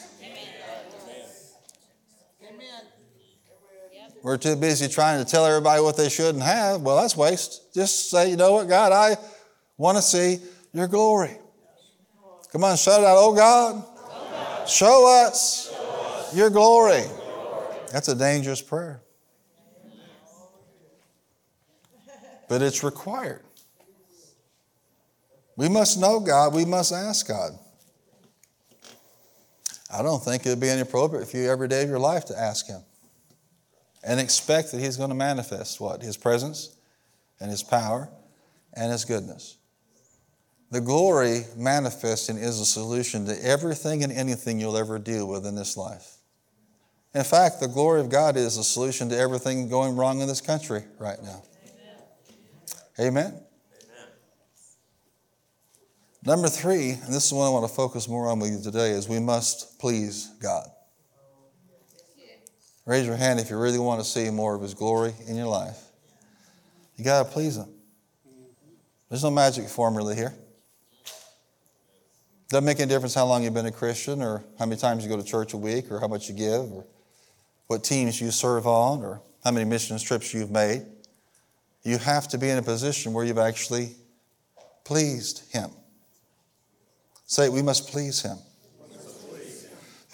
We're 4.22 4.36
too 4.36 4.56
busy 4.56 4.88
trying 4.88 5.24
to 5.24 5.30
tell 5.30 5.46
everybody 5.46 5.80
what 5.80 5.96
they 5.96 6.08
shouldn't 6.08 6.42
have. 6.42 6.82
Well, 6.82 6.96
that's 6.96 7.16
waste. 7.16 7.72
Just 7.72 8.10
say, 8.10 8.30
you 8.30 8.36
know 8.36 8.52
what, 8.52 8.68
God, 8.68 8.92
I 8.92 9.16
want 9.76 9.96
to 9.96 10.02
see 10.02 10.38
your 10.72 10.88
glory. 10.88 11.36
Come 12.52 12.64
on, 12.64 12.76
shout 12.76 13.00
it 13.00 13.06
out, 13.06 13.16
oh 13.18 13.34
God, 13.34 13.84
God. 13.84 14.68
Show, 14.68 15.24
us 15.24 15.70
show 15.70 16.18
us 16.18 16.36
your 16.36 16.50
glory. 16.50 17.02
glory. 17.02 17.76
That's 17.92 18.08
a 18.08 18.14
dangerous 18.14 18.62
prayer. 18.62 19.02
But 22.48 22.62
it's 22.62 22.82
required. 22.82 23.42
We 25.56 25.68
must 25.68 26.00
know 26.00 26.18
God, 26.20 26.54
we 26.54 26.64
must 26.64 26.92
ask 26.92 27.28
God. 27.28 27.52
I 29.92 30.02
don't 30.02 30.22
think 30.22 30.46
it 30.46 30.50
would 30.50 30.60
be 30.60 30.70
inappropriate 30.70 31.28
for 31.28 31.36
you 31.36 31.50
every 31.50 31.68
day 31.68 31.82
of 31.82 31.88
your 31.88 31.98
life 31.98 32.24
to 32.26 32.38
ask 32.38 32.66
Him 32.66 32.82
and 34.04 34.20
expect 34.20 34.72
that 34.72 34.80
He's 34.80 34.96
going 34.96 35.10
to 35.10 35.14
manifest 35.14 35.80
what? 35.80 36.02
His 36.02 36.16
presence 36.16 36.76
and 37.40 37.50
His 37.50 37.62
power 37.62 38.08
and 38.74 38.92
His 38.92 39.04
goodness. 39.04 39.56
The 40.70 40.80
glory 40.80 41.44
manifesting 41.56 42.36
is 42.36 42.60
a 42.60 42.66
solution 42.66 43.24
to 43.26 43.44
everything 43.44 44.04
and 44.04 44.12
anything 44.12 44.60
you'll 44.60 44.76
ever 44.76 44.98
deal 44.98 45.26
with 45.26 45.46
in 45.46 45.54
this 45.54 45.76
life. 45.76 46.16
In 47.14 47.24
fact, 47.24 47.60
the 47.60 47.68
glory 47.68 48.00
of 48.00 48.10
God 48.10 48.36
is 48.36 48.58
a 48.58 48.64
solution 48.64 49.08
to 49.08 49.18
everything 49.18 49.68
going 49.68 49.96
wrong 49.96 50.20
in 50.20 50.28
this 50.28 50.42
country 50.42 50.84
right 50.98 51.20
now. 51.22 51.42
Amen. 53.00 53.22
Amen. 53.32 53.40
Number 56.24 56.48
three, 56.48 56.90
and 56.90 57.14
this 57.14 57.24
is 57.24 57.32
one 57.32 57.46
I 57.46 57.50
want 57.50 57.66
to 57.66 57.74
focus 57.74 58.06
more 58.06 58.28
on 58.28 58.38
with 58.40 58.50
you 58.50 58.60
today, 58.62 58.90
is 58.90 59.08
we 59.08 59.20
must 59.20 59.78
please 59.78 60.30
God. 60.42 60.68
Raise 62.88 63.06
your 63.06 63.16
hand 63.16 63.38
if 63.38 63.50
you 63.50 63.58
really 63.58 63.78
want 63.78 64.00
to 64.00 64.04
see 64.04 64.30
more 64.30 64.54
of 64.54 64.62
His 64.62 64.72
glory 64.72 65.12
in 65.26 65.36
your 65.36 65.46
life. 65.46 65.78
You 66.96 67.04
got 67.04 67.26
to 67.26 67.30
please 67.30 67.58
Him. 67.58 67.68
There's 69.10 69.22
no 69.22 69.30
magic 69.30 69.68
formula 69.68 70.14
here. 70.14 70.34
Doesn't 72.48 72.64
make 72.64 72.80
any 72.80 72.88
difference 72.88 73.12
how 73.12 73.26
long 73.26 73.44
you've 73.44 73.52
been 73.52 73.66
a 73.66 73.70
Christian, 73.70 74.22
or 74.22 74.42
how 74.58 74.64
many 74.64 74.80
times 74.80 75.04
you 75.04 75.10
go 75.10 75.18
to 75.18 75.22
church 75.22 75.52
a 75.52 75.58
week, 75.58 75.92
or 75.92 76.00
how 76.00 76.08
much 76.08 76.30
you 76.30 76.34
give, 76.34 76.72
or 76.72 76.86
what 77.66 77.84
teams 77.84 78.22
you 78.22 78.30
serve 78.30 78.66
on, 78.66 79.04
or 79.04 79.20
how 79.44 79.50
many 79.50 79.66
missions 79.66 80.02
trips 80.02 80.32
you've 80.32 80.50
made. 80.50 80.86
You 81.82 81.98
have 81.98 82.26
to 82.28 82.38
be 82.38 82.48
in 82.48 82.56
a 82.56 82.62
position 82.62 83.12
where 83.12 83.26
you've 83.26 83.36
actually 83.36 83.96
pleased 84.84 85.52
Him. 85.52 85.68
Say, 87.26 87.50
we 87.50 87.60
must 87.60 87.90
please 87.90 88.22
him. 88.22 88.38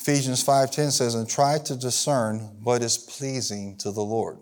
Ephesians 0.07 0.43
5:10 0.45 0.91
says, 0.91 1.15
"And 1.15 1.27
try 1.27 1.57
to 1.61 1.75
discern 1.75 2.41
what 2.63 2.83
is 2.83 2.99
pleasing 2.99 3.75
to 3.79 3.91
the 3.91 4.05
Lord." 4.05 4.39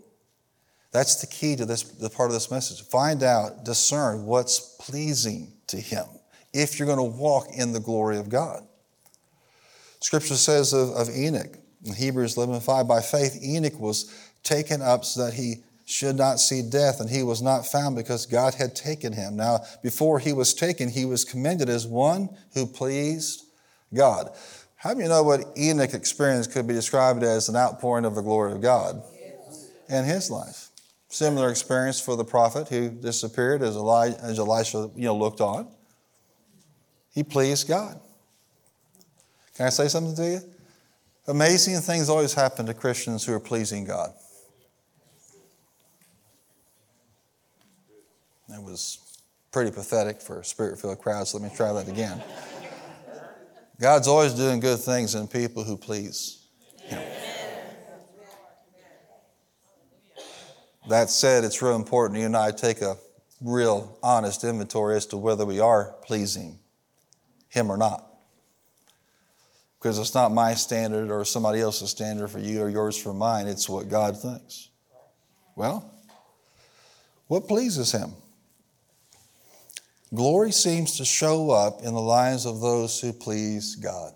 That's 0.91 1.15
the 1.15 1.27
key 1.27 1.55
to 1.55 1.65
this 1.65 1.83
the 1.83 2.09
part 2.09 2.29
of 2.29 2.33
this 2.33 2.51
message. 2.51 2.81
Find 2.81 3.23
out, 3.23 3.63
discern 3.63 4.25
what's 4.25 4.59
pleasing 4.59 5.53
to 5.67 5.79
him 5.79 6.05
if 6.51 6.77
you're 6.77 6.85
going 6.85 6.97
to 6.97 7.17
walk 7.17 7.47
in 7.53 7.71
the 7.71 7.79
glory 7.79 8.17
of 8.17 8.27
God. 8.27 8.67
Scripture 10.01 10.35
says 10.35 10.73
of, 10.73 10.89
of 10.89 11.09
Enoch 11.09 11.57
in 11.85 11.93
Hebrews 11.93 12.35
11:5, 12.35 12.85
by 12.85 12.99
faith 12.99 13.41
Enoch 13.41 13.79
was 13.79 14.07
taken 14.43 14.81
up 14.81 15.05
so 15.05 15.23
that 15.23 15.35
he 15.35 15.63
should 15.85 16.17
not 16.17 16.41
see 16.41 16.61
death, 16.61 16.99
and 16.99 17.09
he 17.09 17.23
was 17.23 17.41
not 17.41 17.65
found 17.65 17.95
because 17.95 18.25
God 18.25 18.55
had 18.55 18.75
taken 18.75 19.13
him. 19.13 19.37
Now, 19.37 19.63
before 19.81 20.19
he 20.19 20.33
was 20.33 20.53
taken, 20.53 20.89
he 20.89 21.05
was 21.05 21.23
commended 21.23 21.69
as 21.69 21.87
one 21.87 22.35
who 22.53 22.65
pleased 22.67 23.43
God. 23.93 24.35
How 24.83 24.93
do 24.93 25.01
you 25.01 25.07
know 25.07 25.23
what 25.23 25.45
Enoch 25.57 25.93
experienced 25.93 26.51
could 26.51 26.67
be 26.67 26.73
described 26.73 27.23
as 27.23 27.47
an 27.47 27.55
outpouring 27.55 28.03
of 28.03 28.15
the 28.15 28.21
glory 28.21 28.51
of 28.51 28.59
God 28.59 29.01
in 29.87 30.03
his 30.03 30.29
life? 30.29 30.67
Similar 31.07 31.49
experience 31.49 32.01
for 32.01 32.17
the 32.17 32.25
prophet 32.25 32.67
who 32.67 32.89
disappeared 32.89 33.61
as, 33.61 33.77
as 33.77 34.39
Elisha 34.39 34.91
you 34.93 35.05
know, 35.05 35.15
looked 35.15 35.39
on. 35.39 35.69
He 37.13 37.23
pleased 37.23 37.65
God. 37.65 37.97
Can 39.55 39.67
I 39.67 39.69
say 39.69 39.87
something 39.87 40.17
to 40.17 40.29
you? 40.29 40.39
Amazing 41.27 41.79
things 41.79 42.09
always 42.09 42.33
happen 42.33 42.65
to 42.65 42.73
Christians 42.73 43.23
who 43.23 43.33
are 43.33 43.39
pleasing 43.39 43.85
God. 43.85 44.11
That 48.49 48.61
was 48.61 48.97
pretty 49.49 49.71
pathetic 49.71 50.19
for 50.19 50.41
a 50.41 50.43
spirit 50.43 50.77
filled 50.77 50.99
crowd, 50.99 51.25
so 51.25 51.37
let 51.37 51.49
me 51.49 51.55
try 51.55 51.71
that 51.71 51.87
again. 51.87 52.21
God's 53.83 54.07
always 54.07 54.33
doing 54.33 54.61
good 54.61 54.79
things 54.79 55.13
in 55.13 55.27
people 55.27 55.65
who 55.65 55.75
please 55.75 56.47
Him. 56.83 57.03
That 60.87 61.09
said, 61.09 61.43
it's 61.43 61.61
real 61.61 61.75
important 61.75 62.17
you 62.17 62.25
and 62.25 62.37
I 62.37 62.51
take 62.51 62.81
a 62.81 62.95
real 63.41 63.99
honest 64.01 64.45
inventory 64.45 64.95
as 64.95 65.05
to 65.07 65.17
whether 65.17 65.45
we 65.45 65.59
are 65.59 65.95
pleasing 66.01 66.59
Him 67.49 67.69
or 67.69 67.75
not. 67.75 68.07
Because 69.79 69.99
it's 69.99 70.15
not 70.15 70.31
my 70.31 70.53
standard 70.53 71.11
or 71.11 71.25
somebody 71.25 71.59
else's 71.59 71.89
standard 71.89 72.29
for 72.29 72.39
you 72.39 72.61
or 72.61 72.69
yours 72.69 72.95
for 72.95 73.13
mine, 73.13 73.47
it's 73.47 73.67
what 73.67 73.89
God 73.89 74.15
thinks. 74.17 74.69
Well, 75.57 75.93
what 77.27 77.49
pleases 77.49 77.91
Him? 77.91 78.13
Glory 80.13 80.51
seems 80.51 80.97
to 80.97 81.05
show 81.05 81.49
up 81.49 81.81
in 81.81 81.95
the 81.95 82.01
lives 82.01 82.45
of 82.45 82.61
those 82.61 83.01
who 83.01 83.11
please 83.11 83.75
God. 83.75 84.13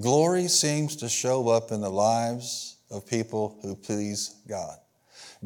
Glory 0.00 0.48
seems 0.48 0.96
to 0.96 1.08
show 1.08 1.48
up 1.48 1.70
in 1.70 1.80
the 1.80 1.90
lives 1.90 2.78
of 2.90 3.06
people 3.06 3.58
who 3.62 3.76
please 3.76 4.34
God. 4.48 4.78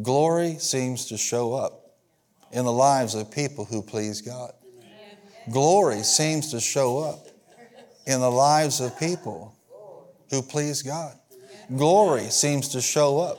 Glory 0.01 0.57
seems 0.59 1.07
to 1.07 1.19
show 1.19 1.53
up 1.53 1.97
in 2.53 2.65
the 2.65 2.73
lives 2.73 3.15
of 3.15 3.31
people 3.31 3.67
who 3.67 3.83
please 3.83 4.23
God. 4.23 4.53
Glory 5.53 6.03
seems 6.03 6.51
to 6.53 6.61
show 6.61 7.01
up 7.01 7.27
in 8.07 8.21
the 8.21 8.31
lives 8.31 8.81
of 8.81 8.99
people 8.99 9.55
who 10.31 10.41
please 10.41 10.83
God. 10.83 11.15
Glory 11.77 12.31
seems 12.31 12.69
to 12.69 12.81
show 12.81 13.21
up 13.21 13.39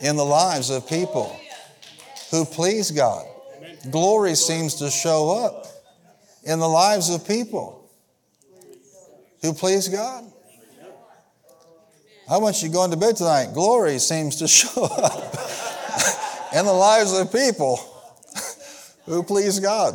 in 0.00 0.14
the 0.14 0.24
lives 0.24 0.70
of 0.70 0.86
people 0.88 1.34
who 2.30 2.44
please 2.44 2.92
God 2.92 3.26
glory 3.90 4.34
seems 4.34 4.76
to 4.76 4.90
show 4.90 5.44
up 5.44 5.66
in 6.44 6.58
the 6.58 6.68
lives 6.68 7.10
of 7.10 7.26
people 7.26 7.90
who 9.42 9.52
please 9.52 9.88
God. 9.88 10.24
I 12.30 12.36
want 12.38 12.62
you 12.62 12.68
going 12.68 12.90
to 12.90 12.96
bed 12.96 13.16
tonight. 13.16 13.52
Glory 13.54 13.98
seems 13.98 14.36
to 14.36 14.48
show 14.48 14.84
up 14.84 15.34
in 16.54 16.64
the 16.64 16.72
lives 16.72 17.18
of 17.18 17.32
people 17.32 17.78
who 19.06 19.22
please 19.22 19.60
God. 19.60 19.94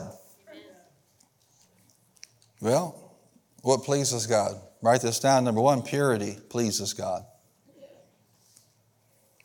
Well, 2.60 3.13
what 3.62 3.84
pleases 3.84 4.26
God? 4.26 4.56
Write 4.82 5.02
this 5.02 5.19
down. 5.19 5.43
Number 5.43 5.62
one, 5.62 5.82
purity 5.82 6.38
pleases 6.50 6.93
God. 6.93 7.24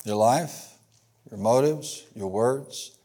Your 0.04 0.16
life, 0.16 0.72
your 1.30 1.38
motives, 1.38 2.06
your 2.14 2.28
words, 2.28 2.97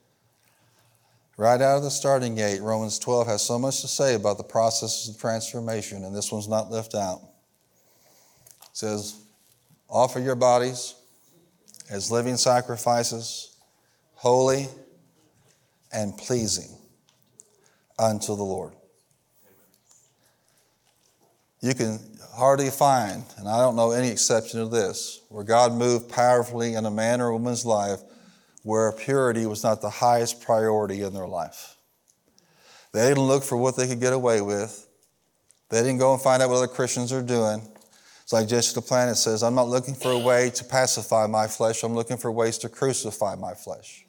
Right 1.35 1.61
out 1.61 1.77
of 1.77 1.83
the 1.83 1.89
starting 1.89 2.35
gate, 2.35 2.61
Romans 2.61 2.99
12 2.99 3.27
has 3.27 3.41
so 3.41 3.57
much 3.57 3.81
to 3.81 3.87
say 3.87 4.13
about 4.13 4.37
the 4.37 4.43
processes 4.43 5.09
of 5.09 5.19
transformation, 5.19 6.03
and 6.03 6.15
this 6.15 6.31
one's 6.31 6.47
not 6.47 6.69
left 6.69 6.93
out. 6.93 7.21
It 8.61 8.77
says, 8.77 9.19
Offer 9.89 10.19
your 10.19 10.35
bodies 10.35 10.95
as 11.89 12.11
living 12.11 12.37
sacrifices, 12.37 13.57
holy 14.15 14.67
and 15.91 16.15
pleasing 16.17 16.69
unto 17.97 18.35
the 18.35 18.43
Lord. 18.43 18.73
You 21.61 21.73
can 21.73 21.99
hardly 22.35 22.69
find, 22.69 23.23
and 23.37 23.47
I 23.47 23.59
don't 23.59 23.75
know 23.75 23.91
any 23.91 24.09
exception 24.09 24.59
to 24.59 24.67
this, 24.67 25.21
where 25.29 25.43
God 25.43 25.73
moved 25.73 26.09
powerfully 26.09 26.75
in 26.75 26.85
a 26.85 26.91
man 26.91 27.21
or 27.21 27.31
woman's 27.31 27.65
life 27.65 28.01
where 28.63 28.91
purity 28.91 29.45
was 29.45 29.63
not 29.63 29.81
the 29.81 29.89
highest 29.89 30.41
priority 30.41 31.01
in 31.01 31.13
their 31.13 31.27
life. 31.27 31.75
They 32.93 33.07
didn't 33.07 33.23
look 33.23 33.43
for 33.43 33.57
what 33.57 33.75
they 33.75 33.87
could 33.87 33.99
get 33.99 34.13
away 34.13 34.41
with. 34.41 34.87
They 35.69 35.81
didn't 35.81 35.97
go 35.97 36.13
and 36.13 36.21
find 36.21 36.41
out 36.41 36.49
what 36.49 36.57
other 36.57 36.67
Christians 36.67 37.11
are 37.11 37.21
doing. 37.21 37.67
It's 38.21 38.31
like 38.31 38.47
Jesse 38.47 38.79
Duplantis 38.79 39.17
says, 39.17 39.43
I'm 39.43 39.55
not 39.55 39.67
looking 39.67 39.95
for 39.95 40.11
a 40.11 40.17
way 40.17 40.49
to 40.51 40.63
pacify 40.63 41.27
my 41.27 41.47
flesh, 41.47 41.83
I'm 41.83 41.93
looking 41.93 42.17
for 42.17 42.31
ways 42.31 42.57
to 42.59 42.69
crucify 42.69 43.35
my 43.35 43.53
flesh. 43.53 44.05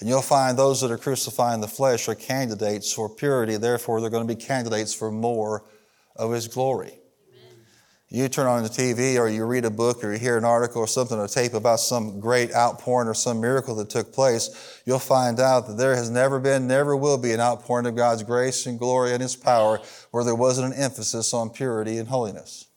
And 0.00 0.08
you'll 0.08 0.22
find 0.22 0.58
those 0.58 0.80
that 0.80 0.90
are 0.90 0.98
crucifying 0.98 1.60
the 1.60 1.68
flesh 1.68 2.08
are 2.08 2.14
candidates 2.16 2.92
for 2.92 3.08
purity, 3.08 3.56
therefore, 3.56 4.00
they're 4.00 4.10
going 4.10 4.26
to 4.26 4.34
be 4.34 4.40
candidates 4.40 4.92
for 4.92 5.12
more 5.12 5.64
of 6.16 6.32
His 6.32 6.48
glory. 6.48 6.98
You 8.14 8.28
turn 8.28 8.46
on 8.46 8.62
the 8.62 8.68
TV 8.68 9.18
or 9.18 9.26
you 9.26 9.44
read 9.44 9.64
a 9.64 9.70
book 9.70 10.04
or 10.04 10.12
you 10.12 10.20
hear 10.20 10.38
an 10.38 10.44
article 10.44 10.80
or 10.80 10.86
something, 10.86 11.18
a 11.18 11.26
tape 11.26 11.52
about 11.52 11.80
some 11.80 12.20
great 12.20 12.54
outpouring 12.54 13.08
or 13.08 13.14
some 13.14 13.40
miracle 13.40 13.74
that 13.74 13.90
took 13.90 14.12
place, 14.12 14.80
you'll 14.86 15.00
find 15.00 15.40
out 15.40 15.66
that 15.66 15.78
there 15.78 15.96
has 15.96 16.10
never 16.10 16.38
been, 16.38 16.68
never 16.68 16.94
will 16.94 17.18
be 17.18 17.32
an 17.32 17.40
outpouring 17.40 17.86
of 17.86 17.96
God's 17.96 18.22
grace 18.22 18.66
and 18.66 18.78
glory 18.78 19.14
and 19.14 19.20
His 19.20 19.34
power 19.34 19.80
where 20.12 20.22
there 20.22 20.36
wasn't 20.36 20.72
an 20.72 20.80
emphasis 20.80 21.34
on 21.34 21.50
purity 21.50 21.98
and 21.98 22.06
holiness. 22.06 22.68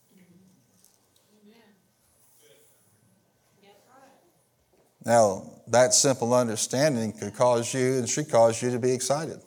Now, 5.06 5.52
that 5.68 5.94
simple 5.94 6.34
understanding 6.34 7.12
could 7.12 7.36
cause 7.36 7.72
you 7.72 7.98
and 7.98 8.08
should 8.08 8.28
cause 8.28 8.60
you 8.60 8.72
to 8.72 8.80
be 8.80 8.90
excited. 8.90 9.38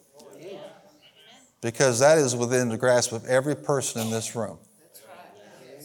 Because 1.60 2.00
that 2.00 2.18
is 2.18 2.34
within 2.34 2.70
the 2.70 2.78
grasp 2.78 3.12
of 3.12 3.26
every 3.26 3.58
person 3.58 4.04
in 4.04 4.10
this 4.10 4.38
room. 4.38 4.58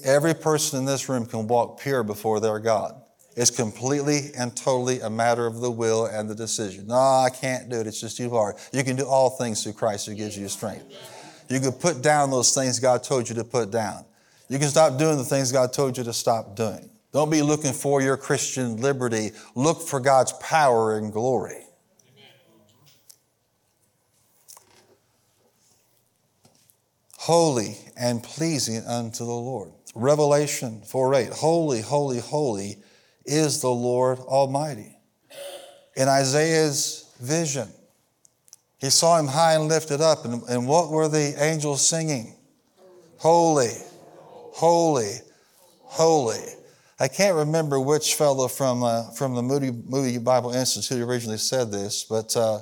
Every 0.04 0.34
person 0.34 0.78
in 0.78 0.84
this 0.84 1.08
room 1.08 1.26
can 1.26 1.46
walk 1.46 1.80
pure 1.80 2.02
before 2.02 2.40
their 2.40 2.58
God. 2.58 3.00
It's 3.36 3.50
completely 3.50 4.30
and 4.36 4.56
totally 4.56 5.00
a 5.00 5.10
matter 5.10 5.46
of 5.46 5.60
the 5.60 5.70
will 5.70 6.06
and 6.06 6.28
the 6.28 6.34
decision. 6.34 6.86
No, 6.86 6.94
I 6.94 7.28
can't 7.30 7.68
do 7.68 7.80
it. 7.80 7.86
It's 7.86 8.00
just 8.00 8.16
too 8.16 8.30
hard. 8.30 8.56
You 8.72 8.82
can 8.82 8.96
do 8.96 9.06
all 9.06 9.30
things 9.30 9.62
through 9.62 9.74
Christ 9.74 10.06
who 10.06 10.14
gives 10.14 10.38
you 10.38 10.48
strength. 10.48 10.86
You 11.50 11.60
can 11.60 11.72
put 11.72 12.02
down 12.02 12.30
those 12.30 12.54
things 12.54 12.80
God 12.80 13.04
told 13.04 13.28
you 13.28 13.34
to 13.34 13.44
put 13.44 13.70
down. 13.70 14.04
You 14.48 14.58
can 14.58 14.68
stop 14.68 14.98
doing 14.98 15.18
the 15.18 15.24
things 15.24 15.52
God 15.52 15.72
told 15.72 15.98
you 15.98 16.04
to 16.04 16.12
stop 16.12 16.56
doing. 16.56 16.88
Don't 17.12 17.30
be 17.30 17.42
looking 17.42 17.72
for 17.72 18.00
your 18.00 18.16
Christian 18.16 18.78
liberty. 18.78 19.32
Look 19.54 19.82
for 19.82 20.00
God's 20.00 20.32
power 20.34 20.96
and 20.96 21.12
glory. 21.12 21.62
Holy 27.18 27.76
and 27.98 28.22
pleasing 28.22 28.84
unto 28.86 29.24
the 29.24 29.32
Lord. 29.32 29.72
Revelation 29.96 30.82
4 30.82 31.14
8, 31.14 31.28
holy, 31.30 31.80
holy, 31.80 32.20
holy 32.20 32.76
is 33.24 33.62
the 33.62 33.70
Lord 33.70 34.18
Almighty. 34.18 34.94
In 35.96 36.06
Isaiah's 36.06 37.10
vision, 37.18 37.68
he 38.78 38.90
saw 38.90 39.18
him 39.18 39.26
high 39.26 39.54
and 39.54 39.68
lifted 39.68 40.02
up. 40.02 40.26
And, 40.26 40.42
and 40.50 40.68
what 40.68 40.90
were 40.90 41.08
the 41.08 41.34
angels 41.42 41.86
singing? 41.86 42.34
Holy, 43.16 43.72
holy, 44.52 45.14
holy. 45.84 46.44
I 47.00 47.08
can't 47.08 47.34
remember 47.34 47.80
which 47.80 48.14
fellow 48.16 48.48
from, 48.48 48.82
uh, 48.82 49.10
from 49.12 49.34
the 49.34 49.42
Moody, 49.42 49.70
Moody 49.70 50.18
Bible 50.18 50.52
Institute 50.52 51.00
originally 51.00 51.38
said 51.38 51.72
this, 51.72 52.04
but 52.04 52.36
uh, 52.36 52.60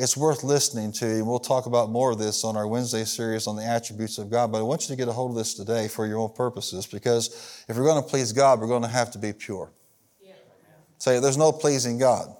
it's 0.00 0.16
worth 0.16 0.42
listening 0.42 0.92
to. 0.92 1.04
And 1.04 1.26
we'll 1.26 1.38
talk 1.38 1.66
about 1.66 1.90
more 1.90 2.10
of 2.10 2.18
this 2.18 2.42
on 2.42 2.56
our 2.56 2.66
Wednesday 2.66 3.04
series 3.04 3.46
on 3.46 3.54
the 3.54 3.64
attributes 3.64 4.16
of 4.16 4.30
God. 4.30 4.50
But 4.50 4.60
I 4.60 4.62
want 4.62 4.88
you 4.88 4.88
to 4.88 4.96
get 4.96 5.08
a 5.08 5.12
hold 5.12 5.32
of 5.32 5.36
this 5.36 5.52
today 5.52 5.88
for 5.88 6.06
your 6.06 6.18
own 6.18 6.32
purposes 6.32 6.86
because 6.86 7.64
if 7.68 7.76
we're 7.76 7.84
going 7.84 8.02
to 8.02 8.08
please 8.08 8.32
God, 8.32 8.60
we're 8.60 8.66
going 8.66 8.80
to 8.80 8.88
have 8.88 9.10
to 9.10 9.18
be 9.18 9.34
pure. 9.34 9.70
Yeah. 10.24 10.32
Say, 10.96 11.20
there's 11.20 11.36
no 11.36 11.52
pleasing 11.52 11.98
God 11.98 12.34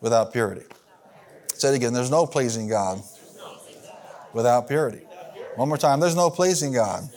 without 0.00 0.32
purity. 0.32 0.66
Say 1.54 1.68
it 1.68 1.76
again, 1.76 1.92
there's 1.92 2.10
no 2.10 2.26
pleasing 2.26 2.68
God 2.68 3.00
without 4.32 4.66
purity. 4.66 5.02
One 5.54 5.68
more 5.68 5.78
time, 5.78 6.00
there's 6.00 6.16
no 6.16 6.28
pleasing 6.28 6.72
God 6.72 7.08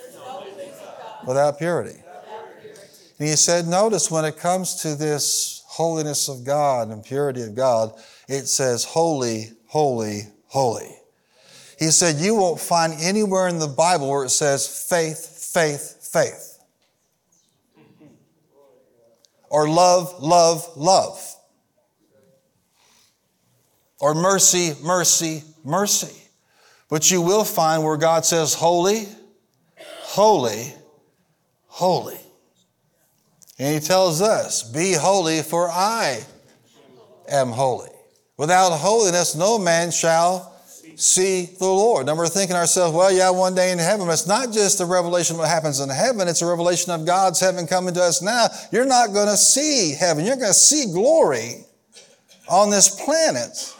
without 1.25 1.57
purity. 1.57 1.97
And 3.17 3.27
he 3.27 3.35
said, 3.35 3.65
notice 3.65 4.11
when 4.11 4.23
it 4.23 4.37
comes 4.37 4.75
to 4.81 4.95
this 4.95 5.63
holiness 5.65 6.27
of 6.27 6.43
God 6.43 6.89
and 6.89 7.03
purity 7.03 7.41
of 7.41 7.55
God, 7.55 7.93
it 8.27 8.47
says, 8.47 8.83
Holy, 8.83 9.51
holy, 9.67 10.21
holy. 10.47 10.95
He 11.77 11.91
said, 11.91 12.17
You 12.17 12.35
won't 12.35 12.59
find 12.59 12.93
anywhere 12.99 13.47
in 13.47 13.59
the 13.59 13.67
Bible 13.67 14.09
where 14.09 14.25
it 14.25 14.29
says 14.29 14.85
faith, 14.89 15.51
faith, 15.53 16.09
faith. 16.11 16.59
Or 19.49 19.69
love, 19.69 20.21
love, 20.21 20.67
love. 20.75 21.35
Or 23.99 24.13
mercy, 24.15 24.73
mercy, 24.83 25.43
mercy. 25.63 26.23
But 26.89 27.09
you 27.09 27.21
will 27.21 27.43
find 27.43 27.83
where 27.83 27.97
God 27.97 28.25
says 28.25 28.53
holy, 28.53 29.07
holy, 29.77 30.73
holy. 31.67 32.19
And 33.59 33.75
he 33.75 33.79
tells 33.79 34.21
us, 34.21 34.63
Be 34.63 34.93
holy, 34.93 35.41
for 35.41 35.69
I 35.69 36.23
am 37.29 37.49
holy. 37.49 37.92
Without 38.43 38.71
holiness, 38.71 39.35
no 39.35 39.57
man 39.57 39.89
shall 39.89 40.53
see 40.97 41.45
the 41.59 41.65
Lord. 41.65 42.07
Now 42.07 42.17
we're 42.17 42.27
thinking 42.27 42.57
ourselves, 42.57 42.93
well, 42.93 43.09
yeah, 43.09 43.29
one 43.29 43.55
day 43.55 43.71
in 43.71 43.79
heaven. 43.79 44.05
But 44.05 44.11
it's 44.11 44.27
not 44.27 44.51
just 44.51 44.81
a 44.81 44.85
revelation 44.85 45.37
of 45.37 45.39
what 45.39 45.47
happens 45.47 45.79
in 45.79 45.87
heaven, 45.87 46.27
it's 46.27 46.41
a 46.41 46.45
revelation 46.45 46.91
of 46.91 47.05
God's 47.05 47.39
heaven 47.39 47.65
coming 47.67 47.93
to 47.93 48.03
us 48.03 48.21
now. 48.21 48.47
You're 48.69 48.83
not 48.83 49.13
going 49.13 49.29
to 49.29 49.37
see 49.37 49.95
heaven. 49.97 50.25
You're 50.25 50.35
going 50.35 50.49
to 50.49 50.53
see 50.53 50.91
glory 50.91 51.63
on 52.49 52.69
this 52.69 52.99
planet 53.05 53.73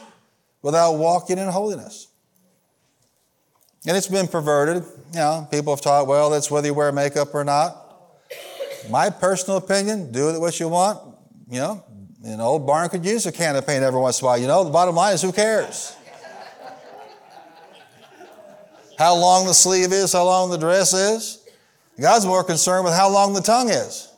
without 0.62 0.92
walking 0.92 1.36
in 1.36 1.46
holiness. 1.48 2.08
And 3.86 3.94
it's 3.98 4.08
been 4.08 4.28
perverted. 4.28 4.82
You 5.12 5.18
know, 5.18 5.46
people 5.50 5.74
have 5.74 5.82
taught, 5.82 6.06
well, 6.06 6.30
that's 6.30 6.50
whether 6.50 6.68
you 6.68 6.72
wear 6.72 6.90
makeup 6.90 7.34
or 7.34 7.44
not. 7.44 7.76
My 8.88 9.10
personal 9.10 9.58
opinion, 9.58 10.10
do 10.10 10.30
it 10.30 10.40
what 10.40 10.58
you 10.58 10.68
want. 10.68 11.16
You 11.50 11.60
know, 11.60 11.84
an 12.24 12.38
know, 12.38 12.58
barn 12.58 12.88
could 12.88 13.04
use 13.04 13.26
a 13.26 13.32
can 13.32 13.54
of 13.54 13.66
paint 13.66 13.82
every 13.82 14.00
once 14.00 14.20
in 14.20 14.24
a 14.24 14.28
while. 14.28 14.38
You 14.38 14.46
know, 14.46 14.64
the 14.64 14.70
bottom 14.70 14.94
line 14.94 15.14
is 15.14 15.22
who 15.22 15.32
cares? 15.32 15.94
how 18.98 19.14
long 19.14 19.46
the 19.46 19.52
sleeve 19.52 19.92
is, 19.92 20.12
how 20.12 20.24
long 20.24 20.50
the 20.50 20.56
dress 20.56 20.94
is. 20.94 21.44
God's 22.00 22.24
more 22.24 22.42
concerned 22.42 22.84
with 22.84 22.94
how 22.94 23.10
long 23.10 23.34
the 23.34 23.40
tongue 23.40 23.68
is. 23.68 24.10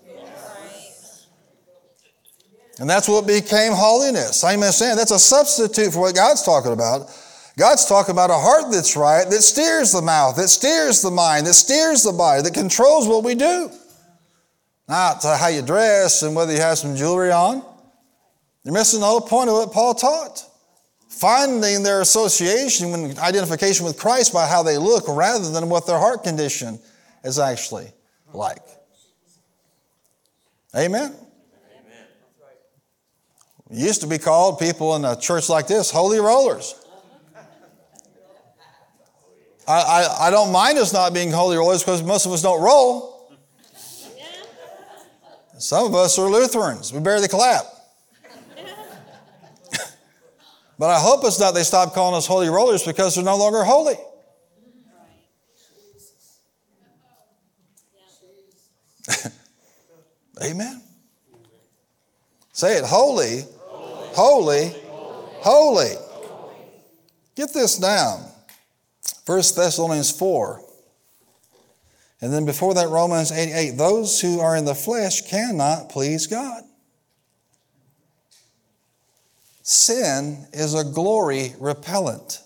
And 2.78 2.88
that's 2.88 3.08
what 3.08 3.26
became 3.26 3.72
holiness. 3.72 4.44
I'm 4.44 4.60
saying 4.62 4.96
that's 4.96 5.10
a 5.10 5.18
substitute 5.18 5.92
for 5.92 6.00
what 6.00 6.14
God's 6.14 6.42
talking 6.42 6.72
about. 6.72 7.10
God's 7.58 7.86
talking 7.86 8.12
about 8.12 8.28
a 8.28 8.34
heart 8.34 8.70
that's 8.70 8.96
right, 8.96 9.24
that 9.28 9.42
steers 9.42 9.92
the 9.92 10.02
mouth, 10.02 10.36
that 10.36 10.48
steers 10.48 11.00
the 11.00 11.10
mind, 11.10 11.46
that 11.46 11.54
steers 11.54 12.02
the 12.02 12.12
body, 12.12 12.42
that 12.42 12.52
controls 12.52 13.08
what 13.08 13.24
we 13.24 13.34
do. 13.34 13.70
Not 14.86 15.22
how 15.22 15.48
you 15.48 15.62
dress 15.62 16.22
and 16.22 16.36
whether 16.36 16.52
you 16.52 16.60
have 16.60 16.78
some 16.78 16.94
jewelry 16.94 17.32
on. 17.32 17.64
You're 18.66 18.74
missing 18.74 18.98
the 18.98 19.07
whole 19.07 19.20
point 19.20 19.48
of 19.48 19.55
what 19.55 19.72
Paul 19.72 19.94
taught 19.94 20.42
finding 21.09 21.85
their 21.85 22.00
association 22.00 22.92
and 22.92 23.16
identification 23.20 23.87
with 23.87 23.96
Christ 23.96 24.33
by 24.33 24.44
how 24.44 24.64
they 24.64 24.76
look 24.76 25.05
rather 25.07 25.50
than 25.52 25.68
what 25.68 25.87
their 25.87 25.98
heart 26.00 26.24
condition 26.24 26.81
is 27.22 27.38
actually 27.38 27.87
like. 28.35 28.59
Amen? 30.74 31.14
Amen. 31.14 31.14
Used 33.70 34.00
to 34.00 34.09
be 34.09 34.18
called 34.18 34.59
people 34.59 34.96
in 34.96 35.05
a 35.05 35.14
church 35.14 35.48
like 35.48 35.68
this 35.68 35.88
holy 35.88 36.18
rollers. 36.18 36.74
I, 39.68 39.81
I, 39.81 40.26
I 40.26 40.31
don't 40.31 40.50
mind 40.50 40.76
us 40.76 40.92
not 40.92 41.14
being 41.14 41.31
holy 41.31 41.57
rollers 41.57 41.85
because 41.85 42.02
most 42.02 42.26
of 42.26 42.33
us 42.33 42.42
don't 42.42 42.61
roll. 42.61 43.33
Some 45.57 45.87
of 45.87 45.94
us 45.94 46.18
are 46.18 46.29
Lutherans. 46.29 46.92
We 46.92 46.98
barely 46.98 47.29
clap. 47.29 47.75
But 50.78 50.90
I 50.90 51.00
hope 51.00 51.24
it's 51.24 51.40
not 51.40 51.54
they 51.54 51.62
stop 51.62 51.94
calling 51.94 52.16
us 52.16 52.26
holy 52.26 52.48
rollers 52.48 52.84
because 52.84 53.14
they're 53.14 53.24
no 53.24 53.36
longer 53.36 53.64
holy. 53.64 53.94
Amen. 60.42 60.82
Say 62.52 62.76
it 62.78 62.84
holy, 62.84 63.44
holy, 64.14 64.74
holy. 65.40 65.94
Get 67.34 67.52
this 67.52 67.78
down. 67.78 68.24
1 69.26 69.36
Thessalonians 69.56 70.10
4. 70.10 70.62
And 72.20 72.32
then 72.32 72.46
before 72.46 72.74
that, 72.74 72.88
Romans 72.88 73.30
8 73.30 73.52
8. 73.52 73.70
Those 73.72 74.20
who 74.20 74.40
are 74.40 74.56
in 74.56 74.64
the 74.64 74.74
flesh 74.74 75.22
cannot 75.22 75.90
please 75.90 76.26
God. 76.26 76.65
Sin 79.68 80.46
is 80.52 80.74
a 80.74 80.85
glory 80.85 81.52
repellent. 81.59 82.40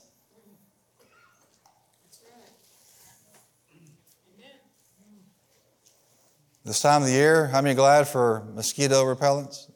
This 6.64 6.80
time 6.80 7.02
of 7.02 7.08
the 7.08 7.12
year, 7.12 7.48
how 7.48 7.60
many 7.60 7.74
glad 7.74 8.08
for 8.08 8.46
mosquito 8.54 9.04
repellents? 9.04 9.70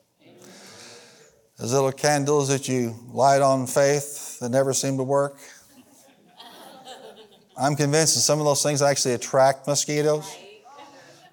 Those 1.59 1.75
little 1.75 1.93
candles 1.93 2.49
that 2.49 2.67
you 2.67 2.95
light 3.09 3.43
on 3.43 3.67
faith 3.67 4.39
that 4.39 4.49
never 4.49 4.73
seem 4.73 4.97
to 4.97 5.05
work. 5.05 5.37
I'm 7.59 7.77
convinced 7.77 8.15
that 8.15 8.23
some 8.23 8.39
of 8.39 8.47
those 8.47 8.63
things 8.63 8.81
actually 8.81 9.13
attract 9.13 9.67
mosquitoes. 9.67 10.35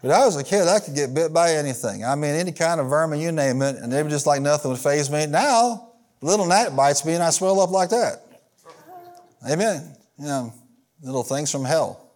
But 0.01 0.11
I 0.11 0.25
was 0.25 0.35
a 0.35 0.43
kid, 0.43 0.67
I 0.67 0.81
could 0.81 0.93
get 0.93 1.13
bit 1.13 1.31
by 1.31 1.53
anything. 1.53 2.03
I 2.03 2.15
mean, 2.15 2.35
any 2.35 2.51
kind 2.51 2.81
of 2.81 2.89
vermin, 2.89 3.21
you 3.21 3.31
name 3.31 3.61
it, 3.61 3.77
and 3.77 3.93
it 3.93 4.03
was 4.03 4.11
just 4.11 4.27
like 4.27 4.41
nothing 4.41 4.71
would 4.71 4.79
faze 4.81 5.09
me. 5.09 5.25
Now, 5.25 5.87
little 6.21 6.45
gnat 6.45 6.75
bites 6.75 7.05
me 7.05 7.13
and 7.13 7.23
I 7.23 7.29
swell 7.31 7.59
up 7.59 7.71
like 7.71 7.89
that. 7.89 8.21
Amen. 9.49 9.95
You 10.17 10.25
know, 10.25 10.53
little 11.01 11.23
things 11.23 11.51
from 11.51 11.65
hell. 11.65 12.11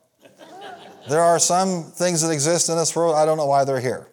There 1.07 1.21
are 1.21 1.39
some 1.39 1.83
things 1.83 2.21
that 2.21 2.31
exist 2.31 2.69
in 2.69 2.77
this 2.77 2.95
world, 2.95 3.15
I 3.15 3.25
don't 3.25 3.37
know 3.37 3.45
why 3.45 3.63
they're 3.63 3.79
here. 3.79 4.07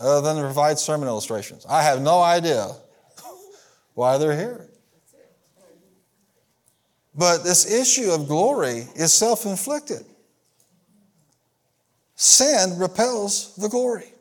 Other 0.00 0.20
than 0.20 0.36
to 0.36 0.42
provide 0.42 0.78
sermon 0.78 1.08
illustrations. 1.08 1.66
I 1.68 1.82
have 1.82 2.00
no 2.00 2.22
idea 2.22 2.70
why 3.94 4.16
they're 4.16 4.36
here. 4.36 4.68
But 7.14 7.42
this 7.42 7.70
issue 7.70 8.12
of 8.12 8.28
glory 8.28 8.86
is 8.94 9.12
self 9.12 9.44
inflicted. 9.44 10.04
Sin 12.14 12.78
repels 12.78 13.56
the 13.56 13.68
glory. 13.68 14.12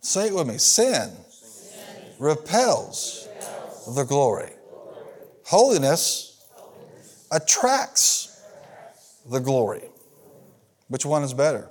Say 0.00 0.28
it 0.28 0.34
with 0.34 0.46
me. 0.46 0.58
Sin, 0.58 1.10
Sin. 1.28 1.80
Repels, 2.18 3.28
repels, 3.28 3.94
the 3.94 4.04
glory. 4.04 4.50
Holiness, 5.44 6.46
Holiness. 6.54 7.26
attracts 7.30 8.42
the 9.30 9.40
glory. 9.40 9.82
Which 10.88 11.04
one 11.04 11.22
is 11.22 11.34
better? 11.34 11.68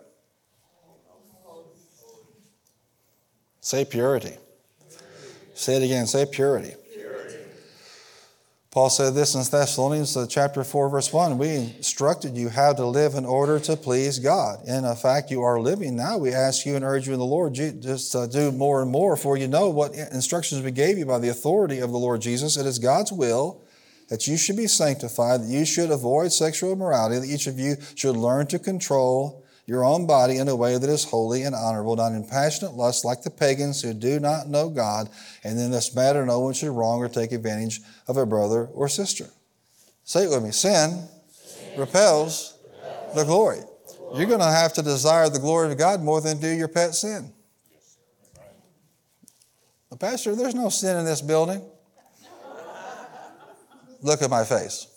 Say 3.61 3.85
purity. 3.85 4.33
Say 5.53 5.75
it 5.75 5.83
again. 5.83 6.07
Say 6.07 6.25
purity. 6.25 6.73
Paul 8.79 8.89
said 8.89 9.13
this 9.13 9.35
in 9.35 9.41
Thessalonians 9.41 10.15
uh, 10.15 10.25
chapter 10.25 10.63
4, 10.63 10.87
verse 10.87 11.11
1. 11.11 11.37
We 11.37 11.49
instructed 11.49 12.37
you 12.37 12.47
how 12.47 12.71
to 12.71 12.85
live 12.85 13.15
in 13.15 13.25
order 13.25 13.59
to 13.59 13.75
please 13.75 14.19
God. 14.19 14.65
In 14.65 14.95
fact, 14.95 15.31
you 15.31 15.41
are 15.41 15.59
living 15.59 15.97
now. 15.97 16.17
We 16.17 16.31
ask 16.31 16.65
you 16.65 16.77
and 16.77 16.85
urge 16.85 17.05
you 17.05 17.11
in 17.11 17.19
the 17.19 17.25
Lord, 17.25 17.55
just 17.55 18.15
uh, 18.15 18.25
do 18.25 18.53
more 18.53 18.81
and 18.81 18.89
more, 18.89 19.17
for 19.17 19.35
you 19.35 19.49
know 19.49 19.69
what 19.69 19.95
instructions 19.95 20.61
we 20.61 20.71
gave 20.71 20.97
you 20.97 21.05
by 21.05 21.19
the 21.19 21.27
authority 21.27 21.79
of 21.79 21.91
the 21.91 21.97
Lord 21.97 22.21
Jesus. 22.21 22.55
It 22.55 22.65
is 22.65 22.79
God's 22.79 23.11
will 23.11 23.61
that 24.07 24.27
you 24.27 24.37
should 24.37 24.55
be 24.55 24.67
sanctified, 24.67 25.41
that 25.41 25.49
you 25.49 25.65
should 25.65 25.91
avoid 25.91 26.31
sexual 26.31 26.71
immorality, 26.71 27.19
that 27.19 27.27
each 27.27 27.47
of 27.47 27.59
you 27.59 27.75
should 27.95 28.15
learn 28.15 28.47
to 28.47 28.59
control 28.59 29.43
your 29.69 29.85
own 29.85 30.07
body 30.07 30.37
in 30.37 30.47
a 30.47 30.55
way 30.55 30.79
that 30.79 30.89
is 30.89 31.03
holy 31.03 31.43
and 31.43 31.53
honorable, 31.53 31.95
not 31.95 32.11
in 32.11 32.25
passionate 32.25 32.73
lust 32.73 33.05
like 33.05 33.21
the 33.21 33.29
pagans 33.29 33.83
who 33.83 33.93
do 33.93 34.19
not 34.19 34.49
know 34.49 34.67
God, 34.67 35.09
and 35.43 35.59
in 35.59 35.69
this 35.69 35.93
matter 35.93 36.25
no 36.25 36.39
one 36.39 36.53
should 36.53 36.71
wrong 36.71 36.99
or 36.99 37.07
take 37.07 37.31
advantage 37.31 37.79
of 38.07 38.17
a 38.17 38.25
brother 38.25 38.65
or 38.73 38.89
sister. 38.89 39.27
Say 40.03 40.23
it 40.23 40.31
with 40.31 40.43
me. 40.43 40.51
Sin, 40.51 41.07
repels 41.77 42.57
the 43.13 43.23
glory. 43.23 43.59
You're 44.15 44.25
going 44.25 44.39
to 44.39 44.45
have 44.45 44.73
to 44.73 44.81
desire 44.81 45.29
the 45.29 45.37
glory 45.37 45.71
of 45.71 45.77
God 45.77 46.01
more 46.01 46.19
than 46.19 46.39
do 46.39 46.49
your 46.49 46.67
pet 46.67 46.95
sin. 46.95 47.31
Pastor, 49.99 50.33
there's 50.35 50.55
no 50.55 50.69
sin 50.69 50.97
in 50.97 51.05
this 51.05 51.21
building. 51.21 51.61
Look 54.01 54.21
at 54.21 54.29
my 54.29 54.45
face. 54.45 54.87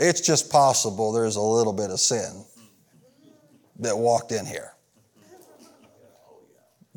It's 0.00 0.22
just 0.22 0.50
possible 0.50 1.12
there's 1.12 1.36
a 1.36 1.42
little 1.42 1.74
bit 1.74 1.90
of 1.90 2.00
sin 2.00 2.44
that 3.80 3.96
walked 3.96 4.32
in 4.32 4.46
here. 4.46 4.72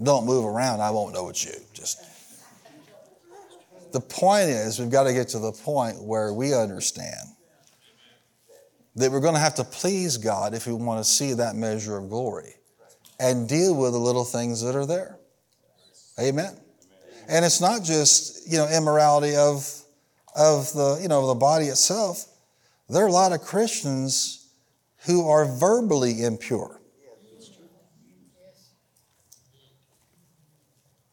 Don't 0.01 0.25
move 0.25 0.45
around, 0.45 0.81
I 0.81 0.89
won't 0.89 1.13
know 1.13 1.27
it's 1.27 1.43
you. 1.43 1.51
Just 1.73 2.01
the 3.91 3.99
point 3.99 4.49
is, 4.49 4.79
we've 4.79 4.89
got 4.89 5.03
to 5.03 5.13
get 5.13 5.27
to 5.29 5.39
the 5.39 5.51
point 5.51 6.01
where 6.01 6.33
we 6.33 6.55
understand 6.55 7.27
that 8.95 9.11
we're 9.11 9.19
going 9.19 9.35
to 9.35 9.39
have 9.39 9.55
to 9.55 9.63
please 9.65 10.17
God 10.17 10.53
if 10.53 10.65
we 10.65 10.73
want 10.73 11.03
to 11.03 11.09
see 11.09 11.33
that 11.33 11.55
measure 11.55 11.97
of 11.97 12.09
glory 12.09 12.55
and 13.19 13.49
deal 13.49 13.75
with 13.75 13.91
the 13.91 13.99
little 13.99 14.23
things 14.23 14.61
that 14.61 14.75
are 14.75 14.85
there. 14.85 15.19
Amen. 16.19 16.57
And 17.27 17.43
it's 17.43 17.59
not 17.59 17.83
just, 17.83 18.49
you 18.49 18.57
know, 18.57 18.67
immorality 18.67 19.35
of, 19.35 19.69
of 20.35 20.71
the, 20.73 20.99
you 21.01 21.07
know, 21.07 21.27
the 21.27 21.35
body 21.35 21.65
itself. 21.65 22.25
There 22.93 23.03
are 23.03 23.07
a 23.07 23.11
lot 23.11 23.31
of 23.31 23.41
Christians 23.41 24.47
who 25.05 25.27
are 25.27 25.45
verbally 25.45 26.23
impure. 26.23 26.79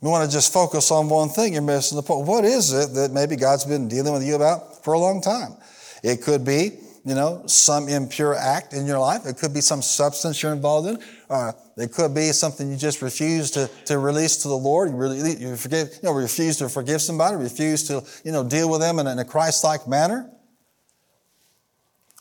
We 0.02 0.08
want 0.08 0.28
to 0.28 0.34
just 0.34 0.52
focus 0.52 0.90
on 0.90 1.08
one 1.08 1.28
thing. 1.28 1.52
You're 1.52 1.62
missing 1.62 1.96
the 1.96 2.02
point. 2.02 2.26
What 2.26 2.44
is 2.44 2.72
it 2.72 2.94
that 2.94 3.12
maybe 3.12 3.36
God's 3.36 3.64
been 3.64 3.88
dealing 3.88 4.12
with 4.12 4.22
you 4.24 4.34
about 4.34 4.82
for 4.82 4.94
a 4.94 4.98
long 4.98 5.20
time? 5.20 5.56
It 6.02 6.22
could 6.22 6.42
be, 6.42 6.78
you 7.04 7.14
know, 7.14 7.42
some 7.46 7.88
impure 7.88 8.34
act 8.34 8.72
in 8.72 8.86
your 8.86 8.98
life. 8.98 9.26
It 9.26 9.36
could 9.36 9.52
be 9.52 9.60
some 9.60 9.82
substance 9.82 10.42
you're 10.42 10.52
involved 10.52 10.88
in. 10.88 10.98
Uh, 11.28 11.52
it 11.76 11.92
could 11.92 12.14
be 12.14 12.32
something 12.32 12.70
you 12.70 12.78
just 12.78 13.02
refuse 13.02 13.50
to, 13.52 13.68
to 13.86 13.98
release 13.98 14.38
to 14.38 14.48
the 14.48 14.56
Lord. 14.56 14.90
You 14.90 14.96
really 14.96 15.36
you 15.36 15.56
forgive, 15.56 15.88
you 15.88 16.08
know, 16.08 16.12
refuse 16.12 16.56
to 16.58 16.68
forgive 16.70 17.02
somebody, 17.02 17.36
refuse 17.36 17.86
to, 17.88 18.02
you 18.24 18.32
know, 18.32 18.42
deal 18.42 18.70
with 18.70 18.80
them 18.80 18.98
in 19.00 19.06
in 19.06 19.18
a 19.18 19.24
Christ-like 19.24 19.86
manner. 19.86 20.30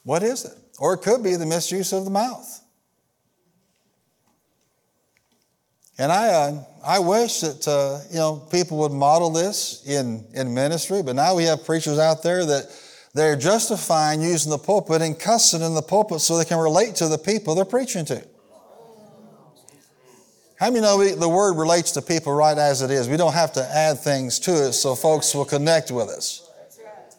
What 0.10 0.24
is 0.24 0.44
it? 0.44 0.58
Or 0.80 0.96
it 0.96 1.04
could 1.04 1.22
be 1.22 1.36
the 1.36 1.46
misuse 1.46 1.94
of 1.94 2.04
the 2.04 2.10
mouth. 2.10 2.64
And 6.00 6.12
I, 6.12 6.30
uh, 6.30 6.64
I 6.84 6.98
wish 6.98 7.42
that 7.42 7.68
uh, 7.68 8.00
you 8.10 8.18
know 8.18 8.38
people 8.50 8.80
would 8.80 8.92
model 8.92 9.30
this 9.30 9.86
in, 9.86 10.26
in 10.34 10.52
ministry, 10.52 11.04
but 11.04 11.16
now 11.16 11.36
we 11.36 11.44
have 11.44 11.64
preachers 11.64 12.00
out 12.00 12.24
there 12.24 12.44
that 12.44 12.76
they're 13.14 13.36
justifying 13.36 14.24
using 14.24 14.50
the 14.50 14.58
pulpit 14.58 15.04
and 15.04 15.20
cussing 15.20 15.62
in 15.62 15.76
the 15.76 15.84
pulpit 15.84 16.22
so 16.22 16.40
they 16.40 16.46
can 16.46 16.58
relate 16.58 16.96
to 16.96 17.08
the 17.08 17.20
people 17.20 17.54
they're 17.54 17.64
preaching 17.64 18.04
to. 18.06 18.28
How 20.56 20.72
many 20.72 20.82
know 20.82 20.98
we, 20.98 21.12
the 21.12 21.30
word 21.30 21.54
relates 21.54 21.92
to 21.92 22.02
people 22.02 22.34
right 22.34 22.58
as 22.58 22.82
it 22.82 22.90
is? 22.90 23.08
We 23.08 23.18
don't 23.18 23.36
have 23.36 23.54
to 23.54 23.64
add 23.64 24.00
things 24.00 24.40
to 24.40 24.70
it 24.70 24.74
so 24.74 24.96
folks 24.96 25.36
will 25.36 25.46
connect 25.46 25.92
with 25.92 26.10
us. 26.10 26.49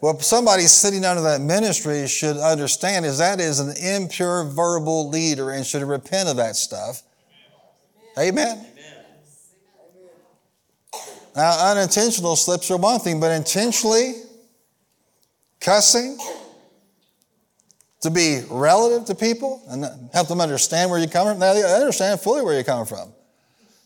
What 0.01 0.22
somebody 0.22 0.62
sitting 0.62 1.05
under 1.05 1.22
that 1.22 1.42
ministry 1.42 2.07
should 2.09 2.38
understand 2.38 3.05
is 3.05 3.18
that 3.18 3.38
is 3.38 3.61
an 3.61 3.76
impure 3.76 4.44
verbal 4.44 5.11
leader 5.11 5.51
and 5.51 5.64
should 5.64 5.82
repent 5.82 6.28
of 6.30 6.36
that 6.36 6.57
stuff. 6.57 7.03
Amen. 8.18 8.66
Now, 11.36 11.70
unintentional 11.70 12.34
slips 12.34 12.70
are 12.70 12.78
one 12.78 12.98
thing, 13.01 13.20
but 13.20 13.30
intentionally 13.30 14.14
cussing 15.61 16.18
to 18.01 18.11
be 18.11 18.40
relative 18.51 19.07
to 19.07 19.14
people 19.14 19.62
and 19.68 19.84
help 20.12 20.28
them 20.28 20.40
understand 20.40 20.90
where 20.90 20.98
you're 20.98 21.09
coming 21.09 21.34
from. 21.34 21.40
Now, 21.40 21.53
they 21.53 21.62
understand 21.62 22.20
fully 22.20 22.42
where 22.42 22.55
you're 22.55 22.64
coming 22.64 22.86
from. 22.86 23.12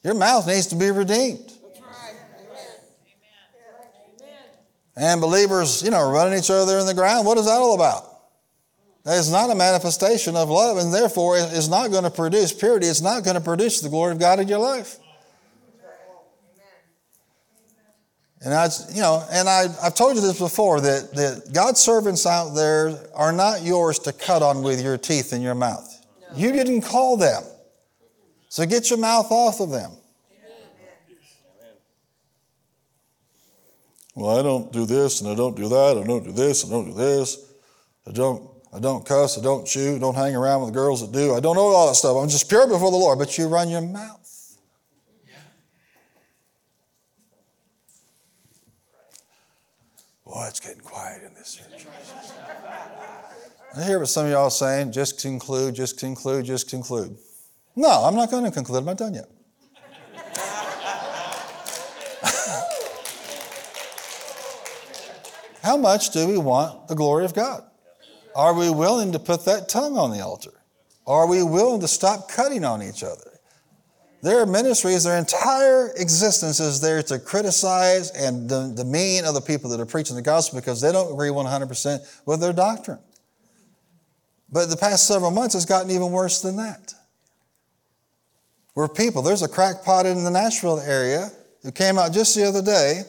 Your 0.05 0.15
mouth 0.15 0.47
needs 0.47 0.69
to 0.69 0.77
be 0.77 0.91
redeemed. 0.91 1.54
And 4.97 5.21
believers, 5.21 5.83
you 5.83 5.91
know, 5.91 6.09
running 6.11 6.39
each 6.39 6.51
other 6.51 6.79
in 6.79 6.87
the 6.87 6.95
ground, 6.95 7.27
what 7.27 7.37
is 7.39 7.47
that 7.47 7.59
all 7.59 7.75
about? 7.75 8.05
That 9.05 9.19
is 9.19 9.31
not 9.31 9.51
a 9.51 9.55
manifestation 9.55 10.35
of 10.35 10.49
love, 10.49 10.79
and 10.79 10.93
therefore 10.93 11.37
it's 11.37 11.69
not 11.69 11.91
going 11.91 12.05
to 12.05 12.11
produce 12.11 12.53
purity. 12.53 12.87
It's 12.87 13.03
not 13.03 13.23
going 13.23 13.35
to 13.35 13.43
produce 13.43 13.81
the 13.81 13.89
glory 13.89 14.13
of 14.13 14.19
God 14.19 14.41
in 14.41 14.49
your 14.49 14.61
life. 14.61 14.99
And 18.45 18.53
I, 18.53 18.69
you 18.93 19.01
know, 19.01 19.25
and 19.33 19.49
I, 19.49 19.65
I've 19.83 19.95
told 19.95 20.17
you 20.17 20.21
this 20.21 20.39
before 20.39 20.81
that, 20.83 21.15
that 21.15 21.53
God's 21.55 21.81
servants 21.81 22.27
out 22.27 22.51
there 22.51 22.95
are 23.15 23.33
not 23.33 23.63
yours 23.63 23.99
to 24.01 24.13
cut 24.13 24.43
on 24.43 24.63
with 24.63 24.83
your 24.83 24.99
teeth 24.99 25.33
in 25.33 25.41
your 25.41 25.55
mouth. 25.55 25.89
No. 26.31 26.37
You 26.37 26.53
didn't 26.53 26.83
call 26.83 27.17
them. 27.17 27.43
So 28.51 28.67
get 28.67 28.91
your 28.91 28.99
mouth 28.99 29.31
off 29.31 29.61
of 29.61 29.71
them. 29.71 29.93
Well, 34.15 34.39
I 34.39 34.43
don't 34.43 34.73
do 34.73 34.87
this 34.87 35.21
and 35.21 35.31
I 35.31 35.35
don't 35.35 35.57
do 35.57 35.69
that. 35.69 35.99
I 36.03 36.07
don't 36.07 36.25
do 36.25 36.33
this. 36.33 36.65
I 36.65 36.69
don't 36.69 36.87
do 36.87 36.95
this. 36.95 37.53
I 38.07 38.13
don't. 38.13 38.51
I 38.73 38.81
don't 38.81 39.07
cuss. 39.07 39.39
I 39.39 39.43
don't 39.43 39.65
chew. 39.65 40.01
Don't 40.01 40.17
hang 40.17 40.35
around 40.35 40.65
with 40.65 40.75
girls 40.75 41.01
that 41.01 41.13
do. 41.13 41.35
I 41.35 41.41
don't 41.41 41.55
know 41.55 41.63
all 41.63 41.89
that 41.89 41.95
stuff. 41.95 42.17
I'm 42.17 42.29
just 42.29 42.49
pure 42.49 42.67
before 42.67 42.91
the 42.91 42.97
Lord. 42.97 43.21
But 43.21 43.39
you 43.39 43.47
run 43.47 43.69
your 43.69 43.81
mouth. 43.81 44.21
Boy, 50.27 50.47
it's 50.49 50.59
getting 50.59 50.81
quiet 50.81 51.23
in 51.23 51.35
this 51.35 51.55
church. 51.55 51.87
I 53.77 53.83
hear 53.83 53.99
what 53.99 54.09
some 54.09 54.27
of 54.27 54.33
y'all 54.33 54.51
saying, 54.51 54.93
just 54.93 55.21
conclude, 55.21 55.75
just 55.75 55.99
conclude, 55.99 56.45
just 56.45 56.69
conclude. 56.69 57.17
No, 57.77 57.89
I'm 57.89 58.15
not 58.15 58.31
going 58.31 58.45
to 58.45 58.51
conclude. 58.51 58.79
I'm 58.79 58.85
not 58.85 58.97
done 58.97 59.15
yet. 59.15 59.29
How 65.65 65.79
much 65.79 66.11
do 66.11 66.29
we 66.29 66.37
want 66.37 66.89
the 66.89 66.95
glory 66.95 67.25
of 67.25 67.33
God? 67.33 67.65
Are 68.37 68.53
we 68.53 68.69
willing 68.69 69.13
to 69.13 69.19
put 69.19 69.47
that 69.47 69.67
tongue 69.67 69.97
on 69.97 70.11
the 70.11 70.21
altar? 70.21 70.53
Are 71.07 71.27
we 71.27 71.43
willing 71.43 71.81
to 71.81 71.89
stop 71.89 72.29
cutting 72.29 72.67
on 72.67 72.83
each 72.83 73.03
other? 73.03 73.41
Their 74.23 74.45
ministries, 74.45 75.05
their 75.05 75.17
entire 75.19 75.91
existence 75.97 76.61
is 76.61 76.83
there 76.83 77.03
to 77.05 77.19
criticize 77.19 78.11
and 78.11 78.47
demean 78.77 79.25
other 79.25 79.41
people 79.41 79.71
that 79.71 79.81
are 79.81 79.87
preaching 79.87 80.17
the 80.17 80.23
gospel 80.23 80.61
because 80.61 80.83
they 80.83 80.93
don't 80.93 81.11
agree 81.11 81.31
100% 81.31 82.23
with 82.27 82.41
their 82.41 82.53
doctrine. 82.53 82.99
But 84.53 84.67
the 84.67 84.77
past 84.77 85.07
several 85.07 85.31
months, 85.31 85.55
has 85.55 85.65
gotten 85.65 85.91
even 85.91 86.13
worse 86.13 86.43
than 86.43 86.57
that. 86.57 86.93
Where 88.75 88.89
people, 88.89 89.23
there's 89.23 89.43
a 89.43 89.49
crackpot 89.49 90.05
in 90.05 90.25
the 90.25 90.31
Nashville 90.31 90.81
area 90.81 91.31
who 91.63 91.73
came 91.73 91.97
out 91.97 92.13
just 92.13 92.35
the 92.35 92.45
other 92.45 92.61
day 92.61 93.05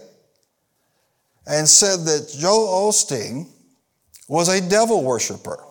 and 1.47 1.67
said 1.67 2.05
that 2.05 2.33
Joel 2.37 2.89
Osteen 2.89 3.47
was 4.27 4.49
a 4.49 4.67
devil 4.67 5.03
worshiper. 5.03 5.63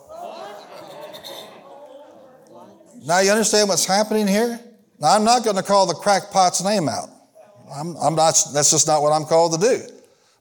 Now, 3.05 3.21
you 3.21 3.31
understand 3.31 3.69
what's 3.69 3.85
happening 3.85 4.27
here? 4.27 4.59
Now, 4.99 5.15
I'm 5.15 5.25
not 5.25 5.45
going 5.45 5.57
to 5.57 5.63
call 5.63 5.87
the 5.87 5.95
crackpot's 5.95 6.65
name 6.65 6.89
out. 6.89 7.11
I'm, 7.75 7.97
I'm 7.97 8.15
not, 8.15 8.43
that's 8.55 8.71
just 8.71 8.87
not 8.87 9.03
what 9.03 9.13
I'm 9.13 9.25
called 9.25 9.61
to 9.61 9.67
do. 9.67 9.83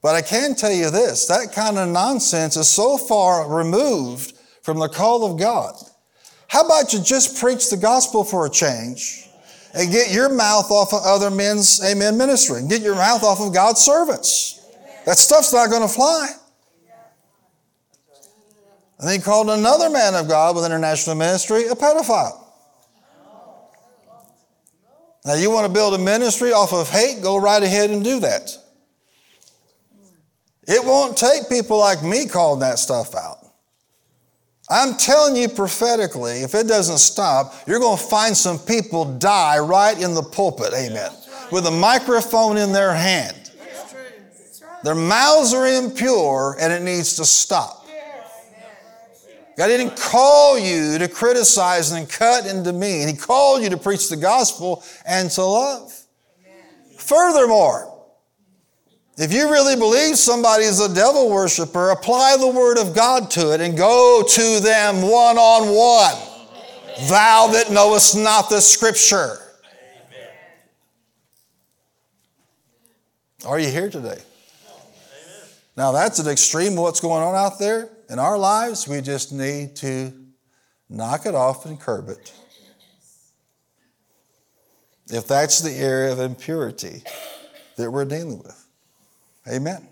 But 0.01 0.15
I 0.15 0.21
can 0.21 0.55
tell 0.55 0.71
you 0.71 0.89
this 0.89 1.27
that 1.27 1.53
kind 1.53 1.77
of 1.77 1.89
nonsense 1.89 2.57
is 2.57 2.67
so 2.67 2.97
far 2.97 3.49
removed 3.49 4.33
from 4.61 4.79
the 4.79 4.89
call 4.89 5.29
of 5.29 5.39
God. 5.39 5.75
How 6.47 6.65
about 6.65 6.93
you 6.93 7.01
just 7.01 7.39
preach 7.39 7.69
the 7.69 7.77
gospel 7.77 8.23
for 8.23 8.45
a 8.45 8.49
change 8.49 9.27
and 9.73 9.91
get 9.91 10.13
your 10.13 10.29
mouth 10.29 10.69
off 10.69 10.93
of 10.93 11.01
other 11.03 11.31
men's 11.31 11.83
amen 11.83 12.17
ministry 12.17 12.59
and 12.59 12.69
get 12.69 12.81
your 12.81 12.95
mouth 12.95 13.23
off 13.23 13.41
of 13.41 13.53
God's 13.53 13.81
servants? 13.81 14.62
That 15.05 15.17
stuff's 15.17 15.53
not 15.53 15.69
going 15.69 15.81
to 15.81 15.87
fly. 15.87 16.29
And 18.99 19.11
he 19.11 19.19
called 19.19 19.49
another 19.49 19.89
man 19.89 20.15
of 20.15 20.27
God 20.29 20.55
with 20.55 20.65
international 20.65 21.15
ministry 21.15 21.67
a 21.67 21.75
pedophile. 21.75 22.39
Now, 25.25 25.35
you 25.35 25.49
want 25.51 25.67
to 25.67 25.73
build 25.73 25.93
a 25.93 25.97
ministry 25.97 26.51
off 26.51 26.73
of 26.73 26.89
hate? 26.89 27.21
Go 27.21 27.37
right 27.37 27.61
ahead 27.61 27.89
and 27.89 28.03
do 28.03 28.19
that. 28.21 28.57
It 30.67 30.83
won't 30.85 31.17
take 31.17 31.49
people 31.49 31.77
like 31.77 32.03
me 32.03 32.27
calling 32.27 32.61
that 32.61 32.79
stuff 32.79 33.15
out. 33.15 33.37
I'm 34.69 34.95
telling 34.95 35.35
you 35.35 35.49
prophetically, 35.49 36.41
if 36.41 36.55
it 36.55 36.67
doesn't 36.67 36.99
stop, 36.99 37.53
you're 37.67 37.79
going 37.79 37.97
to 37.97 38.03
find 38.03 38.35
some 38.35 38.57
people 38.57 39.17
die 39.17 39.59
right 39.59 40.01
in 40.01 40.13
the 40.13 40.23
pulpit, 40.23 40.73
amen, 40.73 41.11
with 41.51 41.67
a 41.67 41.71
microphone 41.71 42.57
in 42.57 42.71
their 42.71 42.93
hand. 42.93 43.42
Their 44.83 44.95
mouths 44.95 45.53
are 45.53 45.65
impure 45.65 46.57
and 46.59 46.73
it 46.73 46.81
needs 46.81 47.15
to 47.15 47.25
stop. 47.25 47.83
God 49.55 49.67
didn't 49.67 49.95
call 49.95 50.57
you 50.57 50.97
to 50.97 51.07
criticize 51.07 51.91
and 51.91 52.09
cut 52.09 52.47
and 52.47 52.65
demean. 52.65 53.07
He 53.07 53.13
called 53.13 53.61
you 53.61 53.69
to 53.69 53.77
preach 53.77 54.09
the 54.09 54.17
gospel 54.17 54.83
and 55.05 55.29
to 55.31 55.43
love. 55.43 55.93
Furthermore, 56.97 57.89
if 59.17 59.31
you 59.31 59.51
really 59.51 59.75
believe 59.75 60.17
somebody 60.17 60.63
is 60.63 60.79
a 60.79 60.91
devil 60.93 61.29
worshiper, 61.29 61.91
apply 61.91 62.37
the 62.39 62.47
word 62.47 62.79
of 62.79 62.95
God 62.95 63.29
to 63.31 63.53
it 63.53 63.61
and 63.61 63.77
go 63.77 64.23
to 64.27 64.59
them 64.59 65.03
one 65.03 65.37
on 65.37 65.67
one. 65.67 66.15
Thou 67.07 67.47
that 67.53 67.71
knowest 67.71 68.15
not 68.15 68.49
the 68.49 68.59
scripture. 68.59 69.37
Amen. 70.11 70.29
Are 73.45 73.59
you 73.59 73.69
here 73.69 73.89
today? 73.89 74.17
Now, 75.75 75.91
that's 75.91 76.19
an 76.19 76.27
extreme 76.27 76.73
of 76.73 76.79
what's 76.79 76.99
going 76.99 77.23
on 77.23 77.35
out 77.35 77.57
there 77.59 77.89
in 78.09 78.19
our 78.19 78.37
lives. 78.37 78.87
We 78.87 79.01
just 79.01 79.31
need 79.33 79.75
to 79.77 80.13
knock 80.89 81.25
it 81.25 81.33
off 81.33 81.65
and 81.65 81.79
curb 81.79 82.09
it. 82.09 82.33
If 85.07 85.27
that's 85.27 85.59
the 85.59 85.71
area 85.71 86.11
of 86.11 86.19
impurity 86.19 87.03
that 87.77 87.91
we're 87.91 88.05
dealing 88.05 88.39
with. 88.39 88.65
Amen. 89.51 89.87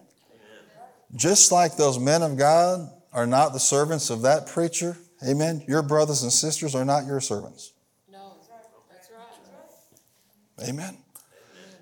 Just 1.15 1.51
like 1.51 1.75
those 1.75 1.99
men 1.99 2.21
of 2.21 2.38
God 2.38 2.89
are 3.11 3.27
not 3.27 3.51
the 3.51 3.59
servants 3.59 4.09
of 4.09 4.21
that 4.21 4.47
preacher, 4.47 4.97
amen, 5.27 5.63
your 5.67 5.82
brothers 5.82 6.23
and 6.23 6.32
sisters 6.32 6.73
are 6.73 6.86
not 6.86 7.05
your 7.05 7.19
servants. 7.19 7.73
No, 8.09 8.36
that's 8.89 9.09
right. 10.57 10.69
Amen. 10.69 10.97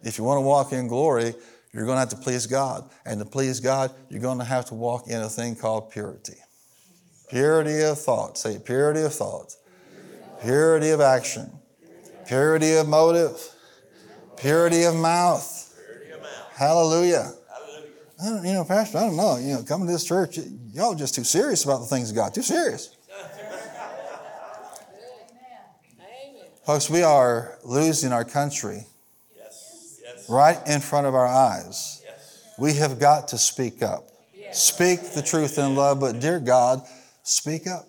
If 0.04 0.18
you 0.18 0.24
want 0.24 0.38
to 0.38 0.42
walk 0.42 0.74
in 0.74 0.88
glory, 0.88 1.36
you're 1.74 1.86
going 1.86 1.96
to 1.96 2.00
have 2.00 2.10
to 2.10 2.18
please 2.18 2.48
God. 2.48 2.90
And 3.06 3.20
to 3.20 3.26
please 3.26 3.60
God, 3.60 3.92
you're 4.10 4.22
going 4.22 4.40
to 4.40 4.46
have 4.46 4.66
to 4.66 4.74
walk 4.74 5.08
in 5.08 5.22
a 5.22 5.30
thing 5.30 5.56
called 5.56 5.92
purity. 5.92 6.38
Purity 7.30 7.82
of 7.82 8.00
thought. 8.00 8.38
Say 8.38 8.60
purity 8.60 9.02
of 9.02 9.14
thought. 9.14 9.56
Purity 10.42 10.90
of 10.90 11.02
action. 11.02 11.52
Purity 12.28 12.76
of 12.76 12.88
motive. 12.88 13.40
Purity 14.38 14.84
of 14.84 14.96
mouth. 14.96 15.66
Hallelujah. 16.56 17.32
Hallelujah. 18.20 18.48
You 18.48 18.54
know, 18.54 18.66
Pastor, 18.66 18.98
I 18.98 19.02
don't 19.02 19.16
know. 19.16 19.38
You 19.38 19.56
know, 19.56 19.64
coming 19.64 19.88
to 19.88 19.94
this 19.94 20.04
church, 20.06 20.40
y'all 20.74 20.96
just 20.96 21.14
too 21.16 21.24
serious 21.24 21.64
about 21.64 21.80
the 21.82 21.86
things 21.86 22.10
of 22.10 22.16
God. 22.16 22.34
Too 22.34 22.42
serious. 22.42 22.96
Folks, 26.66 26.90
we 26.90 27.04
are 27.04 27.60
losing 27.64 28.12
our 28.12 28.26
country. 28.26 28.86
Right 30.30 30.60
in 30.68 30.80
front 30.80 31.08
of 31.08 31.16
our 31.16 31.28
eyes. 31.28 32.02
We 32.58 32.76
have 32.76 33.00
got 33.00 33.30
to 33.30 33.38
speak 33.38 33.82
up. 33.82 34.06
Speak 34.52 35.12
the 35.12 35.22
truth 35.22 35.58
in 35.58 35.76
love, 35.76 36.00
but 36.00 36.20
dear 36.20 36.40
God, 36.40 36.82
speak 37.24 37.68
up. 37.68 37.86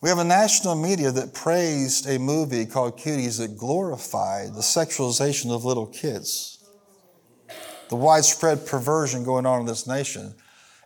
We 0.00 0.08
have 0.08 0.18
a 0.18 0.24
national 0.24 0.74
media 0.74 1.10
that 1.12 1.32
praised 1.32 2.06
a 2.06 2.18
movie 2.18 2.66
called 2.66 2.98
Cuties 2.98 3.38
that 3.38 3.56
glorified 3.56 4.54
the 4.54 4.60
sexualization 4.60 5.50
of 5.50 5.64
little 5.64 5.86
kids, 5.86 6.62
the 7.88 7.96
widespread 7.96 8.66
perversion 8.66 9.24
going 9.24 9.46
on 9.46 9.60
in 9.60 9.66
this 9.66 9.86
nation, 9.86 10.34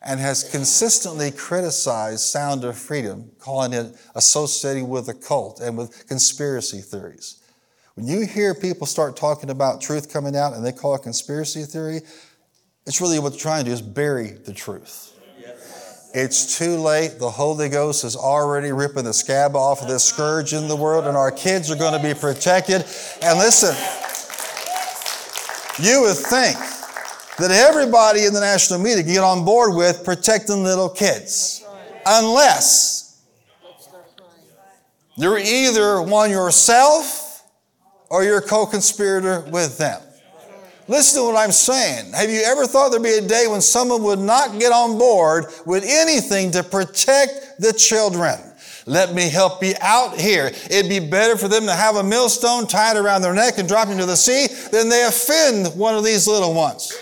and 0.03 0.21
has 0.21 0.49
consistently 0.49 1.33
criticized 1.33 2.21
Sound 2.21 2.63
of 2.63 2.79
Freedom, 2.79 3.33
calling 3.41 3.73
it 3.73 3.97
associated 4.15 4.89
with 4.89 5.09
a 5.09 5.15
cult 5.15 5.61
and 5.61 5.77
with 5.77 6.07
conspiracy 6.07 6.81
theories. 6.81 7.43
When 7.99 8.07
you 8.07 8.25
hear 8.25 8.55
people 8.55 8.87
start 8.87 9.17
talking 9.17 9.51
about 9.51 9.81
truth 9.81 10.13
coming 10.13 10.37
out 10.37 10.53
and 10.53 10.65
they 10.65 10.71
call 10.71 10.95
it 10.95 11.03
conspiracy 11.03 11.65
theory, 11.65 12.03
it's 12.87 13.01
really 13.01 13.19
what 13.19 13.31
they're 13.31 13.41
trying 13.41 13.65
to 13.65 13.71
do 13.71 13.75
is 13.75 13.83
bury 13.83 14.29
the 14.31 14.55
truth. 14.55 15.19
It's 16.15 16.57
too 16.57 16.77
late. 16.77 17.19
The 17.19 17.29
Holy 17.29 17.69
Ghost 17.69 18.05
is 18.05 18.15
already 18.15 18.71
ripping 18.71 19.03
the 19.03 19.13
scab 19.13 19.57
off 19.57 19.83
of 19.83 19.89
this 19.89 20.05
scourge 20.05 20.53
in 20.53 20.69
the 20.69 20.77
world, 20.77 21.09
and 21.09 21.17
our 21.17 21.33
kids 21.33 21.73
are 21.73 21.77
going 21.77 22.01
to 22.01 22.09
be 22.09 22.15
protected. 22.15 22.85
And 23.21 23.37
listen, 23.37 23.75
you 25.85 26.03
would 26.03 26.17
think 26.17 26.57
that 27.39 27.51
everybody 27.51 28.27
in 28.27 28.33
the 28.33 28.39
national 28.39 28.79
media 28.79 29.03
get 29.03 29.25
on 29.25 29.45
board 29.45 29.75
with 29.75 30.05
protecting 30.05 30.63
little 30.63 30.89
kids, 30.89 31.67
unless 32.07 33.25
you're 35.17 35.41
either 35.41 36.01
one 36.01 36.31
yourself 36.31 37.25
or 38.11 38.25
you're 38.25 38.39
a 38.39 38.43
co 38.43 38.67
conspirator 38.67 39.41
with 39.51 39.79
them. 39.79 40.01
Listen 40.89 41.21
to 41.21 41.27
what 41.27 41.37
I'm 41.37 41.53
saying. 41.53 42.13
Have 42.13 42.31
you 42.31 42.43
ever 42.47 42.67
thought 42.67 42.91
there'd 42.91 43.03
be 43.03 43.19
a 43.19 43.21
day 43.21 43.47
when 43.47 43.61
someone 43.61 44.03
would 44.05 44.19
not 44.19 44.59
get 44.59 44.73
on 44.73 44.97
board 44.97 45.45
with 45.67 45.85
anything 45.87 46.51
to 46.53 46.63
protect 46.63 47.61
the 47.61 47.75
children? 47.75 48.39
Let 48.87 49.13
me 49.13 49.29
help 49.29 49.63
you 49.63 49.75
out 49.83 50.19
here. 50.19 50.47
It'd 50.71 50.89
be 50.89 50.99
better 50.99 51.37
for 51.37 51.47
them 51.47 51.67
to 51.67 51.75
have 51.75 51.97
a 51.97 52.03
millstone 52.03 52.67
tied 52.67 52.97
around 52.97 53.21
their 53.21 53.35
neck 53.35 53.59
and 53.59 53.69
drop 53.69 53.89
into 53.89 54.07
the 54.07 54.17
sea 54.17 54.47
than 54.73 54.89
they 54.89 55.05
offend 55.05 55.79
one 55.79 55.95
of 55.95 56.05
these 56.05 56.27
little 56.27 56.55
ones. 56.55 56.97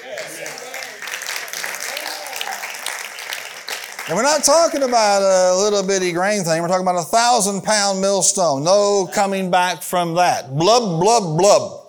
And 4.08 4.14
we're 4.14 4.22
not 4.22 4.44
talking 4.44 4.84
about 4.84 5.22
a 5.22 5.56
little 5.56 5.82
bitty 5.84 6.12
grain 6.12 6.44
thing. 6.44 6.62
We're 6.62 6.68
talking 6.68 6.86
about 6.86 7.00
a 7.00 7.06
thousand 7.06 7.62
pound 7.62 8.00
millstone. 8.00 8.62
No 8.62 9.08
coming 9.12 9.50
back 9.50 9.82
from 9.82 10.14
that. 10.14 10.56
Blub, 10.56 11.00
blub, 11.00 11.36
blub. 11.36 11.82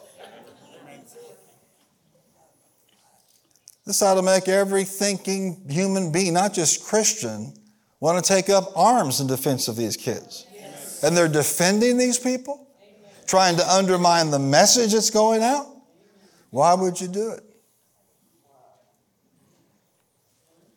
This 3.86 4.02
ought 4.02 4.16
to 4.16 4.22
make 4.22 4.50
every 4.50 4.84
thinking 4.84 5.64
human 5.70 6.12
being, 6.12 6.34
not 6.34 6.54
just 6.54 6.84
Christian, 6.84 7.54
want 8.02 8.24
to 8.24 8.28
take 8.28 8.50
up 8.50 8.76
arms 8.76 9.22
in 9.22 9.28
defense 9.28 9.70
of 9.70 9.78
these 9.78 9.96
kids. 9.96 10.46
Yes. 10.54 11.04
And 11.04 11.16
they're 11.16 11.30
defending 11.30 11.98
these 11.98 12.20
people, 12.20 12.68
Amen. 12.82 13.12
trying 13.28 13.56
to 13.58 13.74
undermine 13.74 14.30
the 14.30 14.40
message 14.40 14.92
that's 14.92 15.10
going 15.10 15.42
out. 15.42 15.68
Why 16.50 16.74
would 16.74 17.00
you 17.00 17.08
do 17.08 17.32
it? 17.32 17.47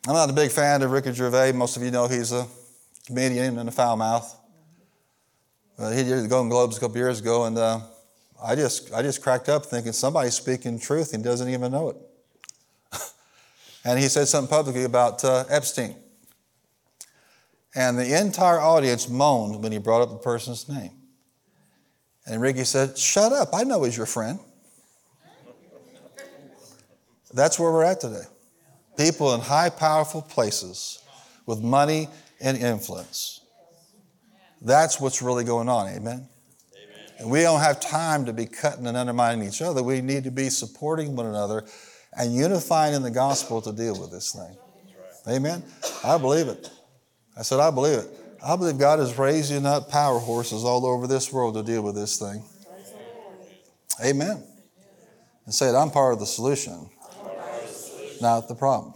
I'm 0.07 0.15
not 0.15 0.31
a 0.31 0.33
big 0.33 0.51
fan 0.51 0.81
of 0.81 0.93
Ricky 0.93 1.13
Gervais. 1.13 1.53
Most 1.53 1.77
of 1.77 1.83
you 1.83 1.91
know 1.91 2.09
he's 2.09 2.33
a 2.33 2.47
comedian 3.07 3.59
and 3.59 3.69
a 3.69 3.73
foul 3.73 3.97
mouth. 3.97 4.35
He 5.79 6.05
did 6.05 6.25
the 6.25 6.29
Golden 6.29 6.49
Globes 6.49 6.79
a 6.79 6.81
couple 6.81 6.97
years 6.97 7.21
ago, 7.21 7.45
and 7.45 7.59
uh, 7.59 7.81
I 8.43 8.55
just 8.55 8.93
I 8.95 9.03
just 9.03 9.23
cracked 9.23 9.51
up 9.51 9.67
thinking 9.67 9.93
somebody's 9.93 10.35
speaking 10.35 10.79
truth 10.79 11.13
and 11.13 11.23
doesn't 11.23 11.49
even 11.49 11.73
know 11.73 11.91
it. 11.91 11.97
And 13.85 13.99
he 13.99 14.09
said 14.09 14.29
something 14.29 14.51
publicly 14.51 14.85
about 14.85 15.25
uh, 15.25 15.45
Epstein. 15.49 15.95
And 17.75 17.99
the 17.99 18.21
entire 18.21 18.61
audience 18.61 19.09
moaned 19.09 19.63
when 19.63 19.73
he 19.73 19.79
brought 19.79 20.03
up 20.03 20.11
the 20.11 20.19
person's 20.19 20.69
name. 20.69 20.91
And 22.27 22.43
Ricky 22.43 22.65
said, 22.65 22.99
Shut 22.99 23.33
up, 23.33 23.55
I 23.55 23.65
know 23.65 23.83
he's 23.85 23.97
your 23.97 24.07
friend. 24.07 24.39
That's 27.33 27.59
where 27.59 27.71
we're 27.71 27.85
at 27.85 28.01
today. 28.01 28.25
People 29.01 29.35
in 29.35 29.41
high, 29.41 29.71
powerful 29.71 30.21
places 30.21 31.03
with 31.47 31.61
money 31.61 32.09
and 32.39 32.59
influence. 32.59 33.41
That's 34.61 35.01
what's 35.01 35.23
really 35.23 35.43
going 35.45 35.71
on, 35.71 35.89
amen? 35.89 35.99
amen? 35.99 36.29
And 37.19 37.31
we 37.31 37.41
don't 37.41 37.61
have 37.61 37.81
time 37.81 38.27
to 38.27 38.35
be 38.35 38.45
cutting 38.45 38.87
and 38.87 38.99
undermining 38.99 39.49
each 39.49 39.63
other. 39.63 39.83
We 39.83 40.03
need 40.03 40.25
to 40.25 40.31
be 40.31 40.51
supporting 40.51 41.17
one 41.17 41.25
another 41.25 41.65
and 42.15 42.35
unifying 42.35 42.93
in 42.93 43.03
the 43.03 43.11
gospel 43.11 43.63
to 43.63 43.73
deal 43.73 43.99
with 43.99 44.11
this 44.11 44.33
thing. 44.33 44.57
Amen? 45.35 45.63
I 46.05 46.19
believe 46.19 46.49
it. 46.49 46.71
I 47.39 47.43
said, 47.43 47.59
I 47.59 47.71
believe 47.71 48.01
it. 48.01 48.09
I 48.45 48.55
believe 48.57 48.79
God 48.79 49.01
is 49.01 49.17
raising 49.19 49.65
up 49.65 49.91
power 49.91 50.19
horses 50.19 50.63
all 50.63 50.85
over 50.85 51.07
this 51.07 51.33
world 51.33 51.55
to 51.55 51.63
deal 51.63 51.83
with 51.83 51.95
this 51.95 52.19
thing. 52.19 52.43
Amen. 54.05 54.43
And 55.47 55.55
say 55.55 55.71
it, 55.71 55.75
I'm 55.75 55.91
part 55.91 56.13
of 56.13 56.21
the 56.21 56.27
solution, 56.27 56.91
not 58.21 58.49
the 58.49 58.55
problem. 58.55 58.95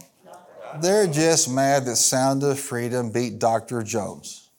They're 0.81 1.07
just 1.07 1.49
mad 1.49 1.85
that 1.85 1.95
Sound 1.95 2.43
of 2.43 2.59
Freedom 2.59 3.11
beat 3.11 3.39
Dr. 3.39 3.81
Jones. 3.81 4.49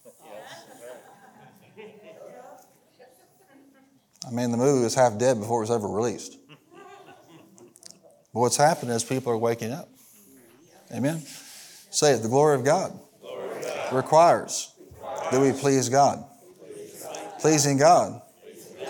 I 4.27 4.31
mean, 4.31 4.51
the 4.51 4.57
movie 4.57 4.83
was 4.83 4.95
half 4.95 5.19
dead 5.19 5.39
before 5.39 5.61
it 5.61 5.69
was 5.69 5.71
ever 5.71 5.89
released. 5.89 6.39
But 6.49 8.41
what's 8.41 8.57
happening 8.57 8.95
is 8.95 9.05
people 9.05 9.33
are 9.33 9.37
waking 9.37 9.73
up. 9.73 9.89
Amen. 10.93 11.23
Say 11.91 12.13
it. 12.13 12.23
The 12.23 12.29
glory 12.29 12.57
of 12.57 12.65
God, 12.65 12.99
glory 13.21 13.63
God. 13.63 13.93
Requires, 13.93 14.75
that 15.31 15.41
we 15.41 15.53
please 15.53 15.89
God. 15.89 16.25
Pleasing 17.39 17.79
God, 17.79 18.21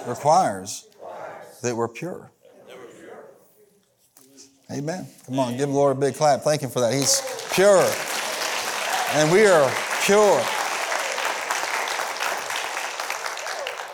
requires 0.07 0.89
that 1.63 1.77
we're 1.77 1.89
pure. 1.89 2.31
Amen. 4.71 5.07
Come 5.27 5.39
on, 5.39 5.57
give 5.57 5.69
the 5.69 5.75
Lord 5.75 5.97
a 5.97 6.01
big 6.01 6.17
clap. 6.17 6.43
Thank 6.43 6.63
Him 6.63 6.71
for 6.71 6.81
that. 6.81 6.93
He's 6.93 7.23
pure. 7.53 7.87
And 9.15 9.31
we 9.31 9.47
are 9.47 9.73
pure. 10.03 10.43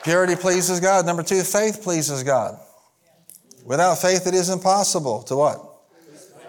Purity 0.02 0.34
pleases 0.34 0.80
God. 0.80 1.04
Number 1.04 1.22
two, 1.22 1.42
faith 1.42 1.82
pleases 1.82 2.22
God. 2.22 2.58
Without 3.64 3.98
faith, 3.98 4.26
it 4.26 4.34
is 4.34 4.48
impossible 4.48 5.22
to 5.24 5.36
what? 5.36 5.68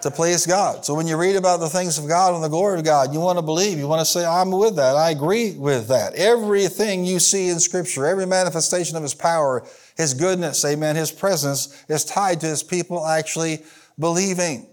To 0.02 0.10
please 0.10 0.46
God. 0.46 0.84
So 0.86 0.96
when 0.96 1.06
you 1.06 1.18
read 1.18 1.36
about 1.36 1.60
the 1.60 1.70
things 1.70 1.98
of 1.98 2.08
God 2.08 2.34
and 2.34 2.44
the 2.44 2.48
glory 2.48 2.80
of 2.80 2.86
God, 2.86 3.14
you 3.14 3.20
want 3.20 3.38
to 3.38 3.42
believe. 3.44 3.78
You 3.78 3.88
want 3.88 4.00
to 4.02 4.06
say, 4.06 4.26
I'm 4.26 4.52
with 4.52 4.78
that. 4.78 4.96
I 4.96 5.12
agree 5.12 5.52
with 5.52 5.90
that. 5.90 6.16
Everything 6.16 7.06
you 7.06 7.20
see 7.20 7.50
in 7.50 7.60
Scripture, 7.60 8.06
every 8.06 8.26
manifestation 8.26 8.98
of 8.98 9.04
His 9.04 9.14
power, 9.14 9.64
His 9.96 10.14
goodness, 10.14 10.66
amen, 10.66 10.96
His 10.96 11.12
presence 11.12 11.84
is 11.90 12.04
tied 12.06 12.42
to 12.42 12.48
His 12.48 12.64
people 12.64 13.06
actually 13.06 13.64
believing. 14.00 14.68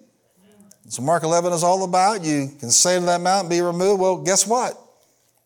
So 0.89 1.03
Mark 1.03 1.23
11 1.23 1.53
is 1.53 1.63
all 1.63 1.85
about 1.85 2.25
you 2.25 2.51
can 2.59 2.71
say 2.71 2.99
to 2.99 3.05
that 3.07 3.21
mountain, 3.21 3.49
be 3.49 3.61
removed. 3.61 4.01
Well, 4.01 4.17
guess 4.19 4.47
what? 4.47 4.75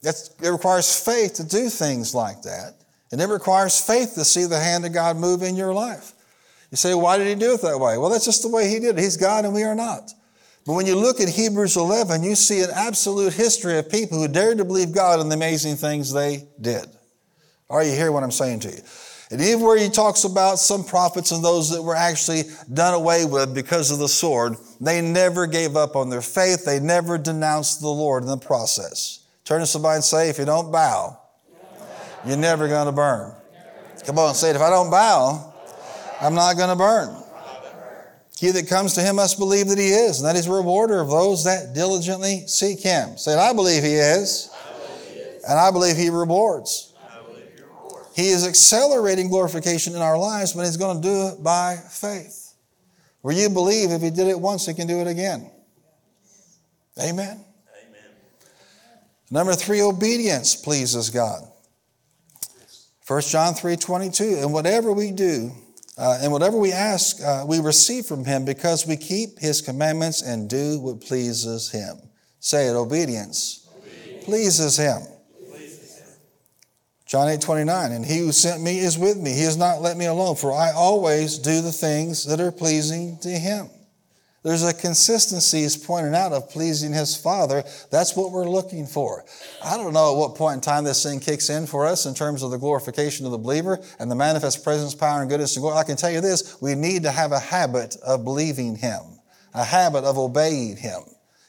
That's, 0.03 0.31
it 0.43 0.49
requires 0.49 1.05
faith 1.05 1.35
to 1.35 1.45
do 1.45 1.69
things 1.69 2.15
like 2.15 2.43
that. 2.43 2.75
And 3.13 3.21
it 3.21 3.29
requires 3.29 3.81
faith 3.81 4.15
to 4.15 4.25
see 4.25 4.45
the 4.45 4.59
hand 4.59 4.85
of 4.87 4.93
God 4.93 5.17
move 5.17 5.43
in 5.43 5.55
your 5.55 5.73
life. 5.73 6.13
You 6.71 6.77
say, 6.77 6.95
why 6.95 7.19
did 7.19 7.29
he 7.29 7.35
do 7.35 7.55
it 7.55 7.63
that 7.63 7.79
way? 7.79 7.99
Well, 7.99 8.11
that's 8.11 8.25
just 8.25 8.43
the 8.43 8.49
way 8.49 8.69
he 8.69 8.81
did 8.81 8.99
it. 8.99 9.03
He's 9.03 9.17
God 9.17 9.45
and 9.45 9.55
we 9.55 9.63
are 9.63 9.75
not. 9.75 10.13
But 10.67 10.73
when 10.73 10.87
you 10.87 10.97
look 10.97 11.21
at 11.21 11.29
Hebrews 11.29 11.77
11, 11.77 12.23
you 12.23 12.35
see 12.35 12.61
an 12.61 12.71
absolute 12.75 13.35
history 13.35 13.79
of 13.79 13.91
people 13.91 14.19
who 14.19 14.29
dared 14.29 14.59
to 14.59 14.65
believe 14.65 14.93
God 14.93 15.21
and 15.21 15.31
the 15.31 15.37
amazing 15.37 15.77
things 15.77 16.13
they 16.13 16.49
did. 16.61 16.87
Are 17.69 17.85
you 17.85 17.93
hear 17.93 18.11
what 18.13 18.23
I'm 18.23 18.31
saying 18.31 18.61
to 18.61 18.71
you? 18.71 18.81
And 19.31 19.41
even 19.41 19.61
where 19.61 19.79
he 19.79 19.89
talks 19.89 20.25
about 20.25 20.59
some 20.59 20.85
prophets 20.85 21.31
and 21.31 21.45
those 21.45 21.71
that 21.71 21.83
were 21.83 21.97
actually 21.97 22.43
done 22.73 22.95
away 22.95 23.25
with 23.25 23.55
because 23.55 23.91
of 23.91 23.99
the 23.99 24.09
sword, 24.09 24.57
they 24.81 25.01
never 25.01 25.47
gave 25.47 25.77
up 25.77 25.97
on 25.97 26.11
their 26.11 26.21
faith. 26.21 26.65
They 26.65 26.79
never 26.79 27.17
denounced 27.19 27.81
the 27.81 27.89
Lord 27.89 28.23
in 28.23 28.29
the 28.29 28.37
process. 28.37 29.21
Turn 29.45 29.61
to 29.61 29.67
somebody 29.67 29.97
and 29.97 30.05
say, 30.05 30.29
if 30.29 30.39
you 30.39 30.45
don't 30.45 30.71
bow, 30.71 31.19
you're 32.27 32.37
never 32.37 32.69
going 32.69 32.87
to 32.87 32.93
burn. 32.93 33.35
Come 34.07 34.19
on, 34.19 34.35
say 34.35 34.51
it. 34.51 34.57
If 34.57 34.63
I 34.63 34.71
don't 34.71 34.91
bow, 34.91 35.53
I'm 36.21 36.35
not 36.35 36.57
going 36.57 36.71
to 36.71 36.77
burn. 36.77 37.17
He 38.39 38.51
that 38.51 38.69
comes 38.69 38.95
to 38.95 39.01
him 39.01 39.17
must 39.17 39.39
believe 39.39 39.69
that 39.69 39.79
he 39.79 39.89
is, 39.89 40.21
and 40.21 40.29
that 40.29 40.37
he's 40.37 40.47
a 40.47 40.53
rewarder 40.53 41.01
of 41.01 41.09
those 41.09 41.45
that 41.45 41.75
diligently 41.75 42.47
seek 42.47 42.81
him. 42.81 43.17
Say, 43.17 43.35
I 43.35 43.53
believe 43.53 43.83
he 43.83 43.95
is, 43.95 44.51
and 45.49 45.59
I 45.59 45.71
believe 45.71 45.97
he 45.97 46.11
rewards. 46.11 46.94
He 48.15 48.29
is 48.29 48.47
accelerating 48.47 49.29
glorification 49.29 49.95
in 49.95 50.01
our 50.01 50.17
lives, 50.17 50.53
but 50.53 50.65
he's 50.65 50.77
going 50.77 51.03
to 51.03 51.03
do 51.03 51.29
it 51.29 51.43
by 51.43 51.77
faith. 51.91 52.45
Where 53.25 53.35
you 53.35 53.49
believe 53.49 53.91
if 53.91 54.03
He 54.03 54.11
did 54.11 54.29
it 54.29 54.39
once, 54.39 54.67
He 54.67 54.75
can 54.75 54.87
do 54.87 55.01
it 55.01 55.07
again. 55.07 55.51
Amen. 57.01 57.09
Amen. 57.09 57.43
Number 59.31 59.55
three, 59.55 59.81
obedience 59.81 60.55
pleases 60.55 61.09
God. 61.09 61.43
1 63.07 63.21
John 63.23 63.55
3 63.55 63.77
22. 63.77 64.25
And 64.43 64.53
whatever 64.53 64.93
we 64.93 65.11
do, 65.11 65.53
uh, 65.97 66.19
and 66.21 66.33
whatever 66.33 66.59
we 66.59 66.71
ask, 66.73 67.23
uh, 67.23 67.47
we 67.49 67.61
receive 67.61 68.05
from 68.05 68.27
Him 68.27 68.45
because 68.45 68.87
we 68.87 68.97
keep 68.97 69.39
His 69.39 69.63
commandments 69.63 70.21
and 70.21 70.51
do 70.51 70.79
what 70.79 71.01
pleases 71.01 71.71
Him. 71.71 71.97
Say 72.41 72.69
it, 72.69 72.75
obedience, 72.75 73.67
obedience. 73.75 74.25
pleases 74.27 74.77
Him. 74.77 75.01
John 77.15 77.29
8 77.29 77.41
29, 77.41 77.93
and 77.93 78.05
he 78.05 78.19
who 78.19 78.33
sent 78.33 78.61
me 78.61 78.81
is 78.81 78.99
with 78.99 79.17
me. 79.17 79.35
He 79.35 79.45
has 79.45 79.57
not 79.57 79.81
let 79.81 79.97
me 79.97 80.07
alone, 80.07 80.35
for 80.35 80.53
I 80.53 80.73
always 80.73 81.39
do 81.39 81.61
the 81.61 81.71
things 81.71 82.25
that 82.25 82.41
are 82.41 82.51
pleasing 82.51 83.19
to 83.19 83.29
him. 83.29 83.71
There's 84.43 84.65
a 84.65 84.75
consistency 84.75 85.61
he's 85.61 85.77
pointing 85.77 86.17
out 86.17 86.33
of 86.33 86.51
pleasing 86.51 86.93
his 86.93 87.17
Father. 87.17 87.63
That's 87.93 88.17
what 88.17 88.33
we're 88.33 88.49
looking 88.49 88.85
for. 88.85 89.25
I 89.65 89.77
don't 89.77 89.93
know 89.93 90.13
at 90.13 90.19
what 90.19 90.35
point 90.35 90.57
in 90.57 90.61
time 90.63 90.83
this 90.83 91.05
thing 91.05 91.21
kicks 91.21 91.51
in 91.51 91.69
for 91.69 91.87
us 91.87 92.05
in 92.07 92.15
terms 92.15 92.43
of 92.43 92.51
the 92.51 92.59
glorification 92.59 93.27
of 93.27 93.31
the 93.31 93.39
believer 93.39 93.79
and 94.01 94.11
the 94.11 94.17
manifest 94.17 94.65
presence, 94.65 94.93
power, 94.93 95.21
and 95.21 95.31
goodness 95.31 95.55
and 95.55 95.63
glory. 95.63 95.79
I 95.79 95.85
can 95.85 95.97
tell 95.97 96.11
you 96.11 96.21
this 96.21 96.61
we 96.61 96.75
need 96.75 97.05
to 97.05 97.13
have 97.13 97.31
a 97.31 97.39
habit 97.39 97.95
of 98.05 98.25
believing 98.25 98.75
him, 98.75 99.21
a 99.55 99.63
habit 99.63 100.03
of 100.03 100.19
obeying 100.19 100.79
him, 100.79 101.03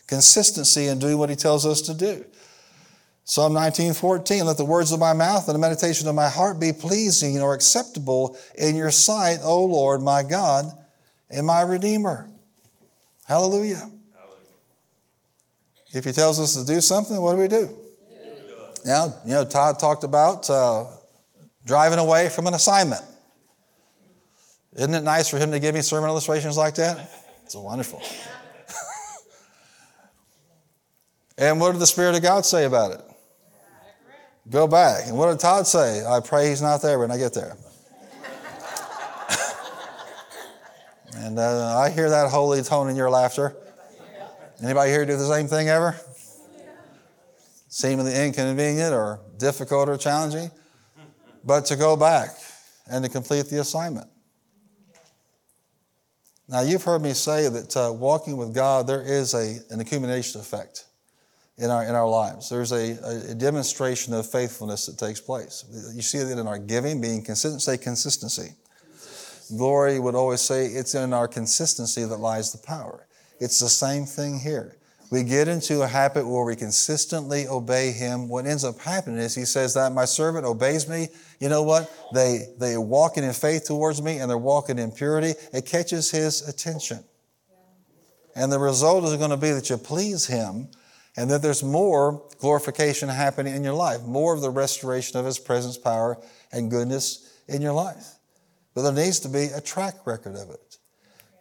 consistency 0.06 0.86
in 0.86 1.00
doing 1.00 1.18
what 1.18 1.32
he 1.32 1.36
tells 1.36 1.66
us 1.66 1.82
to 1.82 1.96
do. 1.96 2.24
Psalm 3.28 3.54
19:14 3.54 4.46
Let 4.46 4.58
the 4.58 4.66
words 4.66 4.92
of 4.92 5.00
my 5.00 5.14
mouth 5.14 5.48
and 5.48 5.56
the 5.56 5.60
meditation 5.60 6.08
of 6.08 6.14
my 6.14 6.30
heart 6.30 6.60
be 6.60 6.72
pleasing 6.72 7.42
or 7.42 7.56
acceptable 7.56 8.38
in 8.56 8.76
your 8.76 8.92
sight, 8.92 9.40
O 9.42 9.66
Lord, 9.66 10.04
my 10.04 10.22
God 10.22 10.66
and 11.32 11.48
my 11.48 11.62
Redeemer. 11.62 12.30
Hallelujah. 13.28 13.78
Hallelujah. 13.78 13.92
If 15.92 16.06
he 16.06 16.12
tells 16.12 16.40
us 16.40 16.54
to 16.54 16.72
do 16.72 16.80
something, 16.80 17.20
what 17.20 17.34
do 17.34 17.40
we 17.40 17.48
do? 17.48 17.76
Now, 18.86 19.16
you 19.26 19.32
know, 19.32 19.44
Todd 19.44 19.80
talked 19.80 20.04
about 20.04 20.48
uh, 20.48 20.86
driving 21.66 21.98
away 21.98 22.30
from 22.30 22.46
an 22.46 22.54
assignment. 22.54 23.02
Isn't 24.76 24.94
it 24.94 25.02
nice 25.02 25.28
for 25.28 25.40
him 25.40 25.50
to 25.52 25.60
give 25.60 25.74
me 25.74 25.82
sermon 25.82 26.12
illustrations 26.12 26.58
like 26.58 26.76
that? 26.76 27.10
It's 27.44 27.56
wonderful. 27.56 28.04
and 31.40 31.60
what 31.60 31.72
did 31.72 31.82
the 31.82 31.88
Spirit 31.88 32.16
of 32.16 32.22
God 32.22 32.46
say 32.46 32.66
about 32.66 32.92
it? 32.92 33.15
Go 34.50 34.68
back. 34.68 35.08
And 35.08 35.18
what 35.18 35.32
did 35.32 35.40
Todd 35.40 35.66
say? 35.66 36.06
I 36.06 36.20
pray 36.20 36.50
he's 36.50 36.62
not 36.62 36.82
there 36.82 37.00
when 37.00 37.12
I 37.12 37.18
get 37.18 37.34
there. 37.34 37.58
And 41.18 41.40
uh, 41.40 41.80
I 41.80 41.90
hear 41.90 42.10
that 42.10 42.30
holy 42.30 42.62
tone 42.62 42.90
in 42.90 42.96
your 42.96 43.10
laughter. 43.10 43.56
Anybody 44.62 44.92
here 44.92 45.06
do 45.06 45.18
the 45.18 45.28
same 45.28 45.48
thing 45.48 45.70
ever? 45.70 45.96
Seemingly 47.70 48.14
inconvenient 48.14 48.94
or 48.94 49.22
difficult 49.38 49.90
or 49.90 49.98
challenging? 49.98 50.52
But 51.44 51.66
to 51.68 51.78
go 51.78 51.96
back 51.96 52.30
and 52.92 53.04
to 53.04 53.10
complete 53.10 53.48
the 53.48 53.62
assignment. 53.62 54.08
Now, 56.48 56.62
you've 56.62 56.84
heard 56.84 57.02
me 57.02 57.14
say 57.14 57.50
that 57.50 57.76
uh, 57.76 57.92
walking 57.92 58.38
with 58.38 58.54
God, 58.54 58.86
there 58.86 59.02
is 59.02 59.34
a, 59.34 59.60
an 59.72 59.80
accumulation 59.80 60.42
effect 60.42 60.86
in 61.58 61.70
our, 61.70 61.84
in 61.84 61.96
our 61.96 62.08
lives. 62.08 62.50
There's 62.50 62.72
a, 62.72 63.32
a, 63.32 63.36
demonstration 63.36 64.14
of 64.14 64.30
faithfulness 64.30 64.88
that 64.88 64.98
takes 64.98 65.22
place. 65.22 65.64
You 65.94 66.02
see 66.02 66.18
it 66.18 66.38
in 66.38 66.48
our 66.48 66.60
giving, 66.60 67.00
being 67.00 67.24
consistent, 67.24 67.62
say 67.62 67.78
consistency. 67.78 68.54
Glory 69.56 70.00
would 70.00 70.16
always 70.16 70.42
say 70.42 70.66
it's 70.66 70.96
in 70.96 71.14
our 71.14 71.28
consistency 71.28 72.04
that 72.04 72.18
lies 72.18 72.52
the 72.52 72.58
power. 72.58 73.08
It's 73.40 73.60
the 73.60 73.70
same 73.70 74.06
thing 74.06 74.40
here. 74.40 74.78
We 75.12 75.24
get 75.24 75.48
into 75.48 75.84
a 75.84 75.88
habit 75.88 76.28
where 76.28 76.44
we 76.44 76.56
consistently 76.56 77.48
obey 77.48 77.92
Him. 77.92 78.28
What 78.28 78.48
ends 78.48 78.64
up 78.64 78.80
happening 78.80 79.20
is 79.20 79.36
He 79.36 79.46
says 79.46 79.76
that 79.76 79.94
my 79.94 80.06
servant 80.06 80.46
obeys 80.46 80.90
me. 80.90 81.10
You 81.40 81.50
know 81.50 81.62
what? 81.62 81.92
They, 82.14 82.48
they 82.58 82.76
walking 82.78 83.24
in 83.24 83.34
faith 83.34 83.66
towards 83.66 84.02
me 84.02 84.18
and 84.18 84.30
they're 84.30 84.38
walking 84.38 84.80
in 84.80 84.92
purity. 84.92 85.34
It 85.54 85.68
catches 85.68 86.10
His 86.10 86.48
attention. 86.50 87.04
And 88.36 88.52
the 88.52 88.60
result 88.60 89.06
is 89.06 89.16
going 89.16 89.30
to 89.30 89.38
be 89.38 89.52
that 89.52 89.70
you 89.70 89.78
please 89.78 90.26
Him 90.26 90.70
and 91.18 91.30
that 91.32 91.42
there's 91.42 91.64
more 91.64 92.24
glorification 92.40 93.10
happening 93.10 93.56
in 93.56 93.64
your 93.64 93.74
life, 93.74 94.02
more 94.04 94.34
of 94.34 94.42
the 94.42 94.50
restoration 94.50 95.18
of 95.18 95.26
His 95.26 95.40
presence, 95.40 95.78
power, 95.78 96.18
and 96.52 96.70
goodness 96.70 97.42
in 97.48 97.62
your 97.62 97.74
life. 97.74 98.16
But 98.74 98.82
there 98.82 99.06
needs 99.06 99.20
to 99.22 99.30
be 99.30 99.46
a 99.46 99.62
track 99.62 100.06
record 100.06 100.36
of 100.36 100.50
it. 100.50 100.78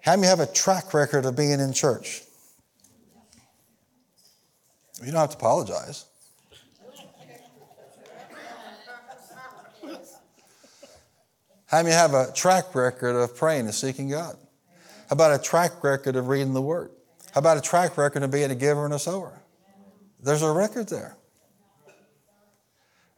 How 0.01 0.17
many 0.17 0.29
have 0.29 0.41
a 0.41 0.47
track 0.47 0.95
record 0.95 1.25
of 1.25 1.37
being 1.37 1.59
in 1.61 1.73
church? 1.73 2.23
You 5.01 5.11
don't 5.11 5.21
have 5.21 5.31
to 5.31 5.37
apologize. 5.37 6.07
How 11.67 11.83
many 11.83 11.95
have 11.95 12.15
a 12.15 12.31
track 12.33 12.75
record 12.75 13.17
of 13.17 13.37
praying 13.37 13.65
and 13.65 13.75
seeking 13.75 14.09
God? 14.09 14.37
How 15.09 15.15
about 15.15 15.39
a 15.39 15.43
track 15.43 15.83
record 15.83 16.15
of 16.15 16.29
reading 16.29 16.55
the 16.55 16.63
Word? 16.63 16.91
How 17.33 17.41
about 17.41 17.57
a 17.57 17.61
track 17.61 17.99
record 17.99 18.23
of 18.23 18.31
being 18.31 18.53
a 18.53 18.55
giver 18.55 18.85
and 18.85 18.95
a 18.95 18.99
sower? 18.99 19.41
There's 20.25 20.43
a 20.43 20.51
record 20.51 20.89
there. 20.89 21.17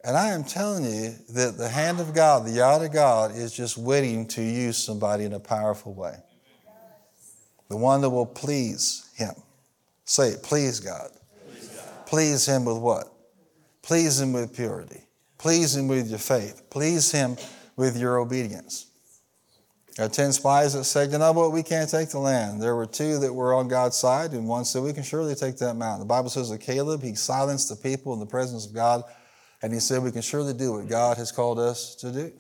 And 0.03 0.17
I 0.17 0.31
am 0.31 0.43
telling 0.43 0.85
you 0.85 1.15
that 1.31 1.57
the 1.57 1.69
hand 1.69 2.01
of 2.01 2.13
God, 2.13 2.47
the 2.47 2.51
yard 2.51 2.83
of 2.83 2.93
God, 2.93 3.35
is 3.35 3.53
just 3.53 3.79
waiting 3.79 4.27
to 4.29 4.43
use 4.43 4.77
somebody 4.77 5.25
in 5.25 5.33
a 5.33 5.41
powerful 5.41 5.95
way. 5.95 6.17
The 7.69 7.77
one 7.77 8.01
that 8.01 8.11
will 8.11 8.27
please 8.27 9.09
Him. 9.15 9.35
Say 10.05 10.31
it, 10.31 10.43
please 10.43 10.81
God. 10.81 11.11
Please, 11.49 11.69
God. 11.69 12.07
please 12.07 12.47
Him 12.47 12.65
with 12.65 12.79
what? 12.79 13.13
Please 13.83 14.21
Him 14.21 14.33
with 14.33 14.55
purity. 14.55 15.03
Please 15.39 15.77
Him 15.77 15.89
with 15.89 16.09
your 16.09 16.19
faith. 16.19 16.63
Please 16.71 17.11
Him 17.11 17.37
with 17.77 17.97
your 17.97 18.19
obedience. 18.19 18.87
There 19.97 20.05
are 20.05 20.11
10 20.11 20.33
spies 20.33 20.75
that 20.75 20.85
said, 20.85 21.11
You 21.11 21.19
know 21.19 21.33
what? 21.33 21.53
We 21.53 21.63
can't 21.63 21.89
take 21.89 22.11
the 22.11 22.19
land. 22.19 22.63
There 22.63 22.77
were 22.77 22.87
two 22.87 23.19
that 23.21 23.33
were 23.33 23.55
on 23.55 23.69
God's 23.69 23.97
side, 23.97 24.33
and 24.33 24.47
one 24.47 24.65
said, 24.65 24.83
We 24.83 24.93
can 24.93 25.03
surely 25.03 25.35
take 25.35 25.57
that 25.59 25.75
mountain. 25.75 26.01
The 26.01 26.07
Bible 26.07 26.29
says 26.29 26.51
that 26.51 26.61
Caleb, 26.61 27.03
he 27.03 27.15
silenced 27.15 27.69
the 27.69 27.77
people 27.77 28.13
in 28.13 28.21
the 28.21 28.27
presence 28.27 28.67
of 28.67 28.75
God 28.75 29.05
and 29.63 29.73
he 29.73 29.81
said, 29.81 30.03
We 30.03 30.13
can 30.13 30.23
surely 30.23 30.53
do 30.53 30.73
what 30.75 30.89
God 30.89 31.17
has 31.17 31.33
called 31.33 31.59
us 31.59 31.95
to 31.97 32.13
do. 32.13 32.33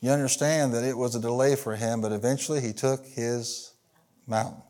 You 0.00 0.10
understand 0.10 0.72
that 0.74 0.84
it 0.84 0.96
was 0.96 1.14
a 1.14 1.20
delay 1.20 1.56
for 1.56 1.74
him, 1.74 2.00
but 2.00 2.12
eventually 2.12 2.60
he 2.60 2.72
took 2.72 3.04
his 3.04 3.72
mountain. 4.26 4.62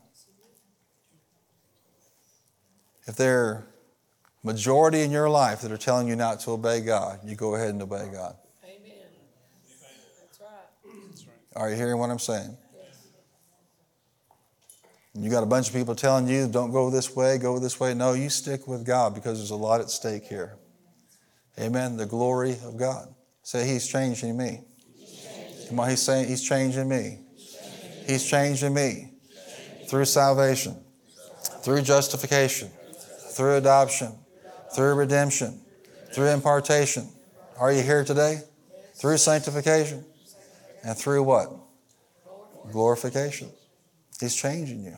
If 3.05 3.15
there 3.15 3.45
are 3.45 3.67
majority 4.43 5.01
in 5.01 5.11
your 5.11 5.29
life 5.29 5.61
that 5.61 5.71
are 5.71 5.77
telling 5.77 6.07
you 6.07 6.15
not 6.15 6.39
to 6.41 6.51
obey 6.51 6.81
God, 6.81 7.19
you 7.23 7.35
go 7.35 7.55
ahead 7.55 7.69
and 7.69 7.81
obey 7.81 8.09
God. 8.11 8.35
Amen. 8.63 8.91
That's 10.27 10.39
right. 10.41 11.48
Are 11.59 11.69
you 11.69 11.75
hearing 11.75 11.97
what 11.97 12.09
I'm 12.09 12.19
saying? 12.19 12.57
You 15.13 15.29
got 15.29 15.43
a 15.43 15.45
bunch 15.45 15.67
of 15.67 15.75
people 15.75 15.93
telling 15.93 16.25
you, 16.29 16.47
don't 16.47 16.71
go 16.71 16.89
this 16.89 17.13
way, 17.13 17.37
go 17.37 17.59
this 17.59 17.81
way. 17.81 17.93
No, 17.93 18.13
you 18.13 18.29
stick 18.29 18.65
with 18.65 18.85
God 18.85 19.13
because 19.13 19.39
there's 19.39 19.49
a 19.49 19.57
lot 19.57 19.81
at 19.81 19.89
stake 19.89 20.23
here. 20.23 20.55
Amen. 21.59 21.97
The 21.97 22.05
glory 22.05 22.53
of 22.63 22.77
God. 22.77 23.13
Say, 23.43 23.67
He's 23.67 23.85
changing 23.85 24.37
me. 24.37 24.61
Come 25.67 25.81
on, 25.81 25.89
He's 25.89 26.01
saying 26.01 26.29
He's 26.29 26.47
changing 26.47 26.87
me. 26.87 27.19
He's 28.07 28.25
changing 28.25 28.73
me 28.73 29.11
through 29.89 30.05
salvation, 30.05 30.77
through 31.61 31.81
justification, 31.81 32.69
through 33.33 33.57
adoption, 33.57 34.13
through 34.73 34.93
redemption, 34.93 35.59
through 36.13 36.27
impartation. 36.27 37.09
Are 37.59 37.73
you 37.73 37.81
here 37.81 38.05
today? 38.05 38.43
Through 38.95 39.17
sanctification 39.17 40.05
and 40.83 40.97
through 40.97 41.23
what? 41.23 41.49
Glorification. 42.71 43.49
He's 44.19 44.35
changing 44.35 44.83
you. 44.83 44.97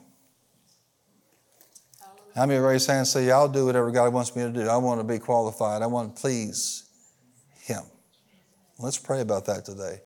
How 2.35 2.45
many 2.45 2.59
raise 2.59 2.85
hands 2.85 3.13
and 3.15 3.25
say, 3.25 3.31
I'll 3.31 3.49
do 3.49 3.65
whatever 3.65 3.91
God 3.91 4.13
wants 4.13 4.35
me 4.35 4.43
to 4.43 4.51
do. 4.51 4.61
I 4.67 4.77
want 4.77 5.01
to 5.01 5.03
be 5.03 5.19
qualified. 5.19 5.81
I 5.81 5.87
want 5.87 6.15
to 6.15 6.21
please 6.21 6.85
Him. 7.61 7.83
Let's 8.79 8.97
pray 8.97 9.21
about 9.21 9.45
that 9.45 9.65
today. 9.65 9.99